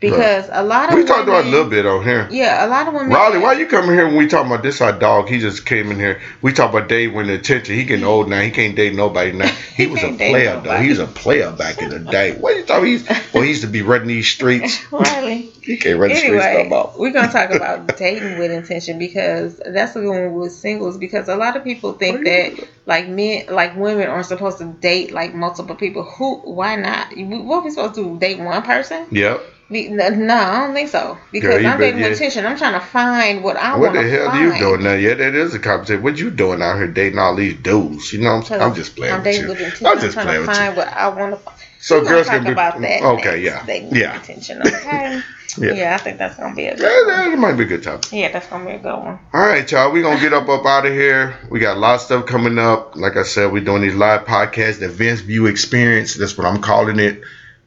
because 0.00 0.48
a 0.52 0.62
lot 0.62 0.90
of 0.90 0.94
we 0.94 1.04
talked 1.04 1.26
about 1.26 1.44
a 1.44 1.48
little 1.48 1.68
bit 1.68 1.84
on 1.84 2.04
here. 2.04 2.28
Yeah, 2.30 2.64
a 2.64 2.68
lot 2.68 2.86
of 2.86 2.94
women. 2.94 3.10
Riley, 3.10 3.38
why 3.38 3.54
you 3.54 3.66
coming 3.66 3.90
here 3.90 4.06
when 4.06 4.16
we 4.16 4.28
talking 4.28 4.50
about 4.50 4.62
this? 4.62 4.80
Our 4.80 4.96
dog, 4.96 5.28
he 5.28 5.40
just 5.40 5.66
came 5.66 5.90
in 5.90 5.98
here. 5.98 6.20
We 6.40 6.52
talk 6.52 6.70
about 6.70 6.88
dating 6.88 7.14
with 7.14 7.28
attention. 7.28 7.74
He 7.74 7.84
getting 7.84 8.04
old 8.04 8.28
now. 8.28 8.40
He 8.40 8.50
can't 8.50 8.76
date 8.76 8.94
nobody 8.94 9.32
now. 9.32 9.50
He 9.78 9.84
He 9.84 9.90
was 9.90 10.02
a 10.02 10.12
player 10.12 10.60
though. 10.60 10.76
He 10.78 10.88
was 10.88 10.98
a 10.98 11.06
player 11.06 11.52
back 11.52 11.80
in 11.80 11.90
the 11.90 12.00
day. 12.00 12.32
What 12.32 12.56
you 12.56 12.64
talking? 12.64 12.86
He's 12.86 13.08
well, 13.32 13.42
he 13.42 13.50
used 13.50 13.62
to 13.62 13.68
be 13.68 13.82
running 13.82 14.08
these 14.08 14.28
streets. 14.28 14.80
Riley. 14.92 15.50
He 15.62 15.76
can't 15.76 16.00
run 16.00 16.08
the 16.08 16.16
streets 16.16 16.44
no 16.44 16.64
more. 16.64 16.92
we're 16.96 17.12
gonna 17.12 17.30
talk 17.30 17.50
about 17.50 17.96
dating 17.96 18.38
with 18.38 18.50
intention 18.50 18.98
because 18.98 19.60
that's 19.64 19.92
the 19.94 20.02
one 20.02 20.34
with 20.34 20.52
singles. 20.52 20.96
Because 20.96 21.28
a 21.28 21.36
lot 21.36 21.56
of 21.56 21.62
people 21.62 21.92
think 21.92 22.24
that 22.24 22.68
like 22.86 23.08
men, 23.08 23.46
like 23.48 23.76
women, 23.76 24.08
are 24.08 24.22
supposed 24.22 24.58
to 24.58 24.64
date 24.64 25.12
like 25.12 25.34
multiple 25.34 25.76
people. 25.76 26.02
Who? 26.02 26.36
Why 26.38 26.76
not? 26.76 27.16
What 27.16 27.58
are 27.58 27.64
we 27.64 27.70
supposed 27.70 27.94
to 27.94 28.04
do? 28.04 28.18
Date 28.18 28.40
one 28.40 28.62
person? 28.62 29.06
Yep. 29.10 29.40
Be- 29.70 29.88
No, 29.88 30.08
no, 30.08 30.34
I 30.34 30.60
don't 30.66 30.74
think 30.74 30.88
so. 30.88 31.18
Because 31.30 31.56
Girl, 31.56 31.66
I'm 31.66 31.78
dating 31.78 31.96
with 31.96 32.04
yeah. 32.06 32.12
intention. 32.12 32.46
I'm 32.46 32.56
trying 32.56 32.72
to 32.72 32.86
find 32.86 33.44
what 33.44 33.56
I 33.56 33.72
What 33.76 33.92
want 33.92 33.94
to 33.96 34.02
the 34.02 34.08
hell 34.08 34.30
find. 34.30 34.38
are 34.50 34.54
you 34.54 34.58
doing 34.58 34.82
now? 34.82 34.94
Yeah, 34.94 35.14
that 35.14 35.34
is 35.34 35.54
a 35.54 35.58
competition. 35.58 36.02
What 36.02 36.18
you 36.18 36.30
doing 36.30 36.62
out 36.62 36.76
here 36.76 36.86
dating 36.86 37.18
all 37.18 37.34
these 37.36 37.54
dudes? 37.54 38.12
You 38.12 38.20
know, 38.20 38.30
what 38.36 38.36
I'm, 38.38 38.44
saying? 38.44 38.62
I'm 38.62 38.74
just 38.74 38.96
playing 38.96 39.14
I'm 39.14 39.22
with 39.22 39.36
you. 39.42 39.48
with 39.48 39.58
intention. 39.60 39.86
I'm 39.86 39.92
I'm 39.98 40.00
just 40.00 40.14
trying 40.14 40.26
playing 40.26 40.42
to 40.42 40.48
with 40.48 40.56
you. 40.56 40.62
find 40.64 40.76
what 40.76 40.88
I 40.88 41.08
want 41.08 41.44
to. 41.44 41.52
So 41.80 41.98
We're 42.00 42.08
girls 42.08 42.26
talk 42.26 42.36
can 42.36 42.44
be 42.44 42.52
about 42.52 42.80
that. 42.80 43.00
Mm, 43.02 43.18
okay. 43.18 43.42
next, 43.42 43.68
Yeah, 43.68 43.88
yeah. 43.92 44.16
intention. 44.16 44.62
Okay. 44.66 45.20
Yeah. 45.56 45.72
yeah. 45.72 45.94
I 45.94 45.98
think 45.98 46.18
that's 46.18 46.36
gonna 46.36 46.54
be 46.54 46.66
a 46.66 46.76
good. 46.76 46.84
That, 46.84 47.06
one. 47.22 47.30
that 47.30 47.38
might 47.38 47.52
be 47.56 47.64
a 47.64 47.66
good 47.66 47.82
topic. 47.82 48.12
Yeah, 48.12 48.30
that's 48.30 48.46
gonna 48.48 48.66
be 48.66 48.72
a 48.72 48.78
good 48.78 48.94
one. 48.96 49.18
All 49.32 49.40
right, 49.40 49.68
y'all. 49.72 49.90
We 49.90 50.02
gonna 50.02 50.20
get 50.20 50.32
up 50.32 50.46
up 50.48 50.64
out 50.66 50.86
of 50.86 50.92
here. 50.92 51.36
We 51.50 51.58
got 51.58 51.76
a 51.76 51.80
lot 51.80 51.94
of 51.96 52.00
stuff 52.02 52.26
coming 52.26 52.58
up. 52.58 52.94
Like 52.96 53.16
I 53.16 53.22
said, 53.22 53.50
we 53.50 53.60
doing 53.60 53.82
these 53.82 53.94
live 53.94 54.24
podcasts, 54.26 54.78
the 54.78 54.88
Vince 54.88 55.20
View 55.20 55.46
Experience. 55.46 56.14
That's 56.16 56.36
what 56.38 56.46
I'm 56.46 56.60
calling 56.60 57.00
it. 57.00 57.22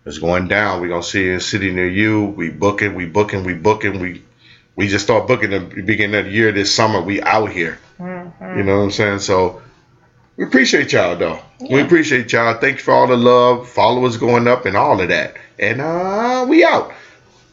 It's 0.05 0.17
going 0.17 0.47
down. 0.47 0.81
We're 0.81 0.89
gonna 0.89 1.03
see 1.03 1.29
a 1.29 1.39
city 1.39 1.71
near 1.71 1.87
you. 1.87 2.25
We 2.25 2.49
booking, 2.49 2.95
we 2.95 3.05
booking, 3.05 3.43
we 3.43 3.53
booking. 3.53 3.99
We 3.99 4.23
we 4.75 4.87
just 4.87 5.05
start 5.05 5.27
booking 5.27 5.51
the 5.51 5.59
beginning 5.59 6.15
of 6.19 6.25
the 6.25 6.31
year 6.31 6.51
this 6.51 6.73
summer. 6.73 7.01
We 7.01 7.21
out 7.21 7.51
here. 7.51 7.77
Mhm. 7.99 8.57
You 8.57 8.63
know 8.63 8.77
what 8.77 8.83
I'm 8.85 8.91
saying? 8.91 9.19
So 9.19 9.61
we 10.37 10.45
appreciate 10.45 10.91
y'all 10.91 11.15
though. 11.15 11.39
We 11.59 11.81
appreciate 11.81 12.31
y'all. 12.31 12.53
Thank 12.55 12.77
you 12.77 12.83
for 12.83 12.93
all 12.93 13.05
the 13.07 13.17
love, 13.17 13.67
followers 13.67 14.17
going 14.17 14.47
up, 14.47 14.65
and 14.65 14.75
all 14.75 14.99
of 14.99 15.09
that. 15.09 15.35
And 15.59 15.79
uh, 15.79 16.45
we 16.47 16.63
out. 16.63 16.91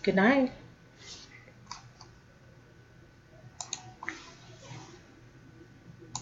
Good 0.02 0.16
night. 0.16 0.50